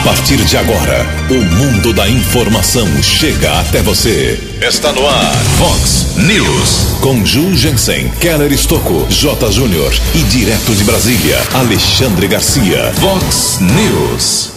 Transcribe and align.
A 0.00 0.02
partir 0.02 0.38
de 0.38 0.56
agora, 0.56 1.06
o 1.28 1.34
mundo 1.56 1.92
da 1.92 2.08
informação 2.08 2.88
chega 3.02 3.60
até 3.60 3.82
você. 3.82 4.40
Está 4.66 4.92
no 4.92 5.06
ar, 5.06 5.34
Fox 5.58 6.16
News. 6.16 6.96
Com 7.02 7.22
Ju 7.24 7.54
Jensen, 7.54 8.08
Keller 8.18 8.50
Estocco, 8.50 9.06
J. 9.10 9.52
Júnior 9.52 9.92
e 10.14 10.22
direto 10.22 10.74
de 10.74 10.84
Brasília, 10.84 11.38
Alexandre 11.52 12.26
Garcia. 12.28 12.94
Fox 12.94 13.58
News. 13.60 14.52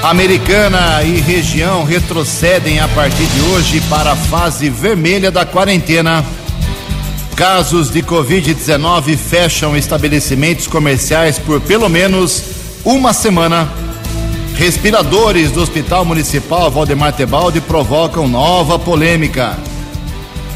Americana 0.00 1.02
e 1.02 1.20
região 1.20 1.82
retrocedem 1.82 2.78
a 2.78 2.86
partir 2.86 3.26
de 3.26 3.40
hoje 3.50 3.80
para 3.90 4.12
a 4.12 4.16
fase 4.16 4.70
vermelha 4.70 5.32
da 5.32 5.44
quarentena. 5.44 6.24
Casos 7.34 7.90
de 7.90 8.00
Covid-19 8.00 9.16
fecham 9.16 9.76
estabelecimentos 9.76 10.68
comerciais 10.68 11.36
por 11.36 11.60
pelo 11.60 11.88
menos 11.88 12.44
uma 12.84 13.12
semana. 13.12 13.89
Respiradores 14.60 15.50
do 15.50 15.62
Hospital 15.62 16.04
Municipal 16.04 16.70
Valdemar 16.70 17.14
Tebaldi 17.14 17.62
provocam 17.62 18.28
nova 18.28 18.78
polêmica. 18.78 19.56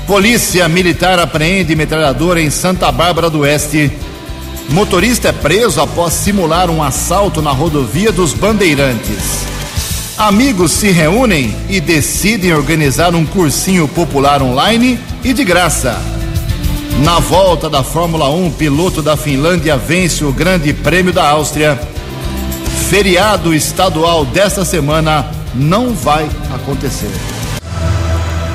Polícia 0.06 0.68
Militar 0.68 1.18
apreende 1.18 1.74
metralhadora 1.74 2.38
em 2.38 2.50
Santa 2.50 2.92
Bárbara 2.92 3.30
do 3.30 3.38
Oeste. 3.38 3.90
Motorista 4.68 5.28
é 5.28 5.32
preso 5.32 5.80
após 5.80 6.12
simular 6.12 6.68
um 6.68 6.82
assalto 6.82 7.40
na 7.40 7.50
rodovia 7.50 8.12
dos 8.12 8.34
Bandeirantes. 8.34 9.46
Amigos 10.18 10.72
se 10.72 10.90
reúnem 10.90 11.56
e 11.70 11.80
decidem 11.80 12.52
organizar 12.52 13.14
um 13.14 13.24
cursinho 13.24 13.88
popular 13.88 14.42
online 14.42 15.00
e 15.24 15.32
de 15.32 15.44
graça. 15.44 15.98
Na 17.02 17.20
volta 17.20 17.70
da 17.70 17.82
Fórmula 17.82 18.28
1, 18.28 18.50
piloto 18.50 19.00
da 19.00 19.16
Finlândia 19.16 19.78
vence 19.78 20.22
o 20.26 20.30
Grande 20.30 20.74
Prêmio 20.74 21.10
da 21.10 21.26
Áustria. 21.26 21.93
Feriado 22.88 23.54
estadual 23.54 24.24
desta 24.26 24.64
semana 24.64 25.26
não 25.54 25.94
vai 25.94 26.28
acontecer. 26.54 27.10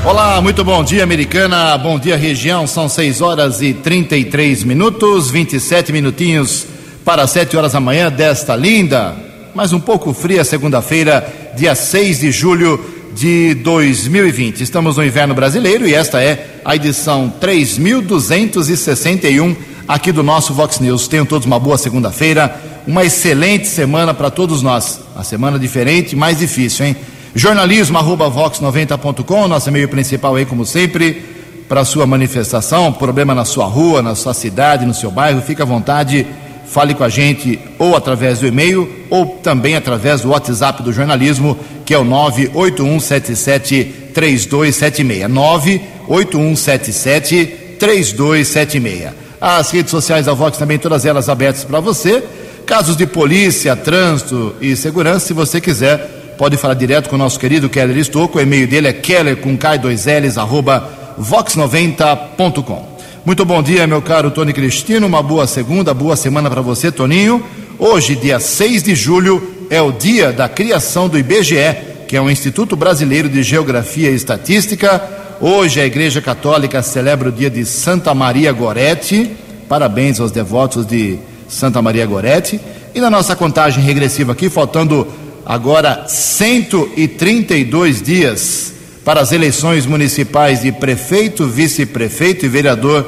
Olá, 0.05 0.39
muito 0.39 0.63
bom 0.63 0.83
dia, 0.83 1.03
americana. 1.03 1.75
Bom 1.77 1.99
dia, 1.99 2.15
região. 2.15 2.67
São 2.67 2.87
6 2.87 3.21
horas 3.21 3.59
e 3.61 3.73
33 3.73 4.63
minutos, 4.63 5.31
27 5.31 5.91
minutinhos 5.91 6.67
para 7.03 7.25
7 7.25 7.57
horas 7.57 7.71
da 7.73 7.79
manhã 7.79 8.11
desta 8.11 8.55
linda, 8.55 9.15
mas 9.55 9.73
um 9.73 9.79
pouco 9.79 10.13
fria 10.13 10.43
segunda-feira, 10.43 11.51
dia 11.57 11.73
6 11.73 12.19
de 12.19 12.31
julho 12.31 12.79
de 13.15 13.55
2020. 13.55 14.61
Estamos 14.61 14.97
no 14.97 15.03
inverno 15.03 15.33
brasileiro 15.33 15.87
e 15.87 15.95
esta 15.95 16.21
é 16.21 16.59
a 16.63 16.75
edição 16.75 17.33
3261 17.41 19.55
aqui 19.87 20.11
do 20.11 20.21
nosso 20.21 20.53
Vox 20.53 20.79
News. 20.79 21.07
Tenham 21.07 21.25
todos 21.25 21.47
uma 21.47 21.59
boa 21.59 21.79
segunda-feira, 21.79 22.55
uma 22.89 23.05
excelente 23.05 23.67
semana 23.67 24.13
para 24.15 24.31
todos 24.31 24.63
nós. 24.63 24.99
Uma 25.13 25.23
semana 25.23 25.59
diferente, 25.59 26.15
mais 26.15 26.39
difícil, 26.39 26.87
hein? 26.87 26.95
Jornalismo 27.35 27.99
arroba 27.99 28.31
vox90.com, 28.31 29.47
nosso 29.47 29.69
e-mail 29.69 29.87
principal 29.87 30.35
aí, 30.35 30.43
como 30.43 30.65
sempre, 30.65 31.23
para 31.69 31.85
sua 31.85 32.07
manifestação, 32.07 32.91
problema 32.91 33.35
na 33.35 33.45
sua 33.45 33.65
rua, 33.65 34.01
na 34.01 34.15
sua 34.15 34.33
cidade, 34.33 34.87
no 34.87 34.93
seu 34.95 35.11
bairro, 35.11 35.39
fique 35.39 35.61
à 35.61 35.65
vontade, 35.65 36.25
fale 36.65 36.95
com 36.95 37.03
a 37.03 37.09
gente 37.09 37.59
ou 37.77 37.95
através 37.95 38.39
do 38.39 38.47
e-mail 38.47 38.91
ou 39.11 39.37
também 39.43 39.75
através 39.75 40.21
do 40.21 40.29
WhatsApp 40.29 40.81
do 40.81 40.91
jornalismo, 40.91 41.59
que 41.85 41.93
é 41.93 41.97
o 41.99 42.03
98177 42.03 44.09
3276. 44.15 45.29
98177 45.29 47.45
3276. 47.77 49.11
As 49.39 49.69
redes 49.69 49.91
sociais 49.91 50.25
da 50.25 50.33
Vox 50.33 50.57
também, 50.57 50.79
todas 50.79 51.05
elas 51.05 51.29
abertas 51.29 51.63
para 51.63 51.79
você. 51.79 52.23
Casos 52.69 52.95
de 52.95 53.07
polícia, 53.07 53.75
trânsito 53.75 54.55
e 54.61 54.75
segurança, 54.75 55.25
se 55.25 55.33
você 55.33 55.59
quiser 55.59 56.35
pode 56.37 56.55
falar 56.55 56.75
direto 56.75 57.09
com 57.09 57.15
o 57.15 57.17
nosso 57.17 57.39
querido 57.39 57.67
Keller 57.67 57.97
Estocco. 57.97 58.37
O 58.37 58.41
e-mail 58.41 58.67
dele 58.67 58.87
é 58.87 58.93
keller 58.93 59.37
com 59.37 59.57
K2Ls, 59.57 60.37
arroba 60.37 61.15
vox90.com. 61.19 62.99
Muito 63.25 63.43
bom 63.43 63.63
dia, 63.63 63.87
meu 63.87 64.03
caro 64.03 64.29
Tony 64.29 64.53
Cristino. 64.53 65.07
Uma 65.07 65.23
boa 65.23 65.47
segunda, 65.47 65.95
boa 65.95 66.15
semana 66.15 66.47
para 66.47 66.61
você, 66.61 66.91
Toninho. 66.91 67.43
Hoje, 67.79 68.15
dia 68.15 68.39
6 68.39 68.83
de 68.83 68.93
julho, 68.93 69.65
é 69.71 69.81
o 69.81 69.91
dia 69.91 70.31
da 70.31 70.47
criação 70.47 71.09
do 71.09 71.17
IBGE, 71.17 71.75
que 72.07 72.15
é 72.15 72.21
o 72.21 72.29
Instituto 72.29 72.75
Brasileiro 72.75 73.27
de 73.27 73.41
Geografia 73.41 74.11
e 74.11 74.15
Estatística. 74.15 75.01
Hoje 75.41 75.81
a 75.81 75.87
Igreja 75.87 76.21
Católica 76.21 76.83
celebra 76.83 77.29
o 77.29 77.31
dia 77.31 77.49
de 77.49 77.65
Santa 77.65 78.13
Maria 78.13 78.51
Gorete. 78.51 79.35
Parabéns 79.67 80.19
aos 80.19 80.31
devotos 80.31 80.85
de 80.85 81.17
Santa 81.49 81.81
Maria 81.81 82.05
Gorete. 82.05 82.61
E 82.95 83.01
na 83.01 83.09
nossa 83.09 83.35
contagem 83.35 83.83
regressiva 83.83 84.31
aqui, 84.31 84.49
faltando 84.49 85.07
agora 85.45 86.05
132 86.07 88.01
dias 88.01 88.73
para 89.03 89.19
as 89.21 89.31
eleições 89.31 89.85
municipais 89.85 90.61
de 90.61 90.71
prefeito, 90.71 91.47
vice-prefeito 91.47 92.45
e 92.45 92.49
vereador 92.49 93.05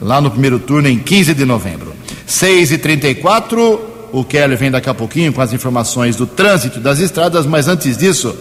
lá 0.00 0.20
no 0.20 0.30
primeiro 0.30 0.58
turno 0.58 0.88
em 0.88 0.98
15 0.98 1.34
de 1.34 1.44
novembro. 1.44 1.92
6 2.26 2.72
e 2.72 2.78
34 2.78 3.92
o 4.12 4.22
Keller 4.22 4.58
vem 4.58 4.70
daqui 4.70 4.90
a 4.90 4.94
pouquinho 4.94 5.32
com 5.32 5.40
as 5.40 5.52
informações 5.52 6.16
do 6.16 6.26
trânsito 6.26 6.78
das 6.78 7.00
estradas, 7.00 7.46
mas 7.46 7.66
antes 7.66 7.96
disso, 7.96 8.36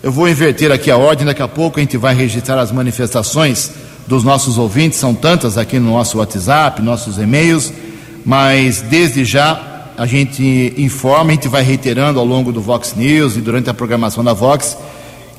eu 0.00 0.12
vou 0.12 0.28
inverter 0.28 0.70
aqui 0.70 0.90
a 0.90 0.96
ordem, 0.96 1.26
daqui 1.26 1.42
a 1.42 1.48
pouco 1.48 1.78
a 1.78 1.82
gente 1.82 1.96
vai 1.96 2.14
registrar 2.14 2.60
as 2.60 2.70
manifestações 2.70 3.72
dos 4.06 4.22
nossos 4.22 4.56
ouvintes, 4.58 4.98
são 4.98 5.14
tantas 5.14 5.58
aqui 5.58 5.78
no 5.78 5.90
nosso 5.90 6.18
WhatsApp, 6.18 6.80
nossos 6.80 7.18
e-mails, 7.18 7.72
mas 8.28 8.82
desde 8.82 9.24
já 9.24 9.58
a 9.96 10.04
gente 10.04 10.74
informa, 10.76 11.30
a 11.30 11.34
gente 11.34 11.48
vai 11.48 11.62
reiterando 11.62 12.20
ao 12.20 12.26
longo 12.26 12.52
do 12.52 12.60
Vox 12.60 12.94
News 12.94 13.36
e 13.36 13.40
durante 13.40 13.70
a 13.70 13.74
programação 13.74 14.22
da 14.22 14.34
Vox, 14.34 14.76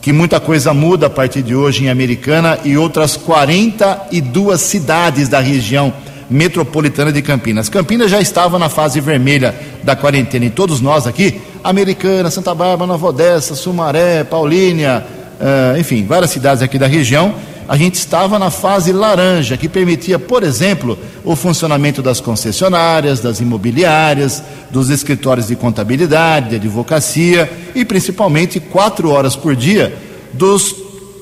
que 0.01 0.11
muita 0.11 0.39
coisa 0.39 0.73
muda 0.73 1.05
a 1.05 1.09
partir 1.09 1.43
de 1.43 1.53
hoje 1.53 1.85
em 1.85 1.89
Americana 1.89 2.57
e 2.65 2.75
outras 2.75 3.15
42 3.15 4.59
cidades 4.59 5.29
da 5.29 5.39
região 5.39 5.93
metropolitana 6.27 7.11
de 7.11 7.21
Campinas. 7.21 7.69
Campinas 7.69 8.09
já 8.09 8.19
estava 8.19 8.57
na 8.57 8.69
fase 8.69 8.99
vermelha 8.99 9.53
da 9.83 9.95
quarentena 9.95 10.45
e 10.45 10.49
todos 10.49 10.81
nós 10.81 11.05
aqui, 11.05 11.39
Americana, 11.63 12.31
Santa 12.31 12.55
Bárbara, 12.55 12.87
Nova 12.87 13.05
Odessa, 13.05 13.53
Sumaré, 13.53 14.23
Paulínia, 14.23 15.05
uh, 15.39 15.77
enfim, 15.77 16.07
várias 16.07 16.31
cidades 16.31 16.63
aqui 16.63 16.79
da 16.79 16.87
região, 16.87 17.35
a 17.69 17.77
gente 17.77 17.93
estava 17.93 18.39
na 18.39 18.49
fase 18.49 18.91
laranja, 18.91 19.55
que 19.55 19.69
permitia, 19.69 20.17
por 20.17 20.41
exemplo, 20.41 20.97
o 21.23 21.35
funcionamento 21.35 22.01
das 22.01 22.19
concessionárias, 22.19 23.19
das 23.19 23.41
imobiliárias, 23.41 24.41
dos 24.71 24.89
escritórios 24.89 25.49
de 25.49 25.55
contabilidade, 25.55 26.49
de 26.49 26.55
advocacia 26.55 27.47
e 27.75 27.85
principalmente 27.85 28.59
quatro 28.59 29.11
horas 29.11 29.35
por 29.35 29.55
dia 29.55 29.95
dos 30.33 30.75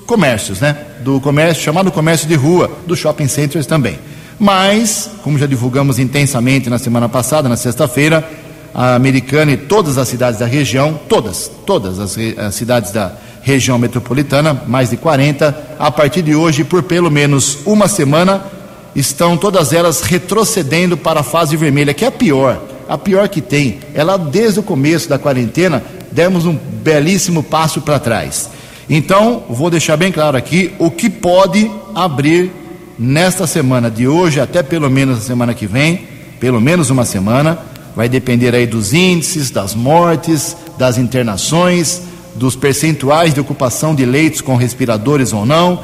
comércios, 0.05 0.61
né? 0.61 0.77
Do 1.03 1.19
comércio, 1.19 1.61
chamado 1.61 1.91
comércio 1.91 2.29
de 2.29 2.35
rua, 2.35 2.71
dos 2.87 2.97
shopping 2.97 3.27
centers 3.27 3.65
também. 3.65 3.99
Mas, 4.39 5.09
como 5.23 5.37
já 5.37 5.47
divulgamos 5.47 5.99
intensamente 5.99 6.69
na 6.69 6.79
semana 6.79 7.09
passada, 7.09 7.49
na 7.49 7.57
sexta-feira, 7.57 8.25
a 8.73 8.95
Americana 8.95 9.51
e 9.51 9.57
todas 9.57 9.97
as 9.97 10.07
cidades 10.07 10.39
da 10.39 10.45
região, 10.45 10.97
todas, 11.09 11.51
todas 11.65 11.99
as, 11.99 12.17
as 12.37 12.55
cidades 12.55 12.93
da 12.93 13.11
região 13.47 13.79
metropolitana, 13.79 14.61
mais 14.67 14.89
de 14.89 14.97
40, 14.97 15.77
a 15.79 15.89
partir 15.89 16.21
de 16.21 16.35
hoje, 16.35 16.65
por 16.65 16.83
pelo 16.83 17.09
menos 17.09 17.59
uma 17.65 17.87
semana, 17.87 18.43
estão 18.93 19.37
todas 19.37 19.71
elas 19.71 20.01
retrocedendo 20.01 20.97
para 20.97 21.21
a 21.21 21.23
fase 21.23 21.55
vermelha, 21.55 21.93
que 21.93 22.03
é 22.03 22.09
a 22.09 22.11
pior, 22.11 22.61
a 22.89 22.97
pior 22.97 23.29
que 23.29 23.39
tem. 23.39 23.79
Ela, 23.93 24.17
desde 24.17 24.59
o 24.59 24.63
começo 24.63 25.07
da 25.07 25.17
quarentena, 25.17 25.81
demos 26.11 26.45
um 26.45 26.53
belíssimo 26.53 27.41
passo 27.41 27.79
para 27.79 27.97
trás. 27.99 28.49
Então, 28.89 29.43
vou 29.49 29.69
deixar 29.69 29.95
bem 29.95 30.11
claro 30.11 30.35
aqui 30.35 30.73
o 30.77 30.91
que 30.91 31.09
pode 31.09 31.71
abrir 31.95 32.51
nesta 32.99 33.47
semana 33.47 33.89
de 33.89 34.09
hoje 34.09 34.41
até 34.41 34.61
pelo 34.61 34.89
menos 34.89 35.19
a 35.19 35.21
semana 35.21 35.53
que 35.53 35.67
vem, 35.67 36.05
pelo 36.37 36.59
menos 36.59 36.89
uma 36.89 37.05
semana, 37.05 37.57
vai 37.95 38.09
depender 38.09 38.53
aí 38.53 38.67
dos 38.67 38.93
índices, 38.93 39.51
das 39.51 39.73
mortes, 39.73 40.57
das 40.77 40.97
internações, 40.97 42.01
dos 42.37 42.55
percentuais 42.55 43.33
de 43.33 43.39
ocupação 43.39 43.93
de 43.93 44.05
leitos 44.05 44.41
com 44.41 44.55
respiradores 44.55 45.33
ou 45.33 45.45
não. 45.45 45.81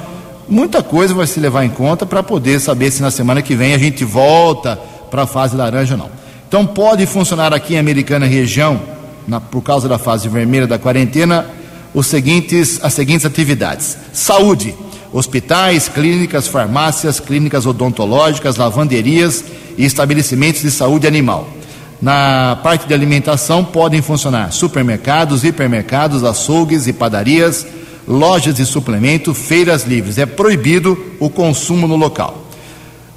Muita 0.47 0.83
coisa 0.83 1.13
vai 1.13 1.27
se 1.27 1.39
levar 1.39 1.65
em 1.65 1.69
conta 1.69 2.05
para 2.05 2.21
poder 2.21 2.59
saber 2.59 2.91
se 2.91 3.01
na 3.01 3.11
semana 3.11 3.41
que 3.41 3.55
vem 3.55 3.73
a 3.73 3.77
gente 3.77 4.05
volta 4.05 4.79
para 5.09 5.23
a 5.23 5.27
fase 5.27 5.55
laranja 5.55 5.95
ou 5.95 5.97
não. 5.97 6.09
Então 6.47 6.65
pode 6.65 7.05
funcionar 7.05 7.53
aqui 7.53 7.73
em 7.73 7.79
Americana 7.79 8.25
Região, 8.25 8.79
na, 9.27 9.41
por 9.41 9.61
causa 9.61 9.87
da 9.89 9.97
fase 9.97 10.29
vermelha 10.29 10.67
da 10.67 10.77
quarentena, 10.77 11.47
os 11.93 12.07
seguintes, 12.07 12.79
as 12.83 12.93
seguintes 12.93 13.25
atividades: 13.25 13.97
saúde, 14.11 14.75
hospitais, 15.11 15.87
clínicas, 15.87 16.47
farmácias, 16.47 17.19
clínicas 17.19 17.65
odontológicas, 17.65 18.57
lavanderias 18.57 19.43
e 19.77 19.85
estabelecimentos 19.85 20.61
de 20.61 20.71
saúde 20.71 21.07
animal. 21.07 21.47
Na 22.03 22.59
parte 22.61 22.85
de 22.85 22.93
alimentação 22.93 23.63
podem 23.63 24.01
funcionar 24.01 24.51
supermercados, 24.51 25.45
hipermercados, 25.45 26.25
açougues 26.25 26.85
e 26.85 26.91
padarias, 26.91 27.65
lojas 28.05 28.55
de 28.55 28.65
suplemento, 28.65 29.33
feiras 29.33 29.85
livres. 29.85 30.17
É 30.17 30.25
proibido 30.25 31.01
o 31.17 31.29
consumo 31.29 31.87
no 31.87 31.95
local. 31.95 32.45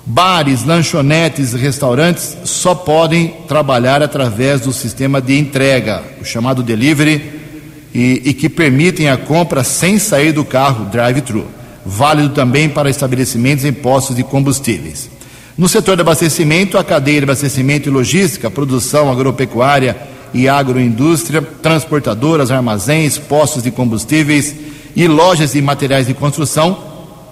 Bares, 0.05 0.65
lanchonetes 0.65 1.53
e 1.53 1.57
restaurantes 1.57 2.37
só 2.45 2.77
podem 2.77 3.35
trabalhar 3.49 4.05
através 4.05 4.61
do 4.61 4.73
sistema 4.73 5.21
de 5.21 5.37
entrega, 5.37 6.05
o 6.21 6.25
chamado 6.25 6.63
delivery, 6.63 7.41
e, 7.93 8.23
e 8.25 8.33
que 8.33 8.49
permitem 8.49 9.09
a 9.09 9.17
compra 9.17 9.65
sem 9.65 9.99
sair 9.99 10.31
do 10.31 10.45
carro, 10.45 10.85
drive-thru. 10.85 11.49
Válido 11.85 12.29
também 12.29 12.69
para 12.69 12.89
estabelecimentos 12.89 13.65
em 13.65 13.73
postos 13.73 14.15
de 14.15 14.23
combustíveis. 14.23 15.16
No 15.59 15.71
setor 15.71 15.97
de 15.97 16.03
abastecimento, 16.03 16.77
a 16.77 16.85
cadeia 16.85 17.21
de 17.21 17.25
abastecimento 17.25 17.89
e 17.89 17.93
logística, 17.93 18.51
produção 18.51 19.11
agropecuária 19.11 19.97
e 20.35 20.47
agroindústria, 20.47 21.41
transportadoras, 21.41 22.51
armazéns, 22.51 23.17
postos 23.17 23.63
de 23.63 23.71
combustíveis 23.71 24.55
e 24.95 25.09
lojas 25.09 25.53
de 25.53 25.63
materiais 25.63 26.07
de 26.07 26.13
construção 26.13 26.79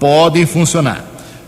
podem 0.01 0.47
funcionar. 0.47 1.05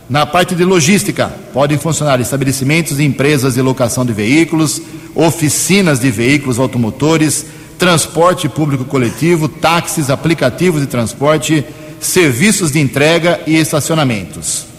Na 0.06 0.26
parte 0.26 0.54
de 0.54 0.64
logística, 0.64 1.32
podem 1.50 1.78
funcionar 1.78 2.20
estabelecimentos 2.20 3.00
e 3.00 3.04
empresas 3.04 3.54
de 3.54 3.62
locação 3.62 4.04
de 4.04 4.12
veículos, 4.12 4.82
oficinas 5.14 5.98
de 5.98 6.10
veículos 6.10 6.58
automotores, 6.58 7.46
transporte 7.78 8.50
público 8.50 8.84
coletivo, 8.84 9.48
táxis, 9.48 10.10
aplicativos 10.10 10.82
de 10.82 10.86
transporte, 10.86 11.64
serviços 11.98 12.72
de 12.72 12.80
entrega 12.80 13.40
e 13.46 13.56
estacionamentos. 13.56 14.75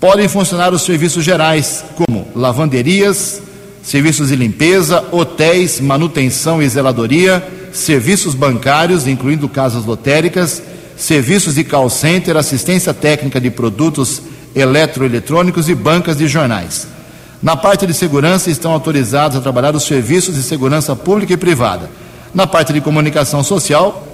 Podem 0.00 0.28
funcionar 0.28 0.72
os 0.72 0.80
serviços 0.80 1.22
gerais, 1.22 1.84
como 1.94 2.26
lavanderias, 2.34 3.42
serviços 3.82 4.28
de 4.28 4.36
limpeza, 4.36 5.04
hotéis, 5.12 5.78
manutenção 5.78 6.62
e 6.62 6.66
zeladoria, 6.66 7.46
serviços 7.70 8.34
bancários, 8.34 9.06
incluindo 9.06 9.46
casas 9.46 9.84
lotéricas, 9.84 10.62
serviços 10.96 11.56
de 11.56 11.64
call 11.64 11.90
center, 11.90 12.38
assistência 12.38 12.94
técnica 12.94 13.38
de 13.38 13.50
produtos 13.50 14.22
eletroeletrônicos 14.56 15.68
e 15.68 15.74
bancas 15.74 16.16
de 16.16 16.26
jornais. 16.26 16.88
Na 17.42 17.54
parte 17.54 17.86
de 17.86 17.92
segurança 17.92 18.50
estão 18.50 18.72
autorizados 18.72 19.36
a 19.36 19.40
trabalhar 19.42 19.76
os 19.76 19.84
serviços 19.84 20.34
de 20.34 20.42
segurança 20.42 20.96
pública 20.96 21.34
e 21.34 21.36
privada. 21.36 21.90
Na 22.34 22.46
parte 22.46 22.72
de 22.72 22.80
comunicação 22.80 23.44
social, 23.44 24.09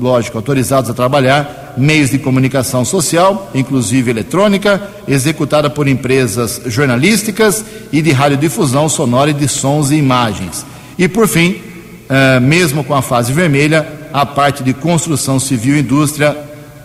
lógico, 0.00 0.38
autorizados 0.38 0.90
a 0.90 0.94
trabalhar 0.94 1.74
meios 1.76 2.10
de 2.10 2.18
comunicação 2.18 2.84
social, 2.84 3.50
inclusive 3.54 4.10
eletrônica, 4.10 4.82
executada 5.06 5.70
por 5.70 5.86
empresas 5.86 6.60
jornalísticas 6.66 7.64
e 7.92 8.02
de 8.02 8.10
radiodifusão 8.10 8.88
sonora 8.88 9.30
e 9.30 9.34
de 9.34 9.48
sons 9.48 9.90
e 9.90 9.96
imagens. 9.96 10.64
E, 10.98 11.08
por 11.08 11.28
fim, 11.28 11.60
eh, 12.08 12.40
mesmo 12.40 12.82
com 12.82 12.94
a 12.94 13.02
fase 13.02 13.32
vermelha, 13.32 13.86
a 14.12 14.26
parte 14.26 14.62
de 14.62 14.74
construção 14.74 15.38
civil 15.38 15.76
e 15.76 15.80
indústria, 15.80 16.36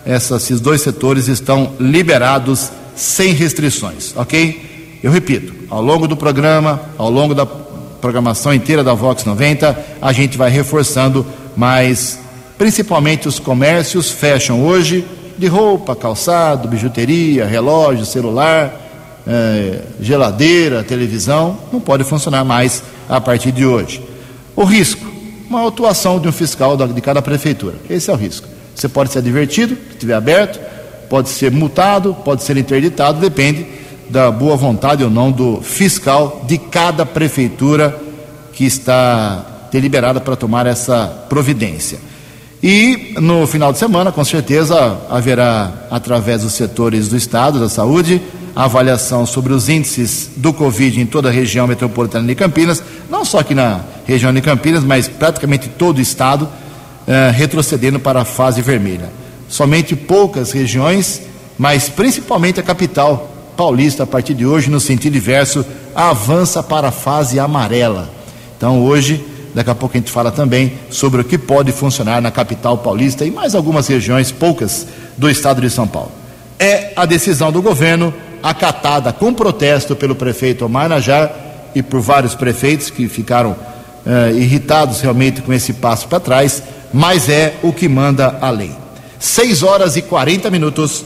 esses 0.06 0.60
dois 0.60 0.82
setores 0.82 1.26
estão 1.26 1.72
liberados 1.80 2.70
sem 2.94 3.32
restrições, 3.32 4.14
ok? 4.16 4.98
Eu 5.02 5.10
repito, 5.10 5.52
ao 5.68 5.82
longo 5.82 6.06
do 6.06 6.16
programa, 6.16 6.80
ao 6.96 7.10
longo 7.10 7.34
da 7.34 7.44
programação 7.44 8.54
inteira 8.54 8.84
da 8.84 8.94
Vox 8.94 9.24
90, 9.24 9.76
a 10.00 10.12
gente 10.12 10.38
vai 10.38 10.48
reforçando, 10.48 11.26
mas 11.56 12.20
principalmente 12.58 13.28
os 13.28 13.38
comércios 13.38 14.10
fecham 14.10 14.64
hoje 14.64 15.04
de 15.38 15.46
roupa, 15.46 15.94
calçado, 15.94 16.68
bijuteria, 16.68 17.44
relógio, 17.44 18.06
celular, 18.06 18.72
eh, 19.26 19.80
geladeira, 20.00 20.82
televisão, 20.82 21.58
não 21.72 21.80
pode 21.80 22.04
funcionar 22.04 22.44
mais 22.44 22.82
a 23.08 23.20
partir 23.20 23.52
de 23.52 23.66
hoje. 23.66 24.02
O 24.54 24.64
risco, 24.64 25.06
uma 25.48 25.68
atuação 25.68 26.18
de 26.18 26.28
um 26.28 26.32
fiscal 26.32 26.76
de 26.76 27.00
cada 27.00 27.20
prefeitura. 27.20 27.74
Esse 27.90 28.10
é 28.10 28.12
o 28.12 28.16
risco. 28.16 28.48
Você 28.74 28.88
pode 28.88 29.12
ser 29.12 29.18
advertido, 29.18 29.74
se 29.74 29.92
estiver 29.92 30.14
aberto, 30.14 30.58
pode 31.08 31.28
ser 31.28 31.50
multado, 31.50 32.14
pode 32.24 32.42
ser 32.42 32.56
interditado, 32.56 33.20
depende 33.20 33.66
da 34.08 34.30
boa 34.30 34.56
vontade 34.56 35.02
ou 35.02 35.10
não 35.10 35.30
do 35.30 35.60
fiscal 35.60 36.44
de 36.46 36.58
cada 36.58 37.04
prefeitura 37.04 37.98
que 38.52 38.64
está 38.64 39.68
deliberada 39.70 40.20
para 40.20 40.36
tomar 40.36 40.66
essa 40.66 41.06
providência. 41.28 41.98
E 42.68 43.14
no 43.20 43.46
final 43.46 43.72
de 43.72 43.78
semana, 43.78 44.10
com 44.10 44.24
certeza, 44.24 44.98
haverá, 45.08 45.72
através 45.88 46.42
dos 46.42 46.54
setores 46.54 47.06
do 47.06 47.16
Estado, 47.16 47.60
da 47.60 47.68
saúde, 47.68 48.20
avaliação 48.56 49.24
sobre 49.24 49.52
os 49.52 49.68
índices 49.68 50.30
do 50.34 50.52
Covid 50.52 51.00
em 51.00 51.06
toda 51.06 51.28
a 51.28 51.32
região 51.32 51.64
metropolitana 51.68 52.26
de 52.26 52.34
Campinas, 52.34 52.82
não 53.08 53.24
só 53.24 53.38
aqui 53.38 53.54
na 53.54 53.82
região 54.04 54.34
de 54.34 54.40
Campinas, 54.40 54.82
mas 54.82 55.06
praticamente 55.06 55.68
todo 55.68 55.98
o 55.98 56.00
Estado, 56.00 56.48
eh, 57.06 57.30
retrocedendo 57.32 58.00
para 58.00 58.22
a 58.22 58.24
fase 58.24 58.60
vermelha. 58.62 59.12
Somente 59.48 59.94
poucas 59.94 60.50
regiões, 60.50 61.22
mas 61.56 61.88
principalmente 61.88 62.58
a 62.58 62.64
capital 62.64 63.30
paulista, 63.56 64.02
a 64.02 64.06
partir 64.08 64.34
de 64.34 64.44
hoje, 64.44 64.70
no 64.70 64.80
sentido 64.80 65.16
inverso, 65.16 65.64
avança 65.94 66.64
para 66.64 66.88
a 66.88 66.92
fase 66.92 67.38
amarela. 67.38 68.10
Então, 68.56 68.84
hoje 68.84 69.24
Daqui 69.56 69.70
a 69.70 69.74
pouco 69.74 69.96
a 69.96 69.98
gente 69.98 70.12
fala 70.12 70.30
também 70.30 70.74
sobre 70.90 71.22
o 71.22 71.24
que 71.24 71.38
pode 71.38 71.72
funcionar 71.72 72.20
na 72.20 72.30
capital 72.30 72.76
paulista 72.76 73.24
e 73.24 73.30
mais 73.30 73.54
algumas 73.54 73.86
regiões, 73.86 74.30
poucas, 74.30 74.86
do 75.16 75.30
estado 75.30 75.62
de 75.62 75.70
São 75.70 75.88
Paulo. 75.88 76.12
É 76.58 76.92
a 76.94 77.06
decisão 77.06 77.50
do 77.50 77.62
governo, 77.62 78.12
acatada 78.42 79.14
com 79.14 79.32
protesto 79.32 79.96
pelo 79.96 80.14
prefeito 80.14 80.66
Omar 80.66 80.90
Najar 80.90 81.70
e 81.74 81.82
por 81.82 82.02
vários 82.02 82.34
prefeitos 82.34 82.90
que 82.90 83.08
ficaram 83.08 83.56
eh, 84.04 84.32
irritados 84.34 85.00
realmente 85.00 85.40
com 85.40 85.54
esse 85.54 85.72
passo 85.72 86.06
para 86.06 86.20
trás, 86.20 86.62
mas 86.92 87.30
é 87.30 87.54
o 87.62 87.72
que 87.72 87.88
manda 87.88 88.36
a 88.42 88.50
lei. 88.50 88.72
6 89.18 89.62
horas 89.62 89.96
e 89.96 90.02
40 90.02 90.50
minutos. 90.50 91.02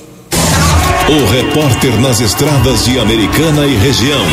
O 1.09 1.31
repórter 1.31 2.01
nas 2.01 2.19
estradas 2.19 2.85
de 2.85 2.99
Americana 2.99 3.65
e 3.65 3.77
região, 3.77 4.27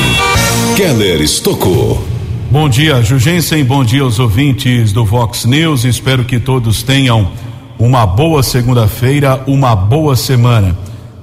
Keller 0.76 1.22
Estocou. 1.22 2.17
Bom 2.50 2.70
dia, 2.70 3.04
Jugensen. 3.04 3.62
Bom 3.66 3.84
dia 3.84 4.04
aos 4.04 4.20
ouvintes 4.20 4.94
do 4.94 5.04
Vox 5.04 5.44
News. 5.44 5.84
Espero 5.84 6.24
que 6.24 6.40
todos 6.40 6.82
tenham 6.82 7.30
uma 7.78 8.06
boa 8.06 8.42
segunda-feira, 8.42 9.44
uma 9.46 9.76
boa 9.76 10.16
semana. 10.16 10.74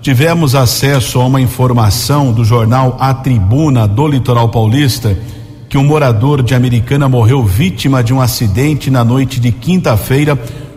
Tivemos 0.02 0.54
acesso 0.54 1.18
a 1.18 1.24
uma 1.24 1.40
informação 1.40 2.30
do 2.30 2.44
jornal 2.44 2.98
A 3.00 3.14
Tribuna 3.14 3.88
do 3.88 4.06
Litoral 4.06 4.50
Paulista 4.50 5.18
que 5.66 5.78
um 5.78 5.84
morador 5.84 6.42
de 6.42 6.54
Americana 6.54 7.08
morreu 7.08 7.42
vítima 7.42 8.04
de 8.04 8.12
um 8.12 8.20
acidente 8.20 8.90
na 8.90 9.02
noite 9.02 9.40
de 9.40 9.50
quinta-feira 9.50 10.36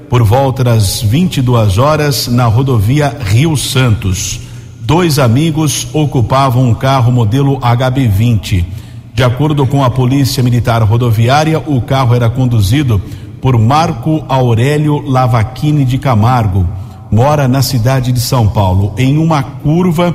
por 0.09 0.23
volta 0.23 0.63
das 0.63 1.01
22 1.01 1.77
horas 1.77 2.29
na 2.29 2.45
rodovia 2.45 3.13
Rio 3.19 3.57
Santos. 3.57 4.39
Dois 4.79 5.19
amigos 5.19 5.89
ocupavam 5.91 6.69
um 6.69 6.73
carro 6.73 7.11
modelo 7.11 7.59
HB20 7.59 8.86
de 9.17 9.23
acordo 9.23 9.65
com 9.65 9.83
a 9.83 9.89
Polícia 9.89 10.43
Militar 10.43 10.83
Rodoviária, 10.83 11.57
o 11.65 11.81
carro 11.81 12.13
era 12.13 12.29
conduzido 12.29 13.01
por 13.41 13.57
Marco 13.57 14.23
Aurélio 14.29 15.01
Lavacchini 15.09 15.83
de 15.83 15.97
Camargo, 15.97 16.67
mora 17.09 17.47
na 17.47 17.63
cidade 17.63 18.11
de 18.11 18.19
São 18.19 18.47
Paulo. 18.47 18.93
Em 18.95 19.17
uma 19.17 19.41
curva, 19.41 20.13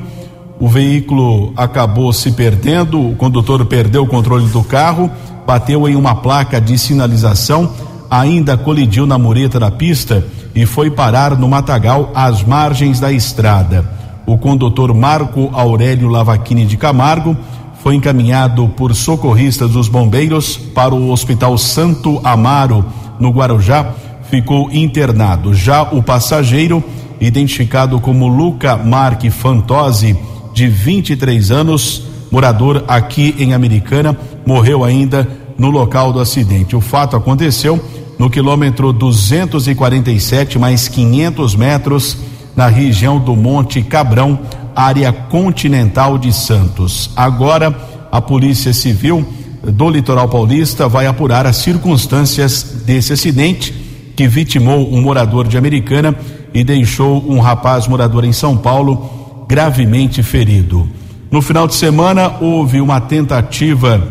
o 0.60 0.68
veículo 0.68 1.52
acabou 1.56 2.12
se 2.12 2.30
perdendo, 2.30 3.10
o 3.10 3.16
condutor 3.16 3.66
perdeu 3.66 4.04
o 4.04 4.06
controle 4.06 4.46
do 4.46 4.62
carro, 4.62 5.10
bateu 5.44 5.88
em 5.88 5.96
uma 5.96 6.14
placa 6.14 6.60
de 6.60 6.78
sinalização, 6.78 7.72
ainda 8.08 8.56
colidiu 8.56 9.04
na 9.04 9.18
mureta 9.18 9.58
da 9.58 9.72
pista 9.72 10.24
e 10.54 10.64
foi 10.64 10.92
parar 10.92 11.36
no 11.36 11.48
matagal 11.48 12.12
às 12.14 12.44
margens 12.44 13.00
da 13.00 13.10
estrada. 13.10 13.84
O 14.24 14.38
condutor 14.38 14.94
Marco 14.94 15.50
Aurélio 15.52 16.06
Lavacchini 16.06 16.64
de 16.64 16.76
Camargo 16.76 17.36
foi 17.82 17.96
encaminhado 17.96 18.68
por 18.76 18.94
socorristas 18.94 19.72
dos 19.72 19.88
bombeiros 19.88 20.56
para 20.56 20.94
o 20.94 21.10
Hospital 21.10 21.58
Santo 21.58 22.20
Amaro, 22.22 22.84
no 23.18 23.30
Guarujá, 23.30 23.92
ficou 24.30 24.70
internado. 24.72 25.52
Já 25.52 25.82
o 25.82 26.00
passageiro, 26.00 26.82
identificado 27.20 27.98
como 27.98 28.28
Luca 28.28 28.76
Marque 28.76 29.30
Fantozzi, 29.30 30.16
de 30.54 30.68
23 30.68 31.50
anos, 31.50 32.04
morador 32.30 32.84
aqui 32.86 33.34
em 33.36 33.52
Americana, 33.52 34.16
morreu 34.46 34.84
ainda 34.84 35.28
no 35.58 35.68
local 35.68 36.12
do 36.12 36.20
acidente. 36.20 36.76
O 36.76 36.80
fato 36.80 37.16
aconteceu 37.16 37.82
no 38.16 38.30
quilômetro 38.30 38.92
247 38.92 40.56
mais 40.56 40.86
500 40.86 41.56
metros 41.56 42.16
na 42.54 42.68
região 42.68 43.18
do 43.18 43.34
Monte 43.34 43.82
Cabrão, 43.82 44.38
área 44.74 45.12
continental 45.12 46.18
de 46.18 46.32
Santos. 46.32 47.10
Agora, 47.16 47.74
a 48.10 48.20
Polícia 48.20 48.72
Civil 48.72 49.26
do 49.62 49.88
Litoral 49.88 50.28
Paulista 50.28 50.88
vai 50.88 51.06
apurar 51.06 51.46
as 51.46 51.56
circunstâncias 51.56 52.82
desse 52.84 53.12
acidente 53.12 53.72
que 54.16 54.26
vitimou 54.26 54.92
um 54.92 55.00
morador 55.00 55.46
de 55.46 55.56
Americana 55.56 56.14
e 56.52 56.62
deixou 56.62 57.24
um 57.26 57.40
rapaz 57.40 57.86
morador 57.86 58.24
em 58.24 58.32
São 58.32 58.56
Paulo 58.56 59.44
gravemente 59.48 60.22
ferido. 60.22 60.88
No 61.30 61.40
final 61.40 61.66
de 61.66 61.74
semana, 61.74 62.34
houve 62.40 62.80
uma 62.80 63.00
tentativa 63.00 64.06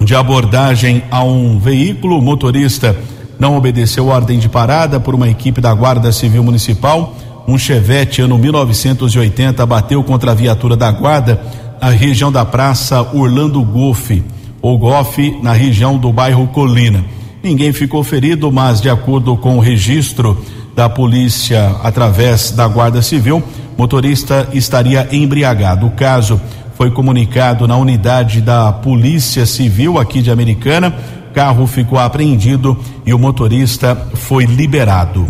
de 0.00 0.14
abordagem 0.14 1.02
a 1.10 1.22
um 1.22 1.58
veículo. 1.58 2.18
O 2.18 2.22
motorista 2.22 2.96
não 3.38 3.56
obedeceu 3.56 4.08
ordem 4.08 4.38
de 4.38 4.48
parada 4.48 5.00
por 5.00 5.14
uma 5.14 5.28
equipe 5.28 5.60
da 5.60 5.72
Guarda 5.72 6.12
Civil 6.12 6.42
Municipal 6.42 7.14
um 7.48 7.56
Chevette 7.56 8.20
ano 8.20 8.36
1980 8.36 9.64
bateu 9.64 10.04
contra 10.04 10.32
a 10.32 10.34
viatura 10.34 10.76
da 10.76 10.92
guarda 10.92 11.40
na 11.80 11.88
região 11.88 12.30
da 12.30 12.44
Praça 12.44 13.00
Orlando 13.14 13.62
Goff, 13.62 14.22
ou 14.60 14.76
Goff, 14.76 15.38
na 15.42 15.54
região 15.54 15.96
do 15.96 16.12
bairro 16.12 16.46
Colina. 16.48 17.02
Ninguém 17.42 17.72
ficou 17.72 18.04
ferido, 18.04 18.52
mas 18.52 18.82
de 18.82 18.90
acordo 18.90 19.34
com 19.34 19.56
o 19.56 19.60
registro 19.60 20.44
da 20.76 20.90
polícia 20.90 21.74
através 21.82 22.50
da 22.50 22.68
Guarda 22.68 23.00
Civil, 23.00 23.42
motorista 23.78 24.46
estaria 24.52 25.08
embriagado. 25.10 25.86
O 25.86 25.90
caso 25.92 26.38
foi 26.74 26.90
comunicado 26.90 27.66
na 27.66 27.78
unidade 27.78 28.42
da 28.42 28.70
Polícia 28.72 29.46
Civil 29.46 29.98
aqui 29.98 30.20
de 30.20 30.30
Americana. 30.30 30.94
Carro 31.32 31.66
ficou 31.66 31.98
apreendido 31.98 32.76
e 33.06 33.14
o 33.14 33.18
motorista 33.18 33.96
foi 34.14 34.44
liberado. 34.44 35.26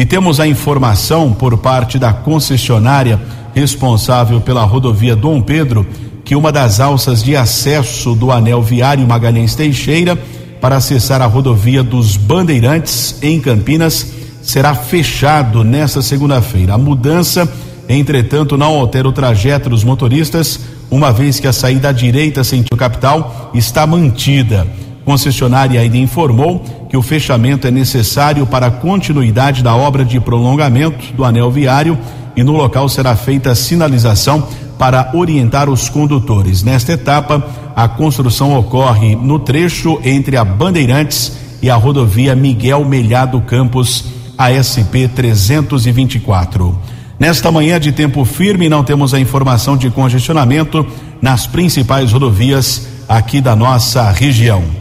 E 0.00 0.06
temos 0.06 0.40
a 0.40 0.46
informação 0.46 1.30
por 1.30 1.58
parte 1.58 1.98
da 1.98 2.10
concessionária 2.10 3.20
responsável 3.54 4.40
pela 4.40 4.64
rodovia 4.64 5.14
Dom 5.14 5.42
Pedro 5.42 5.86
que 6.24 6.34
uma 6.34 6.50
das 6.50 6.80
alças 6.80 7.22
de 7.22 7.36
acesso 7.36 8.14
do 8.14 8.32
anel 8.32 8.62
viário 8.62 9.06
Magalhães 9.06 9.54
Teixeira 9.54 10.16
para 10.58 10.76
acessar 10.76 11.20
a 11.20 11.26
rodovia 11.26 11.82
dos 11.82 12.16
Bandeirantes 12.16 13.18
em 13.20 13.38
Campinas 13.38 14.06
será 14.40 14.74
fechado 14.74 15.62
nesta 15.62 16.00
segunda-feira. 16.00 16.72
A 16.72 16.78
mudança, 16.78 17.46
entretanto, 17.86 18.56
não 18.56 18.78
altera 18.78 19.06
o 19.06 19.12
trajeto 19.12 19.68
dos 19.68 19.84
motoristas, 19.84 20.60
uma 20.90 21.12
vez 21.12 21.38
que 21.38 21.46
a 21.46 21.52
saída 21.52 21.90
à 21.90 21.92
direita 21.92 22.42
sentido 22.42 22.74
capital 22.74 23.50
está 23.52 23.86
mantida. 23.86 24.66
Concessionária 25.04 25.80
ainda 25.80 25.96
informou 25.96 26.62
que 26.88 26.96
o 26.96 27.02
fechamento 27.02 27.66
é 27.66 27.70
necessário 27.70 28.46
para 28.46 28.66
a 28.66 28.70
continuidade 28.70 29.62
da 29.62 29.74
obra 29.74 30.04
de 30.04 30.20
prolongamento 30.20 31.12
do 31.14 31.24
anel 31.24 31.50
viário 31.50 31.98
e 32.36 32.42
no 32.42 32.52
local 32.52 32.88
será 32.88 33.16
feita 33.16 33.50
a 33.50 33.54
sinalização 33.54 34.46
para 34.78 35.10
orientar 35.14 35.68
os 35.68 35.88
condutores. 35.88 36.62
Nesta 36.62 36.92
etapa, 36.92 37.46
a 37.76 37.86
construção 37.86 38.58
ocorre 38.58 39.14
no 39.14 39.38
trecho 39.38 40.00
entre 40.04 40.36
a 40.36 40.44
Bandeirantes 40.44 41.32
e 41.62 41.68
a 41.68 41.76
rodovia 41.76 42.34
Miguel 42.34 42.84
Melhado 42.84 43.40
Campos, 43.42 44.04
ASP 44.38 45.08
324. 45.14 46.78
Nesta 47.18 47.52
manhã 47.52 47.78
de 47.78 47.92
tempo 47.92 48.24
firme, 48.24 48.70
não 48.70 48.82
temos 48.82 49.12
a 49.12 49.20
informação 49.20 49.76
de 49.76 49.90
congestionamento 49.90 50.86
nas 51.20 51.46
principais 51.46 52.12
rodovias 52.12 52.88
aqui 53.06 53.42
da 53.42 53.54
nossa 53.54 54.10
região. 54.10 54.79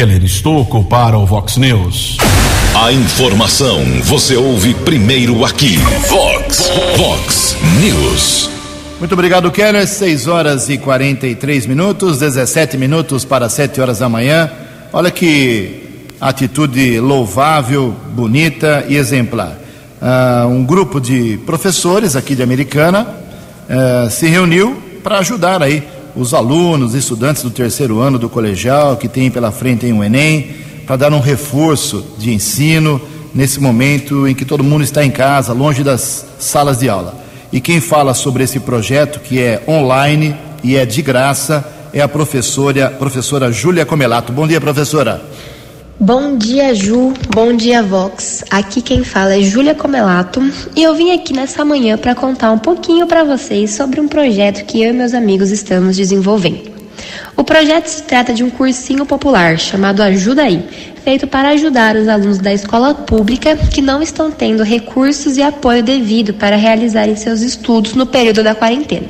Keller 0.00 0.24
Estocco 0.24 0.82
para 0.82 1.18
o 1.18 1.26
Vox 1.26 1.58
News. 1.58 2.16
A 2.74 2.90
informação 2.90 3.84
você 4.04 4.34
ouve 4.34 4.72
primeiro 4.72 5.44
aqui. 5.44 5.76
Vox, 6.08 6.72
Vox 6.96 7.54
News. 7.82 8.48
Muito 8.98 9.12
obrigado, 9.12 9.50
Keller. 9.50 9.86
6 9.86 10.26
horas 10.26 10.70
e 10.70 10.78
43 10.78 11.66
minutos, 11.66 12.18
17 12.20 12.78
minutos 12.78 13.26
para 13.26 13.46
7 13.50 13.78
horas 13.78 13.98
da 13.98 14.08
manhã. 14.08 14.50
Olha 14.90 15.10
que 15.10 16.08
atitude 16.18 16.98
louvável, 16.98 17.94
bonita 18.14 18.86
e 18.88 18.96
exemplar. 18.96 19.58
Uh, 20.00 20.48
um 20.48 20.64
grupo 20.64 20.98
de 20.98 21.38
professores 21.44 22.16
aqui 22.16 22.34
de 22.34 22.42
Americana 22.42 23.06
uh, 23.06 24.10
se 24.10 24.26
reuniu 24.28 24.82
para 25.02 25.18
ajudar 25.18 25.62
aí 25.62 25.86
os 26.16 26.34
alunos, 26.34 26.94
estudantes 26.94 27.42
do 27.42 27.50
terceiro 27.50 28.00
ano 28.00 28.18
do 28.18 28.28
colegial 28.28 28.96
que 28.96 29.08
tem 29.08 29.30
pela 29.30 29.50
frente 29.50 29.86
um 29.92 30.02
Enem, 30.02 30.50
para 30.86 30.96
dar 30.96 31.12
um 31.12 31.20
reforço 31.20 32.04
de 32.18 32.32
ensino 32.32 33.00
nesse 33.34 33.60
momento 33.60 34.26
em 34.26 34.34
que 34.34 34.44
todo 34.44 34.64
mundo 34.64 34.82
está 34.82 35.04
em 35.04 35.10
casa, 35.10 35.52
longe 35.52 35.84
das 35.84 36.26
salas 36.38 36.78
de 36.78 36.88
aula. 36.88 37.14
E 37.52 37.60
quem 37.60 37.80
fala 37.80 38.14
sobre 38.14 38.44
esse 38.44 38.60
projeto, 38.60 39.20
que 39.20 39.40
é 39.40 39.62
online 39.68 40.36
e 40.62 40.76
é 40.76 40.84
de 40.84 41.02
graça, 41.02 41.64
é 41.92 42.00
a 42.00 42.08
professora, 42.08 42.90
professora 42.90 43.50
Júlia 43.50 43.84
Comelato. 43.84 44.32
Bom 44.32 44.46
dia, 44.46 44.60
professora. 44.60 45.22
Bom 46.02 46.38
dia, 46.38 46.74
Ju. 46.74 47.12
Bom 47.28 47.54
dia, 47.54 47.82
Vox. 47.82 48.42
Aqui 48.50 48.80
quem 48.80 49.04
fala 49.04 49.34
é 49.34 49.42
Júlia 49.42 49.74
Comelato 49.74 50.40
e 50.74 50.82
eu 50.82 50.94
vim 50.94 51.12
aqui 51.12 51.34
nessa 51.34 51.62
manhã 51.62 51.98
para 51.98 52.14
contar 52.14 52.52
um 52.52 52.58
pouquinho 52.58 53.06
para 53.06 53.22
vocês 53.22 53.74
sobre 53.74 54.00
um 54.00 54.08
projeto 54.08 54.64
que 54.64 54.82
eu 54.82 54.88
e 54.88 54.92
meus 54.94 55.12
amigos 55.12 55.50
estamos 55.50 55.98
desenvolvendo. 55.98 56.70
O 57.36 57.44
projeto 57.44 57.86
se 57.86 58.02
trata 58.04 58.32
de 58.32 58.42
um 58.42 58.48
cursinho 58.48 59.04
popular 59.04 59.58
chamado 59.58 60.02
Ajuda 60.02 60.44
Aí, 60.44 60.64
feito 61.04 61.26
para 61.26 61.50
ajudar 61.50 61.94
os 61.96 62.08
alunos 62.08 62.38
da 62.38 62.54
escola 62.54 62.94
pública 62.94 63.54
que 63.54 63.82
não 63.82 64.02
estão 64.02 64.30
tendo 64.30 64.62
recursos 64.62 65.36
e 65.36 65.42
apoio 65.42 65.82
devido 65.82 66.32
para 66.32 66.56
realizarem 66.56 67.14
seus 67.14 67.42
estudos 67.42 67.92
no 67.92 68.06
período 68.06 68.42
da 68.42 68.54
quarentena. 68.54 69.08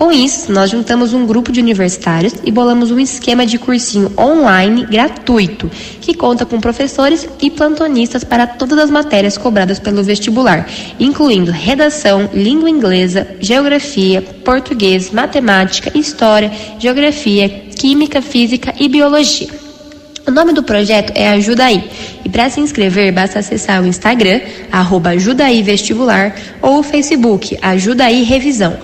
Com 0.00 0.10
isso, 0.10 0.50
nós 0.50 0.70
juntamos 0.70 1.12
um 1.12 1.26
grupo 1.26 1.52
de 1.52 1.60
universitários 1.60 2.32
e 2.42 2.50
bolamos 2.50 2.90
um 2.90 2.98
esquema 2.98 3.44
de 3.44 3.58
cursinho 3.58 4.10
online 4.18 4.86
gratuito, 4.86 5.70
que 6.00 6.14
conta 6.14 6.46
com 6.46 6.58
professores 6.58 7.28
e 7.38 7.50
plantonistas 7.50 8.24
para 8.24 8.46
todas 8.46 8.78
as 8.78 8.90
matérias 8.90 9.36
cobradas 9.36 9.78
pelo 9.78 10.02
vestibular, 10.02 10.66
incluindo 10.98 11.52
redação, 11.52 12.30
língua 12.32 12.70
inglesa, 12.70 13.28
geografia, 13.40 14.22
português, 14.42 15.10
matemática, 15.10 15.92
história, 15.94 16.50
geografia, 16.78 17.50
química, 17.76 18.22
física 18.22 18.74
e 18.80 18.88
biologia. 18.88 19.50
O 20.26 20.30
nome 20.30 20.54
do 20.54 20.62
projeto 20.62 21.12
é 21.14 21.28
Ajuda 21.28 21.66
Aí. 21.66 21.90
E 22.24 22.28
para 22.30 22.48
se 22.48 22.58
inscrever, 22.58 23.12
basta 23.12 23.40
acessar 23.40 23.82
o 23.82 23.86
Instagram, 23.86 24.40
arroba 24.72 25.10
Ajudaí 25.10 25.62
Vestibular, 25.62 26.34
ou 26.62 26.78
o 26.78 26.82
Facebook, 26.82 27.58
Ajuda 27.60 28.04
Aí 28.04 28.22
Revisão. 28.22 28.78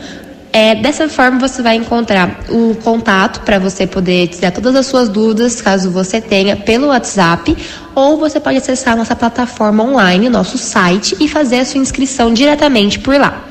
É, 0.58 0.74
dessa 0.74 1.06
forma 1.06 1.38
você 1.38 1.60
vai 1.60 1.76
encontrar 1.76 2.40
o 2.48 2.74
contato 2.76 3.42
para 3.42 3.58
você 3.58 3.86
poder 3.86 4.28
tirar 4.28 4.50
todas 4.50 4.74
as 4.74 4.86
suas 4.86 5.06
dúvidas, 5.06 5.60
caso 5.60 5.90
você 5.90 6.18
tenha, 6.18 6.56
pelo 6.56 6.86
WhatsApp, 6.86 7.54
ou 7.94 8.16
você 8.16 8.40
pode 8.40 8.56
acessar 8.56 8.96
nossa 8.96 9.14
plataforma 9.14 9.84
online, 9.84 10.30
nosso 10.30 10.56
site, 10.56 11.14
e 11.20 11.28
fazer 11.28 11.58
a 11.58 11.64
sua 11.66 11.78
inscrição 11.78 12.32
diretamente 12.32 12.98
por 12.98 13.20
lá. 13.20 13.44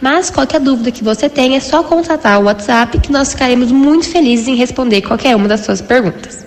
Mas 0.00 0.30
qualquer 0.30 0.60
dúvida 0.60 0.92
que 0.92 1.02
você 1.02 1.28
tenha, 1.28 1.56
é 1.56 1.60
só 1.60 1.82
contatar 1.82 2.38
o 2.38 2.44
WhatsApp 2.44 3.00
que 3.00 3.10
nós 3.10 3.32
ficaremos 3.32 3.72
muito 3.72 4.08
felizes 4.08 4.46
em 4.46 4.54
responder 4.54 5.02
qualquer 5.02 5.34
uma 5.34 5.48
das 5.48 5.62
suas 5.62 5.80
perguntas. 5.80 6.46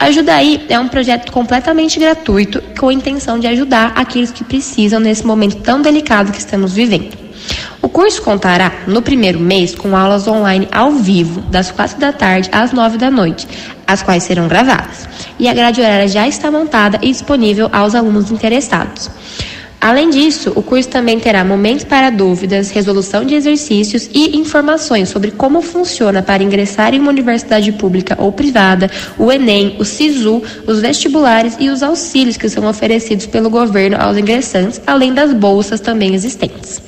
Ajuda 0.00 0.34
aí 0.34 0.64
é 0.70 0.80
um 0.80 0.88
projeto 0.88 1.30
completamente 1.30 2.00
gratuito 2.00 2.62
com 2.80 2.88
a 2.88 2.92
intenção 2.94 3.38
de 3.38 3.46
ajudar 3.48 3.92
aqueles 3.96 4.30
que 4.30 4.44
precisam 4.44 4.98
nesse 4.98 5.26
momento 5.26 5.56
tão 5.56 5.82
delicado 5.82 6.32
que 6.32 6.38
estamos 6.38 6.72
vivendo. 6.72 7.25
O 7.82 7.88
curso 7.88 8.22
contará, 8.22 8.72
no 8.86 9.02
primeiro 9.02 9.38
mês, 9.38 9.74
com 9.74 9.96
aulas 9.96 10.26
online 10.26 10.68
ao 10.72 10.92
vivo, 10.92 11.40
das 11.42 11.70
quatro 11.70 11.98
da 11.98 12.12
tarde 12.12 12.48
às 12.52 12.72
nove 12.72 12.98
da 12.98 13.10
noite, 13.10 13.46
as 13.86 14.02
quais 14.02 14.22
serão 14.22 14.48
gravadas. 14.48 15.08
E 15.38 15.48
a 15.48 15.54
grade 15.54 15.80
horária 15.80 16.08
já 16.08 16.26
está 16.26 16.50
montada 16.50 16.98
e 17.02 17.12
disponível 17.12 17.68
aos 17.72 17.94
alunos 17.94 18.30
interessados. 18.30 19.10
Além 19.80 20.10
disso, 20.10 20.52
o 20.56 20.62
curso 20.62 20.88
também 20.88 21.20
terá 21.20 21.44
momentos 21.44 21.84
para 21.84 22.10
dúvidas, 22.10 22.70
resolução 22.70 23.24
de 23.24 23.34
exercícios 23.34 24.08
e 24.12 24.36
informações 24.36 25.10
sobre 25.10 25.30
como 25.30 25.60
funciona 25.60 26.22
para 26.22 26.42
ingressar 26.42 26.94
em 26.94 26.98
uma 26.98 27.10
universidade 27.10 27.70
pública 27.72 28.16
ou 28.18 28.32
privada, 28.32 28.90
o 29.18 29.30
Enem, 29.30 29.76
o 29.78 29.84
SISU, 29.84 30.42
os 30.66 30.80
vestibulares 30.80 31.56
e 31.60 31.68
os 31.68 31.82
auxílios 31.82 32.36
que 32.36 32.48
são 32.48 32.66
oferecidos 32.66 33.26
pelo 33.26 33.50
governo 33.50 33.96
aos 34.00 34.16
ingressantes, 34.16 34.80
além 34.86 35.12
das 35.12 35.32
bolsas 35.32 35.78
também 35.78 36.14
existentes. 36.14 36.82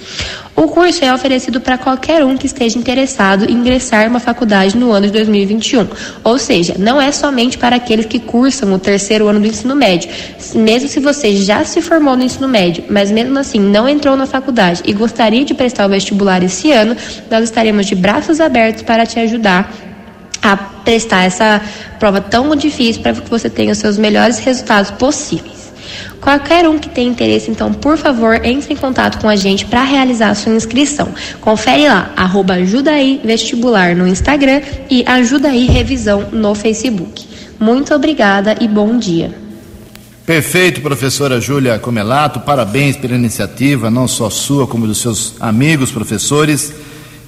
O 0.58 0.66
curso 0.66 1.04
é 1.04 1.14
oferecido 1.14 1.60
para 1.60 1.78
qualquer 1.78 2.24
um 2.24 2.36
que 2.36 2.46
esteja 2.46 2.76
interessado 2.76 3.48
em 3.48 3.52
ingressar 3.52 4.04
em 4.04 4.08
uma 4.08 4.18
faculdade 4.18 4.76
no 4.76 4.90
ano 4.90 5.06
de 5.06 5.12
2021. 5.12 5.86
Ou 6.24 6.36
seja, 6.36 6.74
não 6.76 7.00
é 7.00 7.12
somente 7.12 7.56
para 7.56 7.76
aqueles 7.76 8.06
que 8.06 8.18
cursam 8.18 8.72
o 8.72 8.78
terceiro 8.78 9.28
ano 9.28 9.38
do 9.38 9.46
ensino 9.46 9.76
médio. 9.76 10.10
Mesmo 10.56 10.88
se 10.88 10.98
você 10.98 11.36
já 11.36 11.62
se 11.62 11.80
formou 11.80 12.16
no 12.16 12.24
ensino 12.24 12.48
médio, 12.48 12.82
mas 12.90 13.08
mesmo 13.08 13.38
assim 13.38 13.60
não 13.60 13.88
entrou 13.88 14.16
na 14.16 14.26
faculdade 14.26 14.82
e 14.84 14.92
gostaria 14.92 15.44
de 15.44 15.54
prestar 15.54 15.86
o 15.86 15.90
vestibular 15.90 16.42
esse 16.42 16.72
ano, 16.72 16.96
nós 17.30 17.44
estaremos 17.44 17.86
de 17.86 17.94
braços 17.94 18.40
abertos 18.40 18.82
para 18.82 19.06
te 19.06 19.20
ajudar 19.20 19.72
a 20.42 20.56
prestar 20.56 21.22
essa 21.22 21.62
prova 22.00 22.20
tão 22.20 22.56
difícil 22.56 23.00
para 23.00 23.14
que 23.14 23.30
você 23.30 23.48
tenha 23.48 23.70
os 23.70 23.78
seus 23.78 23.96
melhores 23.96 24.40
resultados 24.40 24.90
possíveis. 24.90 25.57
Qualquer 26.28 26.68
um 26.68 26.78
que 26.78 26.90
tenha 26.90 27.08
interesse, 27.08 27.50
então, 27.50 27.72
por 27.72 27.96
favor, 27.96 28.44
entre 28.44 28.74
em 28.74 28.76
contato 28.76 29.18
com 29.18 29.30
a 29.30 29.34
gente 29.34 29.64
para 29.64 29.82
realizar 29.82 30.28
a 30.28 30.34
sua 30.34 30.52
inscrição. 30.52 31.08
Confere 31.40 31.88
lá, 31.88 32.12
arroba 32.14 32.54
Vestibular 33.24 33.96
no 33.96 34.06
Instagram 34.06 34.60
e 34.90 35.02
Ajudaí 35.06 35.64
Revisão 35.64 36.28
no 36.30 36.54
Facebook. 36.54 37.26
Muito 37.58 37.94
obrigada 37.94 38.54
e 38.60 38.68
bom 38.68 38.98
dia. 38.98 39.34
Perfeito, 40.26 40.82
professora 40.82 41.40
Júlia 41.40 41.78
Comelato, 41.78 42.40
parabéns 42.40 42.94
pela 42.94 43.14
iniciativa, 43.14 43.90
não 43.90 44.06
só 44.06 44.28
sua, 44.28 44.66
como 44.66 44.86
dos 44.86 44.98
seus 44.98 45.34
amigos, 45.40 45.90
professores. 45.90 46.74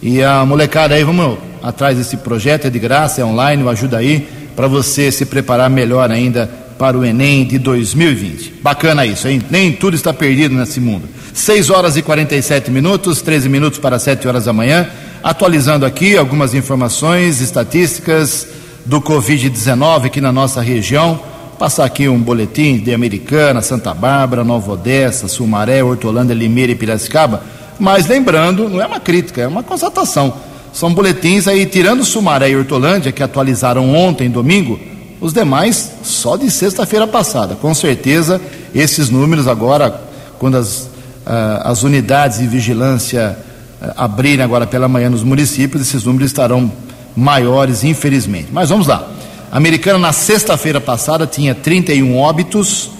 E 0.03 0.23
a 0.23 0.45
molecada 0.45 0.95
aí, 0.95 1.03
vamos 1.03 1.39
atrás 1.63 1.97
desse 1.97 2.19
projeto, 2.19 2.67
é 2.67 2.71
de 2.71 2.79
graça, 2.79 3.23
é 3.23 3.25
online, 3.25 3.67
ajuda 3.67 3.97
aí, 3.97 4.29
para 4.55 4.69
você 4.69 5.11
se 5.11 5.25
preparar 5.25 5.71
melhor 5.71 6.11
ainda 6.11 6.69
para 6.81 6.97
o 6.97 7.05
Enem 7.05 7.45
de 7.45 7.59
2020. 7.59 8.55
Bacana 8.63 9.05
isso, 9.05 9.29
hein? 9.29 9.43
Nem 9.51 9.71
tudo 9.71 9.95
está 9.95 10.15
perdido 10.15 10.55
nesse 10.55 10.81
mundo. 10.81 11.07
6 11.35 11.69
horas 11.69 11.95
e 11.99 12.01
47 12.01 12.71
minutos, 12.71 13.21
13 13.21 13.51
minutos 13.51 13.79
para 13.79 13.99
7 13.99 14.27
horas 14.27 14.47
da 14.47 14.53
manhã. 14.55 14.89
Atualizando 15.23 15.85
aqui 15.85 16.17
algumas 16.17 16.55
informações 16.55 17.43
estatísticas 17.43 18.49
do 18.87 18.99
Covid-19 18.99 20.07
aqui 20.07 20.23
na 20.23 20.33
nossa 20.33 20.63
região. 20.63 21.21
Passar 21.59 21.85
aqui 21.85 22.09
um 22.09 22.19
boletim 22.19 22.79
de 22.79 22.95
Americana, 22.95 23.61
Santa 23.61 23.93
Bárbara, 23.93 24.43
Nova 24.43 24.73
Odessa, 24.73 25.29
Sumaré, 25.29 25.85
Hortolândia, 25.85 26.33
Limeira 26.33 26.73
e 26.73 26.77
Piracicaba. 26.77 27.43
Mas 27.79 28.07
lembrando, 28.07 28.71
não 28.71 28.81
é 28.81 28.87
uma 28.87 29.01
crítica, 29.01 29.43
é 29.43 29.47
uma 29.47 29.63
constatação. 29.63 30.33
São 30.73 30.95
boletins 30.95 31.47
aí, 31.47 31.67
tirando 31.67 32.03
Sumaré 32.05 32.49
e 32.49 32.57
Hortolândia, 32.57 33.13
que 33.13 33.23
atualizaram 33.23 33.95
ontem, 33.95 34.31
domingo, 34.31 34.81
os 35.21 35.33
demais 35.33 35.93
só 36.03 36.37
de 36.37 36.51
sexta-feira 36.51 37.07
passada. 37.07 37.55
Com 37.55 37.75
certeza, 37.75 38.41
esses 38.75 39.11
números 39.11 39.47
agora, 39.47 40.01
quando 40.39 40.57
as, 40.57 40.83
uh, 41.27 41.63
as 41.65 41.83
unidades 41.83 42.39
de 42.39 42.47
vigilância 42.47 43.37
uh, 43.81 43.93
abrirem 43.97 44.45
agora 44.45 44.67
pela 44.67 44.89
manhã 44.89 45.11
nos 45.11 45.23
municípios, 45.23 45.83
esses 45.83 46.05
números 46.05 46.31
estarão 46.31 46.73
maiores, 47.15 47.85
infelizmente. 47.85 48.49
Mas 48.51 48.71
vamos 48.71 48.87
lá. 48.87 49.07
A 49.53 49.57
americana, 49.57 49.99
na 49.99 50.13
sexta-feira 50.13 50.81
passada, 50.81 51.27
tinha 51.27 51.55
31 51.55 52.17
óbitos 52.17 52.91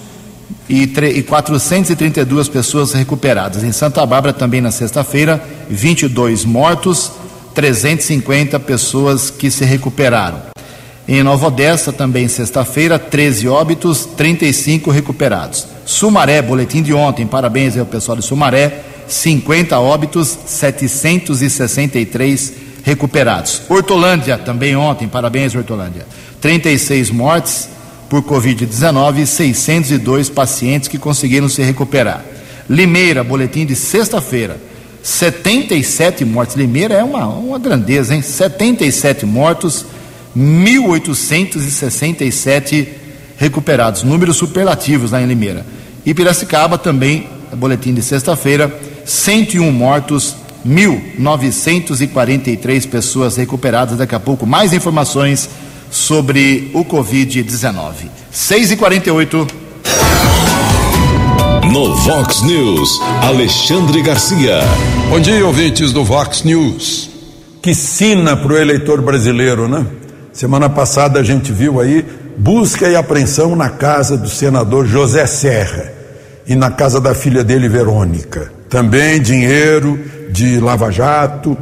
e, 0.69 0.83
e 0.83 1.23
432 1.23 2.49
pessoas 2.49 2.91
recuperadas. 2.93 3.63
Em 3.63 3.71
Santa 3.71 4.05
Bárbara, 4.05 4.33
também 4.33 4.61
na 4.61 4.69
sexta-feira, 4.69 5.41
22 5.69 6.45
mortos, 6.45 7.11
350 7.55 8.59
pessoas 8.59 9.29
que 9.29 9.49
se 9.49 9.65
recuperaram. 9.65 10.50
Em 11.13 11.23
Nova 11.23 11.47
Odessa, 11.47 11.91
também 11.91 12.29
sexta-feira, 12.29 12.97
13 12.97 13.49
óbitos, 13.49 14.05
35 14.15 14.89
recuperados. 14.91 15.67
Sumaré, 15.85 16.41
boletim 16.41 16.81
de 16.81 16.93
ontem, 16.93 17.27
parabéns 17.27 17.77
ao 17.77 17.85
pessoal 17.85 18.17
de 18.17 18.23
Sumaré, 18.23 18.81
50 19.09 19.77
óbitos, 19.77 20.39
763 20.45 22.53
recuperados. 22.81 23.63
Hortolândia, 23.67 24.37
também 24.37 24.73
ontem, 24.77 25.05
parabéns 25.05 25.53
Hortolândia, 25.53 26.07
36 26.39 27.09
mortes 27.09 27.67
por 28.09 28.23
Covid-19 28.23 29.17
e 29.17 29.27
602 29.27 30.29
pacientes 30.29 30.87
que 30.87 30.97
conseguiram 30.97 31.49
se 31.49 31.61
recuperar. 31.61 32.23
Limeira, 32.69 33.21
boletim 33.21 33.65
de 33.65 33.75
sexta-feira, 33.75 34.61
77 35.03 36.23
mortes. 36.23 36.55
Limeira 36.55 36.93
é 36.93 37.03
uma, 37.03 37.27
uma 37.27 37.59
grandeza, 37.59 38.15
hein? 38.15 38.21
77 38.21 39.25
mortos, 39.25 39.85
1.867 40.37 42.87
recuperados, 43.37 44.03
números 44.03 44.37
superlativos 44.37 45.11
lá 45.11 45.21
em 45.21 45.25
Limeira. 45.25 45.65
E 46.05 46.13
Piracicaba 46.13 46.77
também, 46.77 47.27
boletim 47.55 47.93
de 47.93 48.01
sexta-feira, 48.01 48.73
101 49.05 49.71
mortos, 49.71 50.35
1.943 50.67 52.87
pessoas 52.87 53.37
recuperadas. 53.37 53.97
Daqui 53.97 54.13
a 54.15 54.19
pouco, 54.19 54.45
mais 54.45 54.73
informações 54.73 55.49
sobre 55.89 56.69
o 56.73 56.83
Covid-19. 56.85 58.09
6 58.31 58.71
e 58.71 58.77
48 58.77 59.47
No 61.71 61.95
Vox 61.95 62.41
News, 62.43 62.99
Alexandre 63.21 64.01
Garcia. 64.01 64.59
Bom 65.09 65.19
dia, 65.19 65.45
ouvintes 65.45 65.91
do 65.91 66.01
Vox 66.03 66.43
News. 66.43 67.09
Que 67.61 67.75
sina 67.75 68.37
para 68.37 68.53
o 68.53 68.57
eleitor 68.57 69.01
brasileiro, 69.01 69.67
né? 69.67 69.85
Semana 70.33 70.69
passada 70.69 71.19
a 71.19 71.23
gente 71.23 71.51
viu 71.51 71.79
aí 71.81 72.05
busca 72.37 72.87
e 72.87 72.95
apreensão 72.95 73.55
na 73.55 73.69
casa 73.69 74.17
do 74.17 74.29
senador 74.29 74.85
José 74.85 75.25
Serra 75.25 75.91
e 76.47 76.55
na 76.55 76.71
casa 76.71 76.99
da 76.99 77.13
filha 77.13 77.43
dele, 77.43 77.69
Verônica. 77.69 78.51
Também 78.69 79.21
dinheiro 79.21 79.99
de 80.29 80.59
lava-jato, 80.59 81.57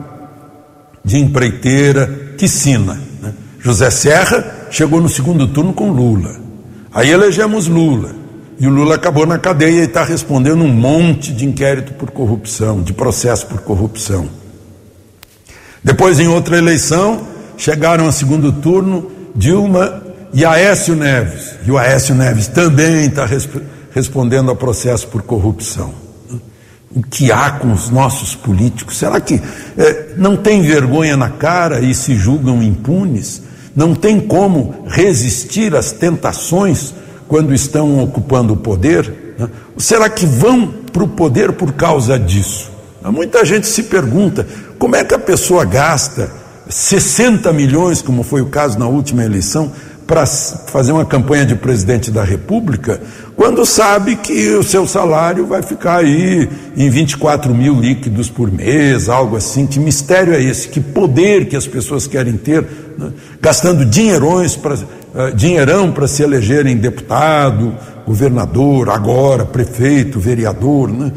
de 1.04 1.18
empreiteira, 1.18 2.34
que 2.38 2.48
sina. 2.48 3.02
Né? 3.22 3.34
José 3.60 3.90
Serra 3.90 4.68
chegou 4.70 5.02
no 5.02 5.10
segundo 5.10 5.48
turno 5.48 5.74
com 5.74 5.92
Lula. 5.92 6.40
Aí 6.94 7.10
elegemos 7.10 7.68
Lula. 7.68 8.12
E 8.60 8.68
o 8.68 8.70
Lula 8.70 8.96
acabou 8.96 9.26
na 9.26 9.40
cadeia 9.40 9.82
e 9.82 9.86
está 9.86 10.04
respondendo 10.04 10.64
um 10.64 10.72
monte 10.72 11.32
de 11.32 11.46
inquérito 11.46 11.94
por 11.94 12.12
corrupção, 12.12 12.82
de 12.82 12.94
processo 12.94 13.48
por 13.48 13.62
corrupção. 13.62 14.30
Depois, 15.84 16.20
em 16.20 16.28
outra 16.28 16.58
eleição, 16.58 17.26
chegaram 17.60 18.06
ao 18.06 18.12
segundo 18.12 18.54
turno 18.54 19.12
Dilma 19.36 20.02
e 20.34 20.46
Aécio 20.46 20.96
Neves. 20.96 21.56
E 21.68 21.72
o 21.72 21.78
Aécio 21.78 22.16
Neves 22.16 22.48
também 22.48 23.06
está 23.06 23.26
resp 23.26 23.62
respondendo 23.92 24.52
a 24.52 24.56
processo 24.56 25.08
por 25.08 25.24
corrupção. 25.24 25.94
O 26.96 27.02
que 27.04 27.32
há 27.32 27.52
com 27.52 27.72
os 27.72 27.90
nossos 27.90 28.36
políticos? 28.36 28.98
Será 28.98 29.20
que 29.20 29.42
é, 29.78 30.14
não 30.16 30.38
tem 30.38 30.62
vergonha 30.62 31.18
na 31.18 31.30
cara 31.30 31.82
e 31.82 31.94
se 31.94 32.16
julgam 32.16 32.64
impunes? 32.64 33.42
Não 33.76 33.96
tem 33.96 34.20
como 34.20 34.86
resistir 34.88 35.76
às 35.76 35.92
tentações 35.92 36.94
quando 37.28 37.54
estão 37.54 38.02
ocupando 38.04 38.54
o 38.54 38.58
poder? 38.58 39.36
Né? 39.38 39.50
Será 39.78 40.08
que 40.08 40.26
vão 40.26 40.68
para 40.94 41.04
o 41.04 41.08
poder 41.08 41.52
por 41.54 41.74
causa 41.74 42.18
disso? 42.18 42.72
Muita 43.04 43.44
gente 43.44 43.68
se 43.68 43.84
pergunta 43.84 44.46
como 44.78 44.96
é 44.96 45.04
que 45.04 45.16
a 45.16 45.20
pessoa 45.20 45.66
gasta 45.66 46.39
60 46.70 47.52
milhões, 47.52 48.02
como 48.02 48.22
foi 48.22 48.42
o 48.42 48.46
caso 48.46 48.78
na 48.78 48.88
última 48.88 49.24
eleição, 49.24 49.72
para 50.06 50.26
fazer 50.26 50.92
uma 50.92 51.06
campanha 51.06 51.46
de 51.46 51.56
presidente 51.56 52.10
da 52.10 52.24
República, 52.24 53.00
quando 53.36 53.64
sabe 53.64 54.16
que 54.16 54.50
o 54.56 54.64
seu 54.64 54.88
salário 54.88 55.46
vai 55.46 55.62
ficar 55.62 55.98
aí 55.98 56.50
em 56.76 56.90
24 56.90 57.54
mil 57.54 57.80
líquidos 57.80 58.28
por 58.28 58.52
mês, 58.52 59.08
algo 59.08 59.36
assim. 59.36 59.68
Que 59.68 59.80
mistério 59.80 60.34
é 60.34 60.42
esse? 60.42 60.68
Que 60.68 60.80
poder 60.80 61.46
que 61.46 61.56
as 61.56 61.68
pessoas 61.68 62.08
querem 62.08 62.38
ter, 62.38 62.66
né? 62.98 63.12
gastando 63.40 63.86
dinheirões 63.86 64.56
pra, 64.56 64.74
uh, 64.74 65.36
dinheirão 65.36 65.92
para 65.92 66.08
se 66.08 66.24
elegerem 66.24 66.76
deputado, 66.76 67.76
governador, 68.06 68.90
agora 68.90 69.46
prefeito, 69.46 70.20
vereador. 70.20 70.92
Né? 70.92 71.12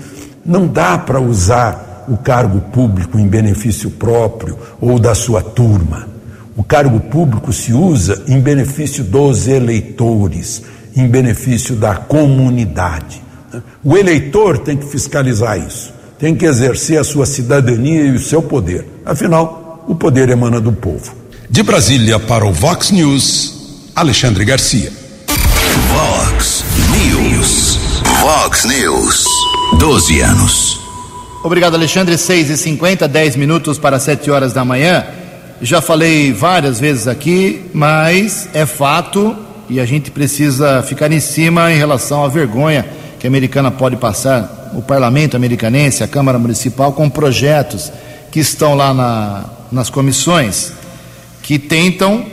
Não 0.44 0.66
dá 0.66 0.98
para 0.98 1.18
usar 1.18 1.91
o 2.08 2.16
cargo 2.16 2.60
público 2.72 3.18
em 3.18 3.26
benefício 3.26 3.90
próprio 3.90 4.58
ou 4.80 4.98
da 4.98 5.14
sua 5.14 5.42
turma. 5.42 6.08
O 6.56 6.62
cargo 6.62 7.00
público 7.00 7.52
se 7.52 7.72
usa 7.72 8.22
em 8.28 8.40
benefício 8.40 9.02
dos 9.02 9.48
eleitores, 9.48 10.62
em 10.94 11.08
benefício 11.08 11.74
da 11.74 11.94
comunidade. 11.94 13.22
O 13.82 13.96
eleitor 13.96 14.58
tem 14.58 14.76
que 14.76 14.86
fiscalizar 14.86 15.58
isso, 15.58 15.92
tem 16.18 16.34
que 16.34 16.44
exercer 16.44 16.98
a 16.98 17.04
sua 17.04 17.26
cidadania 17.26 18.04
e 18.04 18.12
o 18.12 18.18
seu 18.18 18.42
poder. 18.42 18.86
Afinal, 19.04 19.84
o 19.88 19.94
poder 19.94 20.28
emana 20.28 20.60
do 20.60 20.72
povo. 20.72 21.14
De 21.48 21.62
Brasília 21.62 22.18
para 22.18 22.46
o 22.46 22.52
Vox 22.52 22.90
News, 22.90 23.90
Alexandre 23.94 24.44
Garcia. 24.44 24.92
Vox 25.88 26.64
News. 26.90 27.78
Vox 28.20 28.64
News. 28.64 29.24
12 29.78 30.20
anos. 30.20 30.81
Obrigado, 31.44 31.74
Alexandre. 31.74 32.16
6 32.16 32.50
e 32.50 32.56
50 32.56 33.08
10 33.08 33.34
minutos 33.34 33.76
para 33.76 33.98
7 33.98 34.30
horas 34.30 34.52
da 34.52 34.64
manhã. 34.64 35.04
Já 35.60 35.80
falei 35.80 36.32
várias 36.32 36.78
vezes 36.78 37.08
aqui, 37.08 37.68
mas 37.74 38.48
é 38.54 38.64
fato 38.64 39.36
e 39.68 39.80
a 39.80 39.84
gente 39.84 40.10
precisa 40.10 40.82
ficar 40.82 41.10
em 41.10 41.18
cima 41.18 41.72
em 41.72 41.76
relação 41.76 42.24
à 42.24 42.28
vergonha 42.28 42.86
que 43.18 43.26
a 43.26 43.30
americana 43.30 43.70
pode 43.70 43.96
passar, 43.96 44.72
o 44.74 44.82
parlamento 44.82 45.36
americanense, 45.36 46.02
a 46.02 46.08
Câmara 46.08 46.38
Municipal, 46.38 46.92
com 46.92 47.08
projetos 47.08 47.92
que 48.30 48.40
estão 48.40 48.74
lá 48.74 48.92
na, 48.92 49.44
nas 49.70 49.88
comissões, 49.88 50.72
que 51.42 51.58
tentam, 51.58 52.24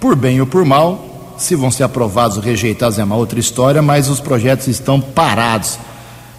por 0.00 0.16
bem 0.16 0.40
ou 0.40 0.46
por 0.46 0.64
mal, 0.64 1.34
se 1.36 1.54
vão 1.54 1.70
ser 1.70 1.84
aprovados 1.84 2.36
ou 2.36 2.42
rejeitados 2.42 2.98
é 2.98 3.04
uma 3.04 3.16
outra 3.16 3.38
história, 3.38 3.80
mas 3.80 4.08
os 4.08 4.20
projetos 4.20 4.66
estão 4.66 5.00
parados. 5.00 5.78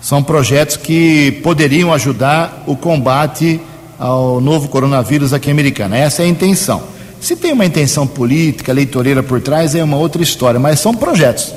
São 0.01 0.23
projetos 0.23 0.77
que 0.77 1.39
poderiam 1.43 1.93
ajudar 1.93 2.63
o 2.65 2.75
combate 2.75 3.59
ao 3.99 4.39
novo 4.39 4.69
coronavírus 4.69 5.33
aqui 5.33 5.51
americano. 5.51 5.93
Essa 5.93 6.23
é 6.23 6.25
a 6.25 6.29
intenção. 6.29 6.81
Se 7.19 7.35
tem 7.35 7.51
uma 7.51 7.65
intenção 7.65 8.07
política, 8.07 8.71
eleitoreira 8.71 9.21
por 9.21 9.41
trás, 9.41 9.75
é 9.75 9.83
uma 9.83 9.97
outra 9.97 10.23
história, 10.23 10.59
mas 10.59 10.79
são 10.79 10.93
projetos. 10.93 11.53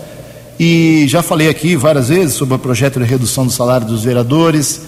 E 0.58 1.06
já 1.08 1.22
falei 1.22 1.48
aqui 1.48 1.76
várias 1.76 2.08
vezes 2.08 2.34
sobre 2.34 2.56
o 2.56 2.58
projeto 2.58 2.98
de 2.98 3.06
redução 3.06 3.46
do 3.46 3.52
salário 3.52 3.86
dos 3.86 4.02
vereadores. 4.02 4.82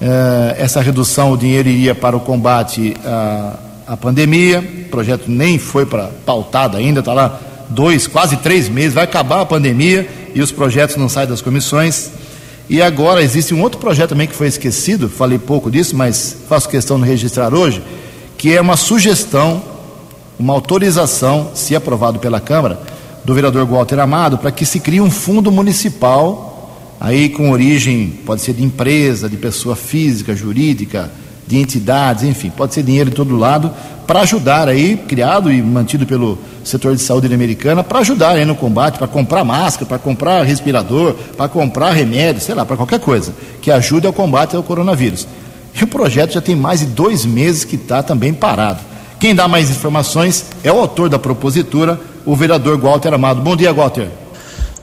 Uh, 0.00 0.54
essa 0.56 0.80
redução, 0.80 1.32
o 1.32 1.36
dinheiro 1.36 1.68
iria 1.68 1.94
para 1.94 2.16
o 2.16 2.20
combate 2.20 2.94
à 3.86 3.96
pandemia. 3.96 4.60
O 4.86 4.90
projeto 4.90 5.24
nem 5.26 5.58
foi 5.58 5.84
para 5.84 6.10
pautado 6.24 6.76
ainda, 6.76 7.00
está 7.00 7.12
lá 7.12 7.40
dois, 7.68 8.06
quase 8.06 8.36
três 8.36 8.68
meses. 8.68 8.94
Vai 8.94 9.04
acabar 9.04 9.40
a 9.40 9.46
pandemia 9.46 10.08
e 10.34 10.40
os 10.40 10.52
projetos 10.52 10.96
não 10.96 11.08
saem 11.08 11.28
das 11.28 11.40
comissões. 11.40 12.10
E 12.68 12.80
agora 12.80 13.22
existe 13.22 13.52
um 13.52 13.60
outro 13.60 13.78
projeto 13.78 14.10
também 14.10 14.26
que 14.26 14.34
foi 14.34 14.46
esquecido, 14.46 15.08
falei 15.08 15.38
pouco 15.38 15.70
disso, 15.70 15.96
mas 15.96 16.36
faço 16.48 16.68
questão 16.68 17.00
de 17.00 17.06
registrar 17.06 17.52
hoje, 17.54 17.82
que 18.38 18.54
é 18.54 18.60
uma 18.60 18.76
sugestão, 18.76 19.62
uma 20.38 20.52
autorização, 20.52 21.50
se 21.54 21.76
aprovado 21.76 22.18
pela 22.18 22.40
Câmara, 22.40 22.80
do 23.24 23.34
vereador 23.34 23.66
Walter 23.66 23.98
Amado, 23.98 24.38
para 24.38 24.50
que 24.50 24.64
se 24.64 24.80
crie 24.80 25.00
um 25.00 25.10
fundo 25.10 25.52
municipal, 25.52 26.98
aí 27.00 27.28
com 27.28 27.50
origem, 27.50 28.08
pode 28.24 28.40
ser 28.42 28.54
de 28.54 28.64
empresa, 28.64 29.28
de 29.28 29.36
pessoa 29.36 29.76
física, 29.76 30.34
jurídica, 30.34 31.10
de 31.46 31.58
entidades, 31.58 32.24
enfim, 32.24 32.50
pode 32.50 32.74
ser 32.74 32.82
dinheiro 32.82 33.10
de 33.10 33.16
todo 33.16 33.36
lado, 33.36 33.70
para 34.12 34.20
ajudar 34.20 34.68
aí, 34.68 34.98
criado 35.08 35.50
e 35.50 35.62
mantido 35.62 36.04
pelo 36.04 36.38
setor 36.62 36.94
de 36.94 37.00
saúde 37.00 37.32
americana, 37.32 37.82
para 37.82 38.00
ajudar 38.00 38.32
aí 38.32 38.44
no 38.44 38.54
combate, 38.54 38.98
para 38.98 39.08
comprar 39.08 39.42
máscara, 39.42 39.86
para 39.86 39.98
comprar 39.98 40.42
respirador, 40.42 41.14
para 41.34 41.48
comprar 41.48 41.92
remédio, 41.92 42.42
sei 42.42 42.54
lá, 42.54 42.66
para 42.66 42.76
qualquer 42.76 43.00
coisa 43.00 43.32
que 43.62 43.70
ajude 43.70 44.06
ao 44.06 44.12
combate 44.12 44.54
ao 44.54 44.62
coronavírus. 44.62 45.26
E 45.74 45.82
o 45.82 45.86
projeto 45.86 46.34
já 46.34 46.42
tem 46.42 46.54
mais 46.54 46.80
de 46.80 46.86
dois 46.88 47.24
meses 47.24 47.64
que 47.64 47.76
está 47.76 48.02
também 48.02 48.34
parado. 48.34 48.80
Quem 49.18 49.34
dá 49.34 49.48
mais 49.48 49.70
informações 49.70 50.44
é 50.62 50.70
o 50.70 50.78
autor 50.78 51.08
da 51.08 51.18
propositura, 51.18 51.98
o 52.26 52.36
vereador 52.36 52.78
Walter 52.78 53.14
Amado. 53.14 53.40
Bom 53.40 53.56
dia, 53.56 53.72
Walter. 53.72 54.10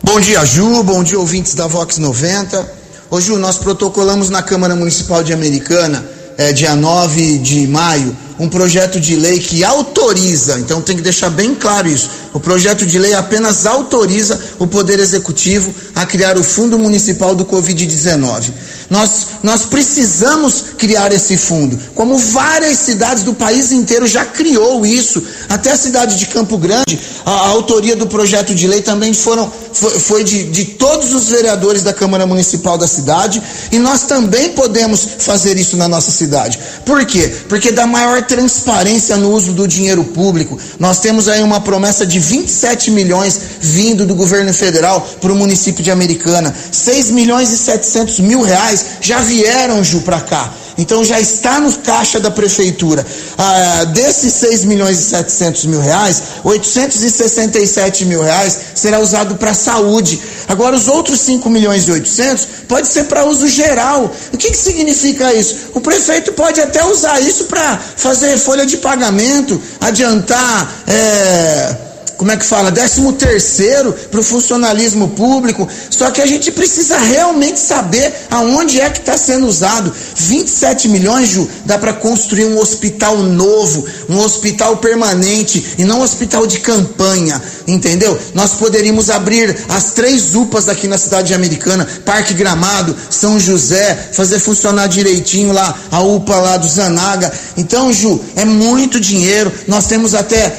Bom 0.01 0.19
dia, 0.19 0.43
Ju. 0.43 0.81
Bom 0.81 1.03
dia, 1.03 1.19
ouvintes 1.19 1.53
da 1.53 1.67
Vox 1.67 1.99
90. 1.99 2.67
Ô, 3.11 3.21
Ju, 3.21 3.37
nós 3.37 3.59
protocolamos 3.59 4.31
na 4.31 4.41
Câmara 4.41 4.75
Municipal 4.75 5.23
de 5.23 5.33
Americana, 5.33 6.03
é, 6.39 6.53
dia 6.53 6.73
9 6.73 7.37
de 7.39 7.67
maio, 7.67 8.15
um 8.39 8.47
projeto 8.47 8.97
de 8.97 9.13
lei 9.17 9.39
que 9.39 9.61
autoriza, 9.61 10.57
então 10.57 10.81
tem 10.81 10.95
que 10.95 11.01
deixar 11.01 11.29
bem 11.29 11.53
claro 11.53 11.89
isso. 11.89 12.09
O 12.33 12.39
projeto 12.39 12.85
de 12.85 12.97
lei 12.97 13.13
apenas 13.13 13.65
autoriza 13.65 14.39
o 14.57 14.65
Poder 14.65 14.99
Executivo 14.99 15.75
a 15.93 16.05
criar 16.05 16.37
o 16.37 16.43
Fundo 16.43 16.79
Municipal 16.79 17.35
do 17.35 17.43
Covid-19. 17.43 18.51
Nós, 18.89 19.27
nós 19.43 19.65
precisamos 19.65 20.63
criar 20.77 21.11
esse 21.11 21.35
fundo, 21.35 21.77
como 21.93 22.17
várias 22.17 22.77
cidades 22.77 23.23
do 23.23 23.33
país 23.33 23.73
inteiro 23.73 24.07
já 24.07 24.23
criou 24.23 24.85
isso, 24.85 25.21
até 25.49 25.71
a 25.71 25.77
cidade 25.77 26.17
de 26.17 26.27
Campo 26.27 26.57
Grande, 26.57 26.97
a, 27.25 27.31
a 27.31 27.47
autoria 27.49 27.97
do 27.97 28.07
projeto 28.07 28.55
de 28.55 28.65
lei 28.65 28.81
também 28.81 29.13
foram, 29.13 29.51
foi, 29.73 29.99
foi 29.99 30.23
de, 30.23 30.45
de 30.45 30.65
todos 30.65 31.13
os 31.13 31.27
vereadores 31.29 31.83
da 31.83 31.93
Câmara 31.93 32.25
Municipal 32.25 32.77
da 32.77 32.87
cidade, 32.87 33.41
e 33.71 33.79
nós 33.79 34.03
também 34.03 34.49
podemos 34.49 35.07
fazer 35.19 35.57
isso 35.57 35.77
na 35.77 35.87
nossa 35.87 36.11
cidade. 36.11 36.59
Por 36.85 37.05
quê? 37.05 37.31
Porque 37.47 37.71
dá 37.71 37.85
maior 37.85 38.21
transparência 38.23 39.17
no 39.17 39.31
uso 39.31 39.53
do 39.53 39.67
dinheiro 39.67 40.03
público. 40.03 40.57
Nós 40.79 40.99
temos 40.99 41.27
aí 41.27 41.41
uma 41.41 41.61
promessa 41.61 42.05
de 42.05 42.19
27 42.19 42.91
milhões 42.91 43.39
vindo 43.59 44.05
do 44.05 44.15
governo 44.15 44.53
federal 44.53 45.07
para 45.21 45.31
o 45.31 45.35
município 45.35 45.83
de 45.83 45.91
Americana. 45.91 46.53
6 46.71 47.11
milhões 47.11 47.51
e 47.51 47.57
700 47.57 48.19
mil 48.19 48.41
reais 48.41 48.85
já 49.01 49.19
vieram, 49.19 49.83
Ju, 49.83 50.01
para 50.01 50.21
cá. 50.21 50.53
Então 50.79 51.03
já 51.03 51.19
está 51.19 51.59
no 51.59 51.71
caixa 51.79 52.21
da 52.21 52.31
prefeitura. 52.31 53.05
Ah, 53.37 53.83
desses 53.83 54.33
6 54.33 54.63
milhões 54.63 54.97
e 54.97 55.03
700 55.03 55.65
mil 55.65 55.81
reais, 55.81 56.21
867 56.43 58.05
mil 58.05 58.21
reais 58.21 58.57
será 58.73 58.99
usado 58.99 59.35
para 59.35 59.53
saúde. 59.53 60.21
Agora 60.47 60.77
os 60.77 60.87
outros 60.87 61.19
5 61.19 61.49
milhões 61.49 61.85
e 61.85 61.91
800 61.91 62.47
pode 62.69 62.87
ser 62.87 63.03
para 63.03 63.25
uso 63.25 63.45
geral. 63.49 64.09
O 64.31 64.37
que, 64.37 64.51
que 64.51 64.57
significa 64.57 65.33
isso? 65.33 65.55
O 65.73 65.81
prefeito 65.81 66.31
pode 66.31 66.61
até 66.61 66.83
usar 66.85 67.19
isso 67.19 67.43
para 67.43 67.77
fazer 67.77 68.37
folha 68.37 68.65
de 68.65 68.77
pagamento, 68.77 69.61
adiantar. 69.81 70.83
É 70.87 71.88
como 72.19 72.33
é 72.33 72.35
que 72.35 72.43
fala, 72.43 72.69
décimo 72.69 73.13
terceiro 73.13 73.93
para 74.11 74.19
o 74.19 74.23
funcionalismo 74.23 75.07
público. 75.07 75.65
Só 75.89 76.11
que 76.11 76.21
a 76.21 76.25
gente 76.25 76.51
precisa 76.51 76.97
realmente 76.97 77.57
saber 77.57 78.13
aonde 78.29 78.81
é 78.81 78.89
que 78.89 78.99
está 78.99 79.17
sendo 79.17 79.47
usado. 79.47 79.89
27 80.17 80.89
milhões, 80.89 81.29
Ju, 81.29 81.47
dá 81.63 81.77
para 81.77 81.93
construir 81.93 82.43
um 82.43 82.59
hospital 82.59 83.19
novo, 83.19 83.85
um 84.09 84.19
hospital 84.19 84.75
permanente 84.77 85.75
e 85.77 85.85
não 85.85 85.99
um 85.99 86.03
hospital 86.03 86.45
de 86.45 86.59
campanha, 86.59 87.41
entendeu? 87.65 88.19
Nós 88.33 88.51
poderíamos 88.51 89.09
abrir 89.09 89.57
as 89.69 89.91
três 89.91 90.35
UPAs 90.35 90.67
aqui 90.67 90.89
na 90.89 90.97
cidade 90.97 91.33
americana, 91.33 91.87
Parque 92.03 92.33
Gramado, 92.33 92.97
São 93.09 93.39
José, 93.39 94.09
fazer 94.11 94.39
funcionar 94.39 94.87
direitinho 94.87 95.53
lá 95.53 95.73
a 95.89 96.01
UPA 96.01 96.35
lá 96.35 96.57
do 96.57 96.67
Zanaga. 96.67 97.31
Então, 97.55 97.93
Ju, 97.93 98.19
é 98.35 98.43
muito 98.43 98.99
dinheiro. 98.99 99.49
Nós 99.69 99.85
temos 99.85 100.13
até, 100.13 100.53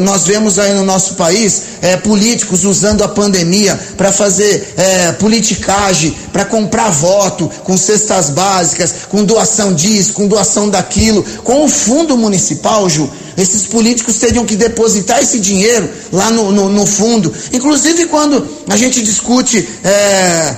nós 0.00 0.24
vemos 0.24 0.65
aí 0.66 0.74
no 0.74 0.84
nosso 0.84 1.14
país 1.14 1.62
é, 1.80 1.96
políticos 1.96 2.64
usando 2.64 3.02
a 3.02 3.08
pandemia 3.08 3.78
para 3.96 4.12
fazer 4.12 4.74
é, 4.76 5.12
politicagem, 5.12 6.16
para 6.32 6.44
comprar 6.44 6.90
voto 6.90 7.50
com 7.64 7.76
cestas 7.76 8.30
básicas, 8.30 8.94
com 9.08 9.24
doação 9.24 9.72
disso, 9.72 10.12
com 10.12 10.26
doação 10.26 10.68
daquilo, 10.68 11.22
com 11.42 11.64
o 11.64 11.68
fundo 11.68 12.16
municipal, 12.16 12.88
Ju. 12.88 13.10
Esses 13.36 13.66
políticos 13.66 14.16
teriam 14.16 14.46
que 14.46 14.56
depositar 14.56 15.22
esse 15.22 15.38
dinheiro 15.38 15.88
lá 16.12 16.30
no, 16.30 16.50
no, 16.52 16.68
no 16.68 16.86
fundo. 16.86 17.32
Inclusive, 17.52 18.06
quando 18.06 18.46
a 18.68 18.76
gente 18.76 19.02
discute 19.02 19.68
é, 19.84 20.56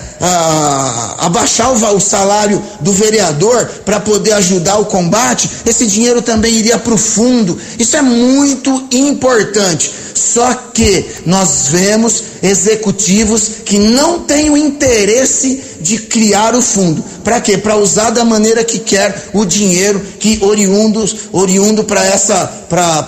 abaixar 1.19 1.73
o, 1.73 1.97
o 1.97 2.01
salário 2.01 2.63
do 2.81 2.93
vereador 2.93 3.67
para 3.85 3.99
poder 3.99 4.33
ajudar 4.33 4.79
o 4.79 4.87
combate, 4.87 5.51
esse 5.67 5.87
dinheiro 5.87 6.23
também 6.23 6.55
iria 6.55 6.79
para 6.79 6.95
o 6.95 6.99
fundo. 6.99 7.59
Isso 7.79 7.97
é 7.97 8.03
muito 8.03 8.89
importante. 8.93 9.91
Só 10.15 10.53
que 10.75 11.05
nós 11.25 11.69
vemos 11.69 12.23
executivos 12.43 13.51
que 13.65 13.79
não 13.79 14.21
têm 14.21 14.51
o 14.51 14.57
interesse 14.57 15.63
de 15.81 15.99
criar 15.99 16.55
o 16.55 16.63
fundo. 16.63 17.03
Para 17.25 17.41
quê? 17.41 17.59
Para 17.59 17.77
usar 17.77 18.11
da 18.11 18.25
maneira 18.25 18.65
que 18.65 18.79
quer 18.79 19.31
o 19.33 19.45
dinheiro 19.45 20.01
que 20.19 20.39
oriundos, 20.43 21.29
oriundo 21.33 21.85
para 21.85 22.05
essa 22.05 22.47
para 22.69 23.03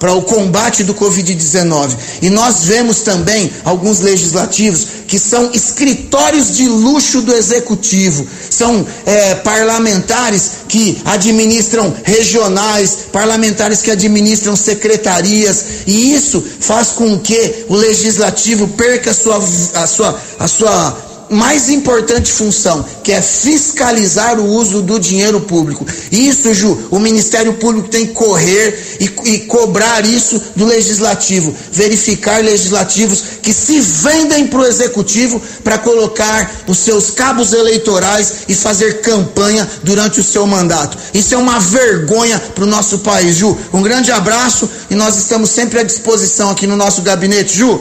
para 0.00 0.14
o 0.14 0.22
combate 0.22 0.82
do 0.82 0.94
Covid-19. 0.94 1.94
E 2.22 2.30
nós 2.30 2.64
vemos 2.64 3.02
também 3.02 3.52
alguns 3.62 4.00
legislativos 4.00 4.86
que 5.06 5.18
são 5.18 5.50
escritórios 5.52 6.56
de 6.56 6.66
luxo 6.66 7.20
do 7.20 7.34
executivo, 7.34 8.26
são 8.48 8.86
é, 9.04 9.34
parlamentares 9.34 10.52
que 10.66 11.02
administram 11.04 11.94
regionais, 12.02 12.96
parlamentares 13.12 13.82
que 13.82 13.90
administram 13.90 14.56
secretarias, 14.56 15.64
e 15.86 16.14
isso 16.14 16.42
faz 16.60 16.88
com 16.88 17.18
que 17.18 17.66
o 17.68 17.74
legislativo 17.74 18.68
perca 18.68 19.10
a 19.10 19.14
sua, 19.14 19.36
a 19.36 19.86
sua, 19.86 20.20
a 20.38 20.48
sua 20.48 21.09
mais 21.30 21.70
importante 21.70 22.32
função, 22.32 22.84
que 23.04 23.12
é 23.12 23.22
fiscalizar 23.22 24.38
o 24.38 24.44
uso 24.44 24.82
do 24.82 24.98
dinheiro 24.98 25.40
público. 25.40 25.86
Isso, 26.10 26.52
Ju, 26.52 26.76
o 26.90 26.98
Ministério 26.98 27.54
Público 27.54 27.88
tem 27.88 28.06
que 28.06 28.12
correr 28.12 28.98
e, 28.98 29.30
e 29.30 29.38
cobrar 29.40 30.04
isso 30.04 30.40
do 30.56 30.66
Legislativo, 30.66 31.54
verificar 31.72 32.42
legislativos 32.42 33.22
que 33.42 33.52
se 33.52 33.80
vendem 33.80 34.48
para 34.48 34.60
o 34.60 34.66
Executivo 34.66 35.40
para 35.62 35.78
colocar 35.78 36.50
os 36.66 36.78
seus 36.78 37.10
cabos 37.10 37.52
eleitorais 37.52 38.32
e 38.48 38.54
fazer 38.54 39.00
campanha 39.00 39.68
durante 39.82 40.20
o 40.20 40.24
seu 40.24 40.46
mandato. 40.46 40.98
Isso 41.14 41.34
é 41.34 41.38
uma 41.38 41.60
vergonha 41.60 42.40
para 42.54 42.64
o 42.64 42.66
nosso 42.66 42.98
país, 42.98 43.36
Ju. 43.36 43.56
Um 43.72 43.82
grande 43.82 44.10
abraço 44.10 44.68
e 44.90 44.94
nós 44.94 45.16
estamos 45.16 45.50
sempre 45.50 45.78
à 45.78 45.82
disposição 45.82 46.50
aqui 46.50 46.66
no 46.66 46.76
nosso 46.76 47.02
gabinete, 47.02 47.56
Ju. 47.56 47.80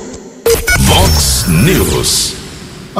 Vox 0.80 1.46
News. 1.48 2.39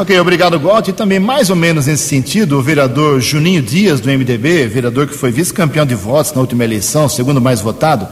Ok, 0.00 0.18
obrigado, 0.18 0.58
Gotti. 0.58 0.88
E 0.88 0.94
também, 0.94 1.18
mais 1.18 1.50
ou 1.50 1.56
menos 1.56 1.86
nesse 1.86 2.04
sentido, 2.04 2.58
o 2.58 2.62
vereador 2.62 3.20
Juninho 3.20 3.60
Dias, 3.60 4.00
do 4.00 4.08
MDB, 4.08 4.66
vereador 4.66 5.06
que 5.06 5.12
foi 5.12 5.30
vice-campeão 5.30 5.84
de 5.84 5.94
votos 5.94 6.32
na 6.32 6.40
última 6.40 6.64
eleição, 6.64 7.06
segundo 7.06 7.38
mais 7.38 7.60
votado, 7.60 8.08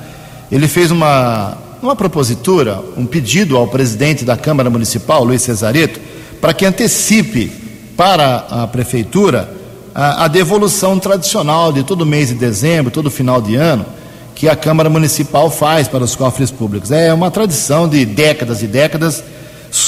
ele 0.53 0.69
fez 0.69 0.91
uma, 0.91 1.57
uma 1.83 1.97
propositura, 1.97 2.79
um 2.95 3.07
pedido 3.07 3.57
ao 3.57 3.67
presidente 3.69 4.23
da 4.23 4.37
Câmara 4.37 4.69
Municipal, 4.69 5.25
Luiz 5.25 5.41
Cesareto, 5.41 5.99
para 6.43 6.53
que 6.53 6.67
antecipe 6.67 7.51
para 7.97 8.45
a 8.51 8.67
prefeitura 8.67 9.51
a, 9.95 10.27
a 10.27 10.29
devolução 10.29 10.99
tradicional 10.99 11.73
de 11.73 11.85
todo 11.85 12.05
mês 12.05 12.29
de 12.29 12.35
dezembro, 12.35 12.91
todo 12.91 13.11
final 13.11 13.41
de 13.41 13.57
ano, 13.57 13.87
que 14.35 14.47
a 14.47 14.55
Câmara 14.55 14.91
Municipal 14.91 15.51
faz 15.51 15.89
para 15.89 16.05
os 16.05 16.15
cofres 16.15 16.51
públicos. 16.51 16.93
É 16.93 17.15
uma 17.15 17.31
tradição 17.31 17.89
de 17.89 18.05
décadas 18.05 18.63
e 18.63 18.67
décadas 18.67 19.25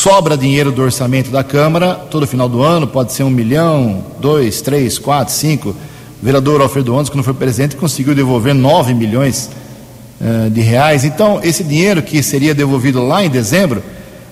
sobra 0.00 0.34
dinheiro 0.34 0.72
do 0.72 0.80
orçamento 0.80 1.30
da 1.30 1.44
Câmara 1.44 1.94
todo 1.94 2.26
final 2.26 2.48
do 2.48 2.62
ano, 2.62 2.86
pode 2.86 3.12
ser 3.12 3.22
um 3.22 3.28
milhão, 3.28 4.02
dois, 4.18 4.62
três, 4.62 4.98
quatro, 4.98 5.34
cinco. 5.34 5.76
O 6.22 6.24
vereador 6.24 6.62
Alfredo 6.62 6.94
Ondes, 6.94 7.10
quando 7.10 7.22
foi 7.22 7.34
presidente, 7.34 7.76
conseguiu 7.76 8.14
devolver 8.14 8.54
nove 8.54 8.94
milhões 8.94 9.50
uh, 10.18 10.48
de 10.48 10.62
reais. 10.62 11.04
Então, 11.04 11.38
esse 11.42 11.62
dinheiro 11.62 12.00
que 12.00 12.22
seria 12.22 12.54
devolvido 12.54 13.06
lá 13.06 13.22
em 13.22 13.28
dezembro, 13.28 13.82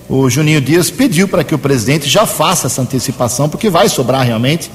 o 0.09 0.27
Juninho 0.27 0.59
Dias 0.59 0.89
pediu 0.89 1.27
para 1.27 1.43
que 1.43 1.53
o 1.53 1.59
presidente 1.59 2.09
já 2.09 2.25
faça 2.25 2.65
essa 2.65 2.81
antecipação, 2.81 3.47
porque 3.47 3.69
vai 3.69 3.87
sobrar 3.87 4.25
realmente, 4.25 4.71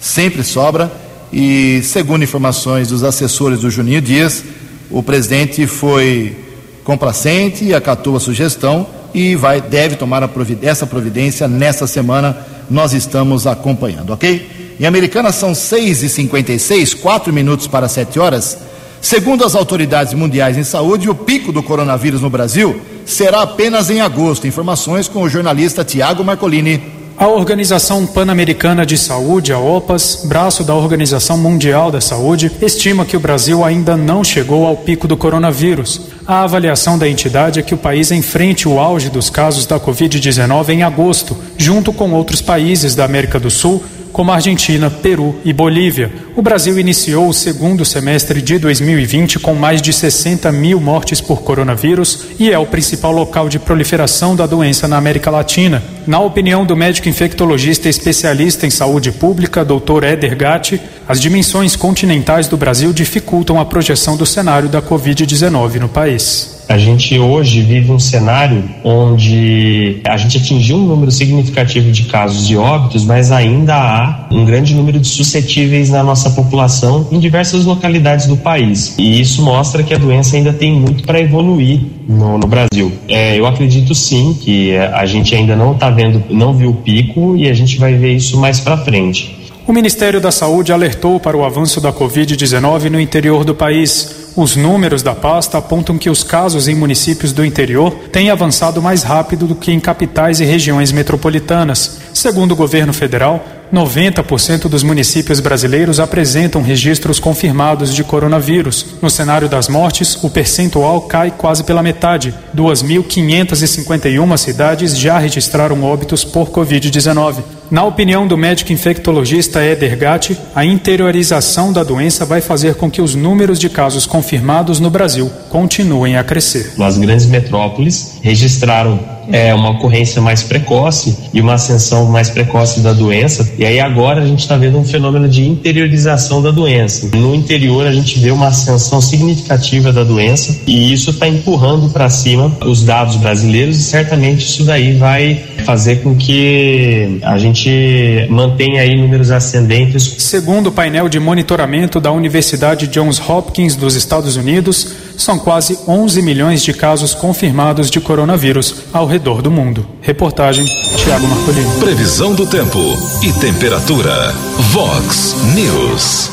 sempre 0.00 0.42
sobra. 0.42 0.90
E, 1.30 1.82
segundo 1.84 2.24
informações 2.24 2.88
dos 2.88 3.04
assessores 3.04 3.60
do 3.60 3.70
Juninho 3.70 4.00
Dias, 4.00 4.42
o 4.90 5.02
presidente 5.02 5.66
foi 5.66 6.34
complacente 6.82 7.62
e 7.62 7.74
acatou 7.74 8.16
a 8.16 8.20
sugestão 8.20 8.99
e 9.14 9.34
vai 9.34 9.60
deve 9.60 9.96
tomar 9.96 10.26
providência, 10.28 10.70
essa 10.70 10.86
providência 10.86 11.48
nessa 11.48 11.86
semana. 11.86 12.36
Nós 12.70 12.92
estamos 12.92 13.46
acompanhando, 13.46 14.12
ok? 14.12 14.76
Em 14.78 14.86
Americana 14.86 15.32
são 15.32 15.54
6 15.54 16.02
e 16.04 16.08
56 16.08 16.94
4 16.94 17.32
minutos 17.32 17.66
para 17.66 17.88
7 17.88 18.18
horas. 18.18 18.58
Segundo 19.00 19.44
as 19.44 19.54
autoridades 19.54 20.14
mundiais 20.14 20.56
em 20.56 20.64
saúde, 20.64 21.08
o 21.08 21.14
pico 21.14 21.52
do 21.52 21.62
coronavírus 21.62 22.20
no 22.20 22.30
Brasil 22.30 22.80
será 23.04 23.42
apenas 23.42 23.90
em 23.90 24.00
agosto. 24.00 24.46
Informações 24.46 25.08
com 25.08 25.22
o 25.22 25.28
jornalista 25.28 25.84
Tiago 25.84 26.22
Marcolini. 26.22 26.99
A 27.20 27.28
Organização 27.28 28.06
Pan-Americana 28.06 28.86
de 28.86 28.96
Saúde, 28.96 29.52
a 29.52 29.58
OPAS, 29.58 30.22
braço 30.24 30.64
da 30.64 30.74
Organização 30.74 31.36
Mundial 31.36 31.90
da 31.90 32.00
Saúde, 32.00 32.50
estima 32.62 33.04
que 33.04 33.14
o 33.14 33.20
Brasil 33.20 33.62
ainda 33.62 33.94
não 33.94 34.24
chegou 34.24 34.66
ao 34.66 34.74
pico 34.74 35.06
do 35.06 35.18
coronavírus. 35.18 36.00
A 36.26 36.44
avaliação 36.44 36.98
da 36.98 37.06
entidade 37.06 37.60
é 37.60 37.62
que 37.62 37.74
o 37.74 37.76
país 37.76 38.10
enfrente 38.10 38.66
o 38.66 38.80
auge 38.80 39.10
dos 39.10 39.28
casos 39.28 39.66
da 39.66 39.78
Covid-19 39.78 40.70
em 40.70 40.82
agosto, 40.82 41.36
junto 41.58 41.92
com 41.92 42.10
outros 42.12 42.40
países 42.40 42.94
da 42.94 43.04
América 43.04 43.38
do 43.38 43.50
Sul, 43.50 43.84
como 44.12 44.32
Argentina, 44.32 44.90
Peru 44.90 45.36
e 45.44 45.52
Bolívia. 45.52 46.10
O 46.36 46.42
Brasil 46.42 46.78
iniciou 46.78 47.28
o 47.28 47.34
segundo 47.34 47.84
semestre 47.84 48.40
de 48.40 48.58
2020 48.58 49.38
com 49.38 49.54
mais 49.54 49.80
de 49.80 49.92
60 49.92 50.50
mil 50.52 50.80
mortes 50.80 51.20
por 51.20 51.42
coronavírus 51.42 52.26
e 52.38 52.50
é 52.50 52.58
o 52.58 52.66
principal 52.66 53.12
local 53.12 53.48
de 53.48 53.58
proliferação 53.58 54.34
da 54.34 54.46
doença 54.46 54.88
na 54.88 54.96
América 54.96 55.30
Latina. 55.30 55.82
Na 56.06 56.20
opinião 56.20 56.64
do 56.64 56.76
médico 56.76 57.08
infectologista 57.08 57.88
especialista 57.88 58.66
em 58.66 58.70
saúde 58.70 59.12
pública, 59.12 59.64
Dr. 59.64 60.04
Eder 60.04 60.36
Gatti, 60.36 60.80
as 61.08 61.20
dimensões 61.20 61.76
continentais 61.76 62.48
do 62.48 62.56
Brasil 62.56 62.92
dificultam 62.92 63.60
a 63.60 63.64
projeção 63.64 64.16
do 64.16 64.26
cenário 64.26 64.68
da 64.68 64.80
Covid-19 64.80 65.74
no 65.74 65.88
país. 65.88 66.49
A 66.70 66.78
gente 66.78 67.18
hoje 67.18 67.62
vive 67.62 67.90
um 67.90 67.98
cenário 67.98 68.62
onde 68.84 70.00
a 70.06 70.16
gente 70.16 70.38
atingiu 70.38 70.76
um 70.76 70.86
número 70.86 71.10
significativo 71.10 71.90
de 71.90 72.04
casos 72.04 72.46
de 72.46 72.56
óbitos, 72.56 73.04
mas 73.04 73.32
ainda 73.32 73.74
há 73.74 74.28
um 74.30 74.44
grande 74.44 74.72
número 74.72 75.00
de 75.00 75.08
suscetíveis 75.08 75.90
na 75.90 76.04
nossa 76.04 76.30
população 76.30 77.08
em 77.10 77.18
diversas 77.18 77.64
localidades 77.64 78.26
do 78.26 78.36
país. 78.36 78.94
E 78.96 79.20
isso 79.20 79.42
mostra 79.42 79.82
que 79.82 79.92
a 79.92 79.98
doença 79.98 80.36
ainda 80.36 80.52
tem 80.52 80.72
muito 80.72 81.02
para 81.02 81.20
evoluir 81.20 81.80
no, 82.06 82.38
no 82.38 82.46
Brasil. 82.46 82.92
É, 83.08 83.36
eu 83.36 83.48
acredito 83.48 83.92
sim 83.92 84.32
que 84.40 84.76
a 84.76 85.04
gente 85.06 85.34
ainda 85.34 85.56
não 85.56 85.72
está 85.72 85.90
vendo, 85.90 86.22
não 86.30 86.54
viu 86.54 86.70
o 86.70 86.74
pico 86.74 87.36
e 87.36 87.48
a 87.48 87.52
gente 87.52 87.78
vai 87.80 87.94
ver 87.94 88.14
isso 88.14 88.38
mais 88.38 88.60
para 88.60 88.76
frente. 88.76 89.40
O 89.66 89.72
Ministério 89.72 90.20
da 90.20 90.32
Saúde 90.32 90.72
alertou 90.72 91.20
para 91.20 91.36
o 91.36 91.44
avanço 91.44 91.80
da 91.80 91.92
Covid-19 91.92 92.90
no 92.90 93.00
interior 93.00 93.44
do 93.44 93.54
país. 93.54 94.29
Os 94.36 94.56
números 94.56 95.02
da 95.02 95.14
pasta 95.14 95.58
apontam 95.58 95.98
que 95.98 96.08
os 96.08 96.22
casos 96.22 96.68
em 96.68 96.74
municípios 96.74 97.32
do 97.32 97.44
interior 97.44 97.92
têm 98.12 98.30
avançado 98.30 98.80
mais 98.80 99.02
rápido 99.02 99.46
do 99.46 99.54
que 99.54 99.72
em 99.72 99.80
capitais 99.80 100.40
e 100.40 100.44
regiões 100.44 100.92
metropolitanas. 100.92 101.98
Segundo 102.14 102.52
o 102.52 102.56
governo 102.56 102.92
federal, 102.92 103.44
90% 103.72 104.68
dos 104.68 104.82
municípios 104.82 105.40
brasileiros 105.40 106.00
apresentam 106.00 106.62
registros 106.62 107.20
confirmados 107.20 107.94
de 107.94 108.02
coronavírus. 108.02 108.86
No 109.00 109.08
cenário 109.08 109.48
das 109.48 109.68
mortes, 109.68 110.18
o 110.22 110.28
percentual 110.28 111.02
cai 111.02 111.30
quase 111.30 111.62
pela 111.64 111.82
metade. 111.82 112.34
2.551 112.54 114.36
cidades 114.36 114.98
já 114.98 115.18
registraram 115.18 115.82
óbitos 115.84 116.24
por 116.24 116.50
Covid-19. 116.50 117.42
Na 117.70 117.84
opinião 117.84 118.26
do 118.26 118.36
médico 118.36 118.72
infectologista 118.72 119.64
Eder 119.64 119.96
Gatti, 119.96 120.36
a 120.56 120.64
interiorização 120.64 121.72
da 121.72 121.84
doença 121.84 122.24
vai 122.24 122.40
fazer 122.40 122.74
com 122.74 122.90
que 122.90 123.00
os 123.00 123.14
números 123.14 123.60
de 123.60 123.68
casos 123.68 124.06
confirmados 124.06 124.80
no 124.80 124.90
Brasil 124.90 125.30
continuem 125.48 126.16
a 126.16 126.24
crescer. 126.24 126.72
As 126.80 126.98
grandes 126.98 127.26
metrópoles 127.26 128.18
registraram 128.22 129.19
é, 129.32 129.54
uma 129.54 129.70
ocorrência 129.70 130.20
mais 130.20 130.42
precoce 130.42 131.16
e 131.32 131.40
uma 131.40 131.54
ascensão 131.54 132.06
mais 132.06 132.30
precoce 132.30 132.80
da 132.80 132.92
doença. 132.92 133.50
E 133.58 133.64
aí 133.64 133.80
agora 133.80 134.22
a 134.22 134.26
gente 134.26 134.40
está 134.40 134.56
vendo 134.56 134.78
um 134.78 134.84
fenômeno 134.84 135.28
de 135.28 135.46
interiorização 135.46 136.42
da 136.42 136.50
doença. 136.50 137.08
No 137.16 137.34
interior 137.34 137.86
a 137.86 137.92
gente 137.92 138.18
vê 138.18 138.30
uma 138.30 138.48
ascensão 138.48 139.00
significativa 139.00 139.92
da 139.92 140.04
doença 140.04 140.60
e 140.66 140.92
isso 140.92 141.10
está 141.10 141.28
empurrando 141.28 141.88
para 141.90 142.08
cima 142.08 142.52
os 142.64 142.82
dados 142.82 143.16
brasileiros 143.16 143.78
e 143.78 143.82
certamente 143.82 144.46
isso 144.46 144.64
daí 144.64 144.96
vai 144.96 145.40
fazer 145.64 146.02
com 146.02 146.14
que 146.16 147.18
a 147.22 147.38
gente 147.38 148.26
mantenha 148.28 148.82
aí 148.82 148.96
números 148.96 149.30
ascendentes. 149.30 150.16
Segundo 150.18 150.68
o 150.68 150.72
painel 150.72 151.08
de 151.08 151.18
monitoramento 151.18 152.00
da 152.00 152.10
Universidade 152.10 152.86
Johns 152.86 153.20
Hopkins 153.20 153.76
dos 153.76 153.94
Estados 153.94 154.36
Unidos, 154.36 154.94
são 155.16 155.38
quase 155.38 155.78
11 155.86 156.22
milhões 156.22 156.62
de 156.62 156.72
casos 156.72 157.14
confirmados 157.14 157.90
de 157.90 158.00
coronavírus 158.00 158.76
ao 158.92 159.06
do 159.20 159.50
mundo. 159.50 159.86
Reportagem 160.00 160.64
Tiago 160.96 161.26
Marcolino. 161.26 161.70
Previsão 161.78 162.34
do 162.34 162.46
tempo 162.46 162.78
e 163.22 163.32
temperatura. 163.34 164.32
Vox 164.72 165.36
News. 165.54 166.30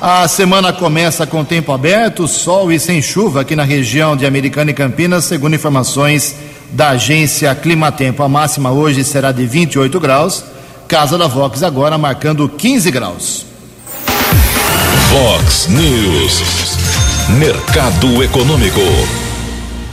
A 0.00 0.26
semana 0.26 0.72
começa 0.72 1.26
com 1.26 1.44
tempo 1.44 1.72
aberto, 1.72 2.26
sol 2.26 2.72
e 2.72 2.78
sem 2.78 3.02
chuva 3.02 3.42
aqui 3.42 3.54
na 3.54 3.64
região 3.64 4.16
de 4.16 4.26
Americana 4.26 4.70
e 4.70 4.74
Campinas, 4.74 5.24
segundo 5.24 5.54
informações 5.54 6.36
da 6.72 6.90
agência 6.90 7.54
Climatempo. 7.54 8.22
A 8.22 8.28
máxima 8.28 8.70
hoje 8.70 9.04
será 9.04 9.30
de 9.30 9.46
28 9.46 10.00
graus. 10.00 10.44
Casa 10.88 11.18
da 11.18 11.26
Vox 11.26 11.62
agora 11.62 11.98
marcando 11.98 12.48
15 12.48 12.90
graus. 12.90 13.46
Vox 15.10 15.68
News. 15.68 16.76
Mercado 17.38 18.22
Econômico. 18.22 19.25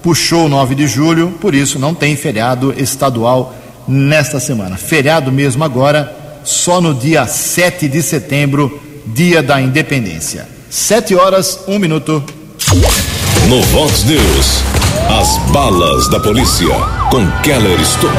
puxou 0.00 0.46
o 0.46 0.48
9 0.48 0.76
de 0.76 0.86
julho, 0.86 1.34
por 1.40 1.52
isso 1.52 1.80
não 1.80 1.92
tem 1.92 2.14
feriado 2.14 2.72
estadual 2.78 3.52
nesta 3.88 4.38
semana. 4.38 4.76
Feriado 4.76 5.32
mesmo 5.32 5.64
agora, 5.64 6.16
só 6.44 6.80
no 6.80 6.94
dia 6.94 7.26
7 7.26 7.88
de 7.88 8.00
setembro, 8.00 8.80
dia 9.04 9.42
da 9.42 9.60
independência. 9.60 10.46
7 10.70 11.16
horas, 11.16 11.58
1 11.66 11.76
minuto. 11.76 12.22
No 13.48 13.60
Vox 13.62 14.04
News, 14.04 14.62
as 15.08 15.38
balas 15.50 16.06
da 16.08 16.20
polícia 16.20 16.68
com 17.10 17.26
Keller 17.42 17.80
Estocou. 17.80 18.12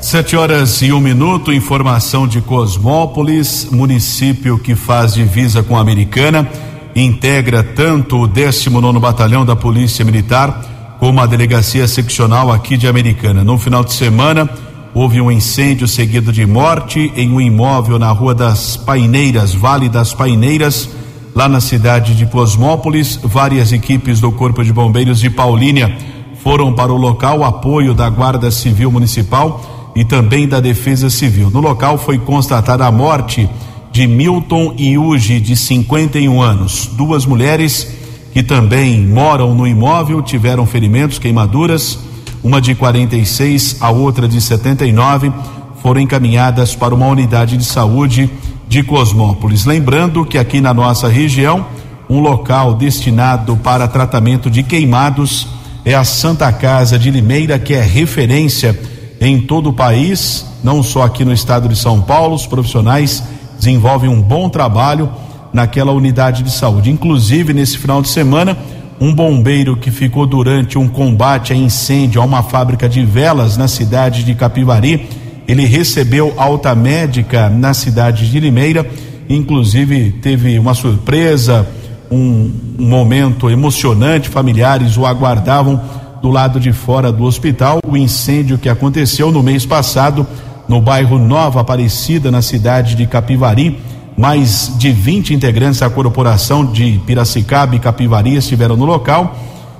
Sete 0.00 0.34
horas 0.34 0.80
e 0.80 0.90
um 0.90 0.98
minuto, 0.98 1.52
informação 1.52 2.26
de 2.26 2.40
Cosmópolis, 2.40 3.68
município 3.70 4.58
que 4.58 4.74
faz 4.74 5.12
divisa 5.12 5.62
com 5.62 5.76
a 5.76 5.80
Americana, 5.80 6.48
integra 6.96 7.62
tanto 7.62 8.22
o 8.22 8.26
19 8.26 8.98
Batalhão 8.98 9.44
da 9.44 9.54
Polícia 9.54 10.04
Militar 10.06 10.96
como 10.98 11.20
a 11.20 11.26
Delegacia 11.26 11.86
Seccional 11.86 12.50
aqui 12.50 12.78
de 12.78 12.88
Americana. 12.88 13.44
No 13.44 13.58
final 13.58 13.84
de 13.84 13.92
semana, 13.92 14.48
houve 14.94 15.20
um 15.20 15.30
incêndio 15.30 15.86
seguido 15.86 16.32
de 16.32 16.46
morte 16.46 17.12
em 17.14 17.30
um 17.30 17.40
imóvel 17.40 17.98
na 17.98 18.10
Rua 18.10 18.34
das 18.34 18.74
Paineiras, 18.74 19.52
Vale 19.52 19.90
das 19.90 20.14
Paineiras 20.14 20.88
lá 21.34 21.48
na 21.48 21.60
cidade 21.60 22.14
de 22.14 22.26
Cosmópolis. 22.26 23.18
Várias 23.22 23.72
equipes 23.72 24.20
do 24.20 24.30
Corpo 24.30 24.62
de 24.62 24.72
Bombeiros 24.72 25.20
de 25.20 25.28
Paulínia 25.28 25.96
foram 26.42 26.72
para 26.72 26.92
o 26.92 26.96
local, 26.96 27.42
apoio 27.42 27.94
da 27.94 28.08
Guarda 28.08 28.50
Civil 28.50 28.90
Municipal 28.90 29.92
e 29.96 30.04
também 30.04 30.46
da 30.46 30.60
Defesa 30.60 31.10
Civil. 31.10 31.50
No 31.50 31.60
local 31.60 31.98
foi 31.98 32.18
constatada 32.18 32.86
a 32.86 32.92
morte 32.92 33.48
de 33.90 34.06
Milton 34.06 34.74
Iuge, 34.78 35.40
de 35.40 35.56
51 35.56 36.42
anos. 36.42 36.90
Duas 36.92 37.24
mulheres 37.24 37.88
que 38.32 38.42
também 38.42 39.00
moram 39.00 39.54
no 39.54 39.66
imóvel 39.66 40.20
tiveram 40.20 40.66
ferimentos, 40.66 41.18
queimaduras. 41.18 41.98
Uma 42.42 42.60
de 42.60 42.74
46, 42.74 43.78
a 43.80 43.90
outra 43.90 44.28
de 44.28 44.40
79, 44.40 45.32
foram 45.80 46.00
encaminhadas 46.00 46.74
para 46.74 46.94
uma 46.94 47.06
unidade 47.06 47.56
de 47.56 47.64
saúde 47.64 48.28
de 48.74 48.82
Cosmópolis. 48.82 49.64
Lembrando 49.64 50.24
que 50.24 50.36
aqui 50.36 50.60
na 50.60 50.74
nossa 50.74 51.06
região, 51.06 51.64
um 52.10 52.18
local 52.18 52.74
destinado 52.74 53.56
para 53.56 53.86
tratamento 53.86 54.50
de 54.50 54.64
queimados 54.64 55.46
é 55.84 55.94
a 55.94 56.02
Santa 56.02 56.50
Casa 56.52 56.98
de 56.98 57.08
Limeira, 57.08 57.56
que 57.56 57.72
é 57.72 57.80
referência 57.80 58.76
em 59.20 59.40
todo 59.40 59.70
o 59.70 59.72
país, 59.72 60.44
não 60.64 60.82
só 60.82 61.04
aqui 61.04 61.24
no 61.24 61.32
estado 61.32 61.68
de 61.68 61.76
São 61.76 62.02
Paulo. 62.02 62.34
Os 62.34 62.48
profissionais 62.48 63.22
desenvolvem 63.56 64.10
um 64.10 64.20
bom 64.20 64.48
trabalho 64.48 65.08
naquela 65.52 65.92
unidade 65.92 66.42
de 66.42 66.50
saúde. 66.50 66.90
Inclusive, 66.90 67.54
nesse 67.54 67.78
final 67.78 68.02
de 68.02 68.08
semana, 68.08 68.58
um 69.00 69.14
bombeiro 69.14 69.76
que 69.76 69.92
ficou 69.92 70.26
durante 70.26 70.76
um 70.76 70.88
combate 70.88 71.52
a 71.52 71.56
incêndio 71.56 72.20
a 72.20 72.24
uma 72.24 72.42
fábrica 72.42 72.88
de 72.88 73.04
velas 73.04 73.56
na 73.56 73.68
cidade 73.68 74.24
de 74.24 74.34
Capivari, 74.34 75.08
ele 75.46 75.66
recebeu 75.66 76.34
alta 76.36 76.74
médica 76.74 77.48
na 77.48 77.74
cidade 77.74 78.30
de 78.30 78.40
Limeira, 78.40 78.86
inclusive 79.28 80.12
teve 80.22 80.58
uma 80.58 80.74
surpresa 80.74 81.66
um, 82.10 82.50
um 82.78 82.88
momento 82.88 83.50
emocionante, 83.50 84.28
familiares 84.28 84.96
o 84.96 85.06
aguardavam 85.06 85.80
do 86.22 86.30
lado 86.30 86.58
de 86.58 86.72
fora 86.72 87.12
do 87.12 87.24
hospital. 87.24 87.80
O 87.86 87.96
incêndio 87.96 88.58
que 88.58 88.68
aconteceu 88.68 89.30
no 89.30 89.42
mês 89.42 89.66
passado 89.66 90.26
no 90.68 90.80
bairro 90.80 91.18
Nova 91.18 91.60
Aparecida, 91.60 92.30
na 92.30 92.40
cidade 92.40 92.94
de 92.94 93.06
Capivari. 93.06 93.78
Mais 94.16 94.72
de 94.78 94.92
20 94.92 95.34
integrantes 95.34 95.80
da 95.80 95.90
corporação 95.90 96.64
de 96.64 97.00
Piracicaba 97.04 97.74
e 97.74 97.80
Capivari 97.80 98.36
estiveram 98.36 98.76
no 98.76 98.84
local 98.84 99.36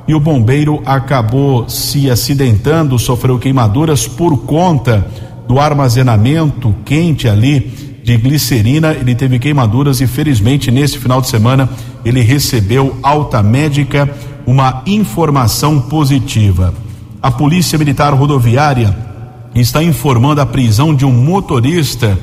e 0.06 0.14
o 0.14 0.20
bombeiro 0.20 0.82
acabou 0.84 1.68
se 1.68 2.10
acidentando, 2.10 2.98
sofreu 2.98 3.38
queimaduras 3.38 4.06
por 4.06 4.38
conta 4.38 5.06
do 5.46 5.58
armazenamento 5.58 6.74
quente 6.84 7.28
ali 7.28 8.00
de 8.02 8.16
glicerina, 8.16 8.92
ele 8.92 9.14
teve 9.14 9.38
queimaduras 9.38 10.00
e 10.00 10.06
felizmente 10.06 10.70
nesse 10.70 10.98
final 10.98 11.20
de 11.20 11.28
semana 11.28 11.68
ele 12.04 12.20
recebeu 12.20 12.96
alta 13.02 13.42
médica, 13.42 14.10
uma 14.46 14.82
informação 14.86 15.80
positiva. 15.80 16.74
A 17.22 17.30
Polícia 17.30 17.78
Militar 17.78 18.12
Rodoviária 18.12 18.94
está 19.54 19.82
informando 19.82 20.40
a 20.40 20.46
prisão 20.46 20.94
de 20.94 21.06
um 21.06 21.12
motorista 21.12 22.18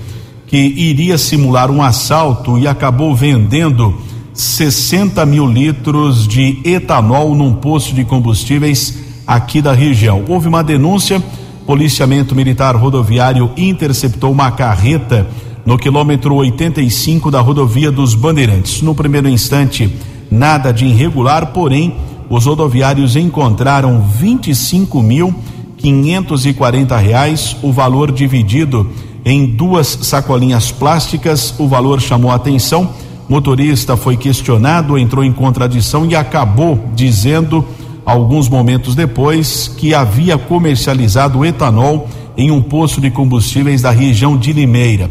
que 0.46 0.58
iria 0.58 1.18
simular 1.18 1.72
um 1.72 1.82
assalto 1.82 2.60
e 2.60 2.68
acabou 2.68 3.16
vendendo 3.16 4.00
60 4.34 5.26
mil 5.26 5.48
litros 5.48 6.28
de 6.28 6.60
etanol 6.64 7.34
num 7.34 7.54
posto 7.54 7.96
de 7.96 8.04
combustíveis 8.04 9.00
aqui 9.26 9.62
da 9.62 9.74
região. 9.74 10.24
Houve 10.28 10.48
uma 10.48 10.64
denúncia, 10.64 11.24
policiamento 11.72 12.36
militar 12.36 12.76
rodoviário 12.76 13.50
interceptou 13.56 14.30
uma 14.30 14.52
carreta 14.52 15.26
no 15.66 15.78
quilômetro 15.78 16.36
85 16.36 17.32
da 17.32 17.40
rodovia 17.40 17.90
dos 17.90 18.14
Bandeirantes. 18.14 18.82
No 18.82 18.94
primeiro 18.94 19.30
instante, 19.30 19.90
nada 20.30 20.74
de 20.74 20.84
irregular, 20.84 21.54
porém, 21.54 21.96
os 22.30 22.46
rodoviários 22.46 23.16
encontraram 23.16 24.02
25 24.02 25.02
mil 25.02 25.34
quinhentos 25.78 26.46
e 26.46 26.52
quarenta 26.52 26.98
reais, 26.98 27.56
o 27.64 27.72
valor 27.72 28.12
dividido 28.12 28.90
em 29.24 29.46
duas 29.46 29.88
sacolinhas 30.02 30.74
plásticas, 30.74 31.56
o 31.58 31.70
valor 31.70 32.02
chamou 32.02 32.32
a 32.32 32.36
atenção. 32.36 32.90
Motorista 33.30 33.96
foi 33.96 34.18
questionado, 34.18 34.98
entrou 34.98 35.24
em 35.24 35.32
contradição 35.32 36.06
e 36.06 36.18
acabou 36.18 36.92
dizendo, 36.94 37.66
alguns 38.06 38.50
momentos 38.50 38.96
depois, 38.96 39.68
que 39.68 39.94
havia 39.94 40.38
comercializado 40.38 41.46
etanol 41.46 42.08
em 42.38 42.52
um 42.52 42.62
posto 42.62 43.00
de 43.00 43.12
combustíveis 43.12 43.82
da 43.82 43.92
região 43.92 44.38
de 44.38 44.54
Limeira 44.54 45.10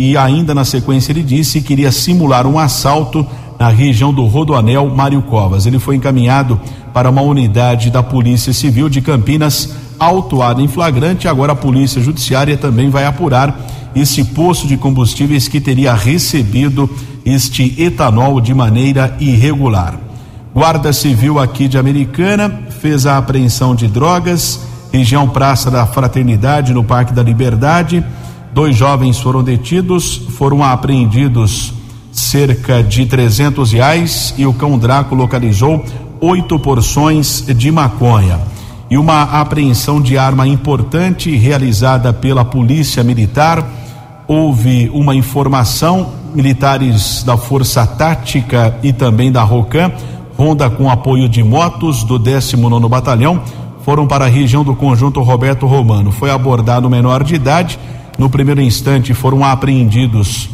e 0.00 0.16
ainda 0.16 0.54
na 0.54 0.64
sequência 0.64 1.12
ele 1.12 1.22
disse 1.22 1.60
que 1.60 1.74
iria 1.74 1.92
simular 1.92 2.46
um 2.46 2.58
assalto 2.58 3.26
na 3.58 3.68
região 3.68 4.14
do 4.14 4.24
Rodoanel 4.24 4.88
Mário 4.88 5.20
Covas. 5.20 5.66
Ele 5.66 5.78
foi 5.78 5.94
encaminhado 5.94 6.58
para 6.94 7.10
uma 7.10 7.20
unidade 7.20 7.90
da 7.90 8.02
Polícia 8.02 8.50
Civil 8.54 8.88
de 8.88 9.02
Campinas, 9.02 9.74
autuado 9.98 10.62
em 10.62 10.68
flagrante. 10.68 11.28
Agora 11.28 11.52
a 11.52 11.54
Polícia 11.54 12.00
Judiciária 12.00 12.56
também 12.56 12.88
vai 12.88 13.04
apurar 13.04 13.60
esse 13.94 14.24
posto 14.24 14.66
de 14.66 14.78
combustíveis 14.78 15.48
que 15.48 15.60
teria 15.60 15.92
recebido 15.92 16.88
este 17.22 17.74
etanol 17.78 18.40
de 18.40 18.54
maneira 18.54 19.14
irregular. 19.20 20.00
Guarda 20.54 20.92
Civil 20.92 21.38
aqui 21.38 21.68
de 21.68 21.78
Americana 21.78 22.62
fez 22.80 23.06
a 23.06 23.16
apreensão 23.18 23.74
de 23.74 23.86
drogas, 23.86 24.60
região 24.92 25.28
Praça 25.28 25.70
da 25.70 25.86
Fraternidade, 25.86 26.74
no 26.74 26.82
Parque 26.82 27.12
da 27.12 27.22
Liberdade 27.22 28.04
Dois 28.52 28.76
jovens 28.76 29.18
foram 29.20 29.44
detidos, 29.44 30.16
foram 30.36 30.64
apreendidos 30.64 31.72
cerca 32.10 32.82
de 32.82 33.06
300 33.06 33.70
reais 33.72 34.34
e 34.36 34.44
o 34.44 34.52
cão 34.52 34.76
Draco 34.76 35.14
localizou 35.14 35.84
oito 36.20 36.58
porções 36.58 37.44
de 37.46 37.70
maconha. 37.70 38.40
E 38.90 38.98
uma 38.98 39.22
apreensão 39.22 40.00
de 40.00 40.18
arma 40.18 40.48
importante 40.48 41.34
realizada 41.36 42.12
pela 42.12 42.44
Polícia 42.44 43.04
Militar. 43.04 43.64
Houve 44.26 44.90
uma 44.92 45.14
informação, 45.14 46.10
militares 46.34 47.22
da 47.22 47.36
Força 47.36 47.86
Tática 47.86 48.76
e 48.82 48.92
também 48.92 49.30
da 49.30 49.44
ROCAM, 49.44 49.92
ronda 50.40 50.70
com 50.70 50.88
apoio 50.88 51.28
de 51.28 51.42
motos 51.42 52.02
do 52.02 52.18
19 52.18 52.88
Batalhão, 52.88 53.42
foram 53.84 54.06
para 54.06 54.24
a 54.24 54.28
região 54.28 54.64
do 54.64 54.74
conjunto 54.74 55.20
Roberto 55.20 55.66
Romano. 55.66 56.10
Foi 56.10 56.30
abordado 56.30 56.86
o 56.86 56.90
menor 56.90 57.22
de 57.22 57.34
idade 57.34 57.78
no 58.18 58.30
primeiro 58.30 58.62
instante 58.62 59.12
foram 59.12 59.44
apreendidos 59.44 60.48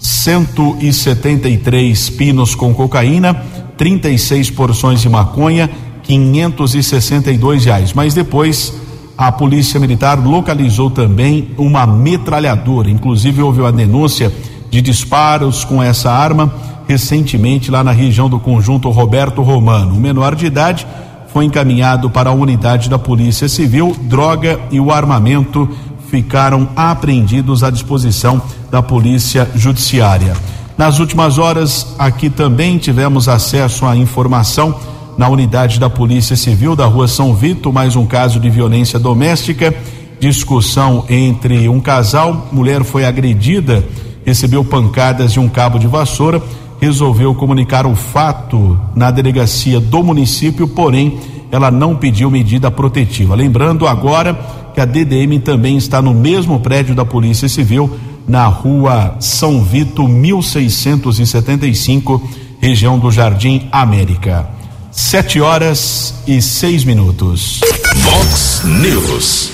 173 0.00 2.10
pinos 2.10 2.56
com 2.56 2.74
cocaína, 2.74 3.32
36 3.76 4.50
porções 4.50 5.00
de 5.00 5.08
maconha, 5.08 5.70
562 6.02 7.64
reais. 7.64 7.92
Mas 7.92 8.14
depois 8.14 8.74
a 9.16 9.30
polícia 9.30 9.78
militar 9.78 10.18
localizou 10.18 10.90
também 10.90 11.50
uma 11.56 11.86
metralhadora. 11.86 12.90
Inclusive 12.90 13.40
houve 13.40 13.60
uma 13.60 13.70
denúncia 13.70 14.32
de 14.68 14.82
disparos 14.82 15.64
com 15.64 15.80
essa 15.80 16.10
arma 16.10 16.52
recentemente 16.88 17.70
lá 17.70 17.84
na 17.84 17.92
região 17.92 18.30
do 18.30 18.40
conjunto 18.40 18.88
Roberto 18.88 19.42
Romano. 19.42 19.94
O 19.94 20.00
menor 20.00 20.34
de 20.34 20.46
idade 20.46 20.86
foi 21.28 21.44
encaminhado 21.44 22.08
para 22.08 22.30
a 22.30 22.32
unidade 22.32 22.88
da 22.88 22.98
Polícia 22.98 23.48
Civil, 23.48 23.94
droga 24.00 24.58
e 24.70 24.80
o 24.80 24.90
armamento 24.90 25.68
ficaram 26.10 26.70
apreendidos 26.74 27.62
à 27.62 27.70
disposição 27.70 28.40
da 28.70 28.82
Polícia 28.82 29.48
Judiciária. 29.54 30.32
Nas 30.78 30.98
últimas 30.98 31.36
horas, 31.38 31.94
aqui 31.98 32.30
também 32.30 32.78
tivemos 32.78 33.28
acesso 33.28 33.84
à 33.84 33.94
informação 33.94 34.74
na 35.18 35.28
unidade 35.28 35.78
da 35.78 35.90
Polícia 35.90 36.36
Civil 36.36 36.74
da 36.74 36.86
Rua 36.86 37.08
São 37.08 37.34
Vito, 37.34 37.72
mais 37.72 37.96
um 37.96 38.06
caso 38.06 38.40
de 38.40 38.48
violência 38.48 38.98
doméstica, 38.98 39.74
discussão 40.20 41.04
entre 41.08 41.68
um 41.68 41.80
casal, 41.80 42.48
mulher 42.52 42.84
foi 42.84 43.04
agredida, 43.04 43.84
recebeu 44.24 44.64
pancadas 44.64 45.32
de 45.32 45.40
um 45.40 45.48
cabo 45.48 45.78
de 45.78 45.86
vassoura, 45.86 46.40
resolveu 46.80 47.34
comunicar 47.34 47.86
o 47.86 47.94
fato 47.94 48.78
na 48.94 49.10
delegacia 49.10 49.80
do 49.80 50.02
município, 50.02 50.68
porém 50.68 51.18
ela 51.50 51.70
não 51.70 51.96
pediu 51.96 52.30
medida 52.30 52.70
protetiva. 52.70 53.34
Lembrando 53.34 53.86
agora 53.86 54.38
que 54.74 54.80
a 54.80 54.84
DDM 54.84 55.40
também 55.40 55.76
está 55.76 56.00
no 56.00 56.14
mesmo 56.14 56.60
prédio 56.60 56.94
da 56.94 57.04
Polícia 57.04 57.48
Civil, 57.48 57.90
na 58.26 58.46
rua 58.46 59.16
São 59.18 59.64
Vito, 59.64 60.06
1675, 60.06 62.22
região 62.60 62.98
do 62.98 63.10
Jardim 63.10 63.68
América. 63.72 64.48
Sete 64.90 65.40
horas 65.40 66.14
e 66.26 66.42
seis 66.42 66.84
minutos. 66.84 67.60
Vox 67.96 68.62
News. 68.64 69.52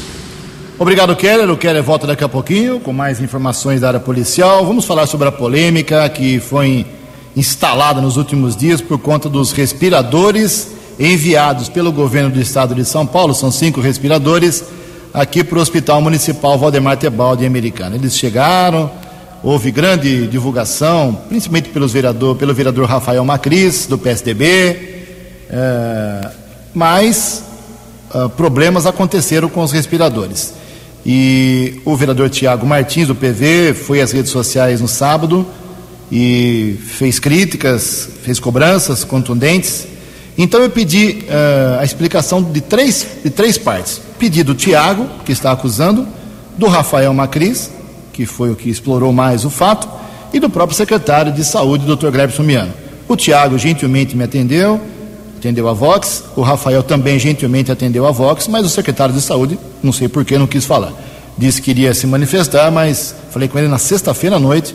Obrigado, 0.78 1.14
Keller. 1.14 1.50
O 1.50 1.56
Keller 1.56 1.82
volta 1.82 2.06
daqui 2.06 2.24
a 2.24 2.28
pouquinho 2.28 2.80
com 2.80 2.92
mais 2.92 3.20
informações 3.20 3.80
da 3.80 3.88
área 3.88 4.00
policial. 4.00 4.66
Vamos 4.66 4.84
falar 4.84 5.06
sobre 5.06 5.28
a 5.28 5.32
polêmica 5.32 6.08
que 6.08 6.40
foi 6.40 6.84
instalada 7.36 8.00
nos 8.00 8.16
últimos 8.16 8.56
dias 8.56 8.80
por 8.80 8.98
conta 8.98 9.28
dos 9.28 9.52
respiradores 9.52 10.68
enviados 10.98 11.68
pelo 11.68 11.90
governo 11.90 12.30
do 12.30 12.40
estado 12.40 12.74
de 12.74 12.84
São 12.84 13.06
Paulo. 13.06 13.34
São 13.34 13.50
cinco 13.50 13.80
respiradores 13.80 14.64
aqui 15.12 15.42
para 15.42 15.58
o 15.58 15.62
Hospital 15.62 16.00
Municipal 16.00 16.58
Valdemar 16.58 16.96
Tebaldi 16.96 17.44
Americano. 17.44 17.96
Eles 17.96 18.16
chegaram, 18.16 18.90
houve 19.42 19.70
grande 19.70 20.26
divulgação, 20.28 21.18
principalmente 21.28 21.70
pelos 21.70 21.92
vereador, 21.92 22.36
pelo 22.36 22.54
vereador 22.54 22.88
Rafael 22.88 23.24
Macris, 23.24 23.86
do 23.86 23.98
PSDB, 23.98 25.04
é, 25.50 26.30
mas 26.72 27.42
é, 28.14 28.28
problemas 28.28 28.86
aconteceram 28.86 29.48
com 29.48 29.62
os 29.62 29.72
respiradores. 29.72 30.54
E 31.04 31.82
o 31.84 31.94
vereador 31.96 32.30
Tiago 32.30 32.66
Martins, 32.66 33.08
do 33.08 33.14
PV, 33.14 33.74
foi 33.74 34.00
às 34.00 34.10
redes 34.10 34.30
sociais 34.30 34.80
no 34.80 34.88
sábado 34.88 35.46
e 36.10 36.76
fez 36.84 37.18
críticas, 37.18 38.08
fez 38.22 38.38
cobranças 38.38 39.04
contundentes. 39.04 39.86
Então 40.36 40.60
eu 40.60 40.70
pedi 40.70 41.24
uh, 41.28 41.80
a 41.80 41.84
explicação 41.84 42.42
de 42.42 42.60
três, 42.60 43.06
de 43.22 43.30
três 43.30 43.56
partes 43.56 44.00
pedido 44.18 44.54
do 44.54 44.58
Tiago, 44.58 45.06
que 45.24 45.32
está 45.32 45.52
acusando, 45.52 46.06
do 46.56 46.66
Rafael 46.66 47.12
Macris, 47.12 47.70
que 48.12 48.26
foi 48.26 48.50
o 48.50 48.56
que 48.56 48.70
explorou 48.70 49.12
mais 49.12 49.44
o 49.44 49.50
fato, 49.50 49.88
e 50.32 50.40
do 50.40 50.48
próprio 50.48 50.76
secretário 50.76 51.32
de 51.32 51.44
Saúde, 51.44 51.84
Dr. 51.84 52.10
Glebson 52.10 52.42
Miano. 52.42 52.72
O 53.08 53.16
Tiago 53.16 53.58
gentilmente 53.58 54.16
me 54.16 54.24
atendeu, 54.24 54.80
atendeu 55.36 55.68
a 55.68 55.72
Vox, 55.72 56.24
o 56.34 56.42
Rafael 56.42 56.82
também 56.82 57.18
gentilmente 57.18 57.70
atendeu 57.70 58.06
a 58.06 58.10
Vox, 58.10 58.48
mas 58.48 58.64
o 58.64 58.68
secretário 58.68 59.14
de 59.14 59.20
saúde, 59.20 59.58
não 59.82 59.92
sei 59.92 60.08
por 60.08 60.24
que, 60.24 60.38
não 60.38 60.46
quis 60.46 60.64
falar. 60.64 60.92
Disse 61.36 61.60
que 61.60 61.70
iria 61.70 61.92
se 61.92 62.06
manifestar, 62.06 62.70
mas 62.70 63.14
falei 63.30 63.48
com 63.48 63.58
ele 63.58 63.68
na 63.68 63.78
sexta-feira 63.78 64.36
à 64.36 64.40
noite 64.40 64.74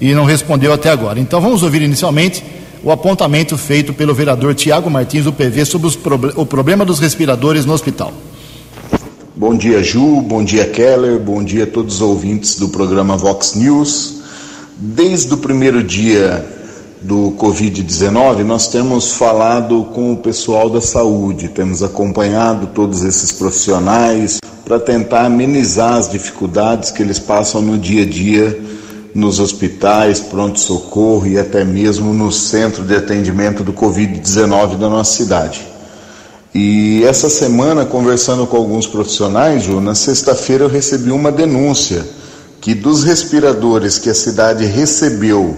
e 0.00 0.14
não 0.14 0.24
respondeu 0.24 0.72
até 0.72 0.90
agora. 0.90 1.20
Então 1.20 1.40
vamos 1.40 1.62
ouvir 1.62 1.82
inicialmente 1.82 2.42
o 2.82 2.90
apontamento 2.90 3.58
feito 3.58 3.92
pelo 3.92 4.14
vereador 4.14 4.54
Tiago 4.54 4.90
Martins 4.90 5.24
do 5.24 5.32
PV 5.32 5.64
sobre 5.66 5.90
o 6.36 6.46
problema 6.46 6.84
dos 6.84 6.98
respiradores 6.98 7.66
no 7.66 7.74
hospital. 7.74 8.12
Bom 9.36 9.54
dia, 9.54 9.82
Ju. 9.82 10.22
Bom 10.22 10.42
dia, 10.42 10.66
Keller. 10.66 11.18
Bom 11.18 11.42
dia 11.42 11.64
a 11.64 11.66
todos 11.66 11.96
os 11.96 12.00
ouvintes 12.00 12.56
do 12.56 12.68
programa 12.68 13.16
Vox 13.16 13.54
News. 13.54 14.20
Desde 14.76 15.32
o 15.34 15.36
primeiro 15.36 15.82
dia 15.82 16.44
do 17.02 17.34
Covid-19, 17.38 18.44
nós 18.44 18.68
temos 18.68 19.12
falado 19.12 19.84
com 19.94 20.12
o 20.12 20.16
pessoal 20.16 20.68
da 20.68 20.80
saúde, 20.80 21.48
temos 21.48 21.82
acompanhado 21.82 22.66
todos 22.68 23.02
esses 23.02 23.32
profissionais 23.32 24.38
para 24.64 24.78
tentar 24.78 25.24
amenizar 25.24 25.94
as 25.94 26.10
dificuldades 26.10 26.90
que 26.90 27.02
eles 27.02 27.18
passam 27.18 27.62
no 27.62 27.78
dia 27.78 28.02
a 28.02 28.06
dia 28.06 28.69
nos 29.14 29.40
hospitais, 29.40 30.20
pronto-socorro 30.20 31.26
e 31.26 31.38
até 31.38 31.64
mesmo 31.64 32.14
no 32.14 32.30
centro 32.30 32.84
de 32.84 32.94
atendimento 32.94 33.64
do 33.64 33.72
Covid-19 33.72 34.76
da 34.76 34.88
nossa 34.88 35.16
cidade. 35.16 35.66
E 36.54 37.04
essa 37.04 37.30
semana, 37.30 37.84
conversando 37.84 38.46
com 38.46 38.56
alguns 38.56 38.86
profissionais, 38.86 39.62
Ju, 39.62 39.80
na 39.80 39.94
sexta-feira 39.94 40.64
eu 40.64 40.68
recebi 40.68 41.10
uma 41.10 41.30
denúncia 41.30 42.04
que 42.60 42.74
dos 42.74 43.04
respiradores 43.04 43.98
que 43.98 44.10
a 44.10 44.14
cidade 44.14 44.66
recebeu 44.66 45.56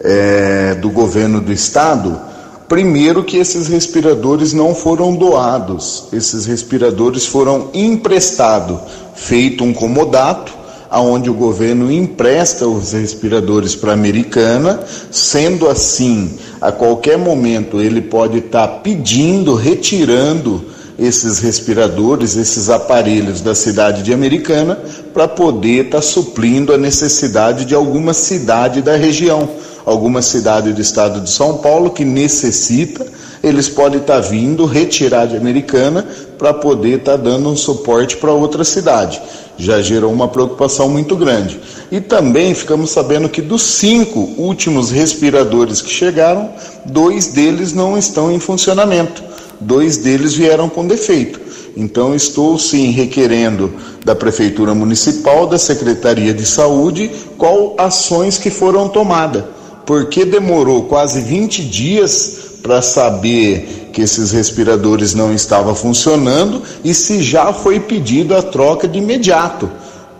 é, 0.00 0.74
do 0.74 0.90
governo 0.90 1.40
do 1.40 1.52
estado, 1.52 2.20
primeiro 2.68 3.24
que 3.24 3.38
esses 3.38 3.66
respiradores 3.66 4.52
não 4.52 4.74
foram 4.74 5.16
doados, 5.16 6.04
esses 6.12 6.46
respiradores 6.46 7.26
foram 7.26 7.70
emprestados, 7.72 8.78
feito 9.14 9.64
um 9.64 9.72
comodato, 9.72 10.52
aonde 10.96 11.28
o 11.28 11.34
governo 11.34 11.92
empresta 11.92 12.66
os 12.66 12.92
respiradores 12.92 13.76
para 13.76 13.90
a 13.90 13.94
americana, 13.94 14.80
sendo 15.10 15.68
assim, 15.68 16.38
a 16.58 16.72
qualquer 16.72 17.18
momento 17.18 17.82
ele 17.82 18.00
pode 18.00 18.38
estar 18.38 18.66
tá 18.66 18.74
pedindo, 18.78 19.54
retirando 19.54 20.64
esses 20.98 21.38
respiradores, 21.38 22.34
esses 22.34 22.70
aparelhos 22.70 23.42
da 23.42 23.54
cidade 23.54 24.02
de 24.02 24.10
Americana, 24.10 24.78
para 25.12 25.28
poder 25.28 25.84
estar 25.84 25.98
tá 25.98 26.02
suprindo 26.02 26.72
a 26.72 26.78
necessidade 26.78 27.66
de 27.66 27.74
alguma 27.74 28.14
cidade 28.14 28.80
da 28.80 28.96
região, 28.96 29.50
alguma 29.84 30.22
cidade 30.22 30.72
do 30.72 30.80
estado 30.80 31.20
de 31.20 31.28
São 31.28 31.58
Paulo 31.58 31.90
que 31.90 32.06
necessita, 32.06 33.06
eles 33.46 33.68
podem 33.68 34.00
estar 34.00 34.20
tá 34.22 34.28
vindo 34.28 34.64
retirar 34.64 35.26
de 35.26 35.36
Americana 35.36 36.06
para 36.36 36.52
poder 36.52 36.98
estar 36.98 37.12
tá 37.12 37.16
dando 37.16 37.48
um 37.48 37.56
suporte 37.56 38.16
para 38.16 38.32
outra 38.32 38.64
cidade 38.64 39.20
já 39.58 39.80
gerou 39.80 40.12
uma 40.12 40.28
preocupação 40.28 40.88
muito 40.88 41.16
grande. 41.16 41.58
E 41.90 42.00
também 42.00 42.54
ficamos 42.54 42.90
sabendo 42.90 43.28
que 43.28 43.40
dos 43.40 43.62
cinco 43.62 44.20
últimos 44.36 44.90
respiradores 44.90 45.80
que 45.80 45.90
chegaram, 45.90 46.50
dois 46.84 47.28
deles 47.28 47.72
não 47.72 47.96
estão 47.96 48.30
em 48.30 48.38
funcionamento, 48.38 49.22
dois 49.60 49.96
deles 49.96 50.34
vieram 50.34 50.68
com 50.68 50.86
defeito. 50.86 51.40
Então, 51.76 52.14
estou 52.14 52.58
sim 52.58 52.90
requerendo 52.90 53.70
da 54.02 54.14
Prefeitura 54.14 54.74
Municipal, 54.74 55.46
da 55.46 55.58
Secretaria 55.58 56.32
de 56.32 56.46
Saúde, 56.46 57.10
qual 57.36 57.74
ações 57.76 58.38
que 58.38 58.48
foram 58.48 58.88
tomadas. 58.88 59.44
Porque 59.84 60.24
demorou 60.24 60.84
quase 60.84 61.20
20 61.20 61.62
dias 61.64 62.45
para 62.66 62.82
saber 62.82 63.90
que 63.92 64.02
esses 64.02 64.32
respiradores 64.32 65.14
não 65.14 65.32
estavam 65.32 65.72
funcionando 65.72 66.60
e 66.82 66.92
se 66.92 67.22
já 67.22 67.52
foi 67.52 67.78
pedido 67.78 68.34
a 68.34 68.42
troca 68.42 68.88
de 68.88 68.98
imediato. 68.98 69.70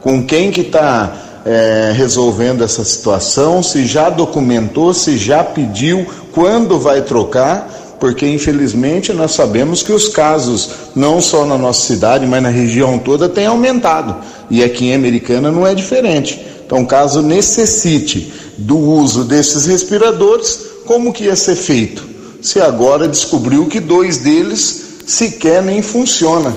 Com 0.01 0.25
quem 0.25 0.53
que 0.53 0.61
está 0.61 1.13
é, 1.45 1.93
resolvendo 1.93 2.63
essa 2.63 2.85
situação, 2.85 3.65
se 3.65 3.85
já 3.85 4.09
documentou, 4.09 4.95
se 4.95 5.19
já 5.19 5.43
pediu, 5.43 6.07
quando 6.33 6.79
vai 6.79 7.03
trocar, 7.03 7.69
porque 7.99 8.29
infelizmente 8.29 9.13
nós 9.13 9.33
sabemos 9.33 9.83
que 9.83 9.93
os 9.93 10.07
casos, 10.07 10.71
não 10.95 11.21
só 11.21 11.45
na 11.45 11.59
nossa 11.59 11.85
cidade, 11.85 12.25
mas 12.29 12.41
na 12.41 12.49
região 12.49 12.97
toda, 12.97 13.29
têm 13.29 13.47
aumentado. 13.47 14.19
E 14.49 14.63
aqui 14.63 14.87
em 14.87 14.95
Americana 14.95 15.51
não 15.51 15.67
é 15.67 15.75
diferente. 15.75 16.47
Então, 16.65 16.85
caso 16.85 17.23
necessite 17.23 18.33
do 18.57 18.79
uso 18.79 19.25
desses 19.25 19.67
respiradores, 19.67 20.61
como 20.87 21.13
que 21.13 21.25
ia 21.25 21.35
ser 21.35 21.57
feito? 21.57 22.16
Se 22.41 22.61
agora 22.61 23.09
descobriu 23.09 23.67
que 23.67 23.81
dois 23.81 24.19
deles 24.19 24.85
sequer 25.07 25.63
nem 25.63 25.83
funciona. 25.83 26.55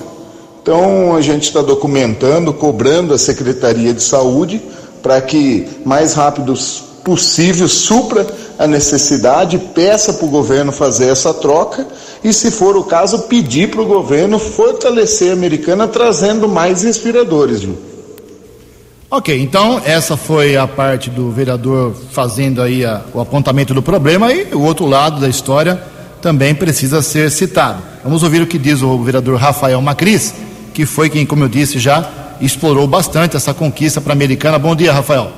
Então 0.61 1.15
a 1.15 1.21
gente 1.21 1.43
está 1.43 1.61
documentando, 1.61 2.53
cobrando 2.53 3.13
a 3.13 3.17
Secretaria 3.17 3.93
de 3.93 4.03
Saúde 4.03 4.61
para 5.01 5.21
que 5.21 5.67
mais 5.85 6.13
rápido 6.13 6.53
possível 7.03 7.67
supra 7.67 8.27
a 8.57 8.67
necessidade, 8.67 9.57
peça 9.73 10.13
para 10.13 10.25
o 10.25 10.29
governo 10.29 10.71
fazer 10.71 11.07
essa 11.07 11.33
troca 11.33 11.87
e, 12.23 12.33
se 12.33 12.51
for 12.51 12.75
o 12.75 12.83
caso, 12.83 13.19
pedir 13.19 13.71
para 13.71 13.81
o 13.81 13.85
governo 13.85 14.37
fortalecer 14.37 15.31
a 15.31 15.33
americana 15.33 15.87
trazendo 15.87 16.47
mais 16.47 16.83
respiradores. 16.83 17.61
Viu? 17.61 17.88
Ok, 19.11 19.35
então 19.41 19.81
essa 19.83 20.15
foi 20.15 20.55
a 20.55 20.67
parte 20.67 21.09
do 21.09 21.31
vereador 21.31 21.95
fazendo 22.11 22.61
aí 22.61 22.85
a, 22.85 23.01
o 23.11 23.19
apontamento 23.19 23.73
do 23.73 23.81
problema 23.81 24.31
e 24.31 24.53
o 24.53 24.61
outro 24.61 24.85
lado 24.85 25.19
da 25.19 25.27
história 25.27 25.81
também 26.21 26.53
precisa 26.53 27.01
ser 27.01 27.31
citado. 27.31 27.81
Vamos 28.03 28.21
ouvir 28.21 28.39
o 28.39 28.45
que 28.45 28.59
diz 28.59 28.83
o 28.83 29.01
vereador 29.01 29.39
Rafael 29.39 29.81
Macris, 29.81 30.35
que 30.75 30.85
foi 30.85 31.09
quem, 31.09 31.25
como 31.25 31.43
eu 31.43 31.49
disse, 31.49 31.79
já 31.79 32.07
explorou 32.39 32.85
bastante 32.85 33.35
essa 33.35 33.51
conquista 33.51 33.99
para 33.99 34.11
a 34.11 34.15
americana. 34.15 34.59
Bom 34.59 34.75
dia, 34.75 34.93
Rafael. 34.93 35.31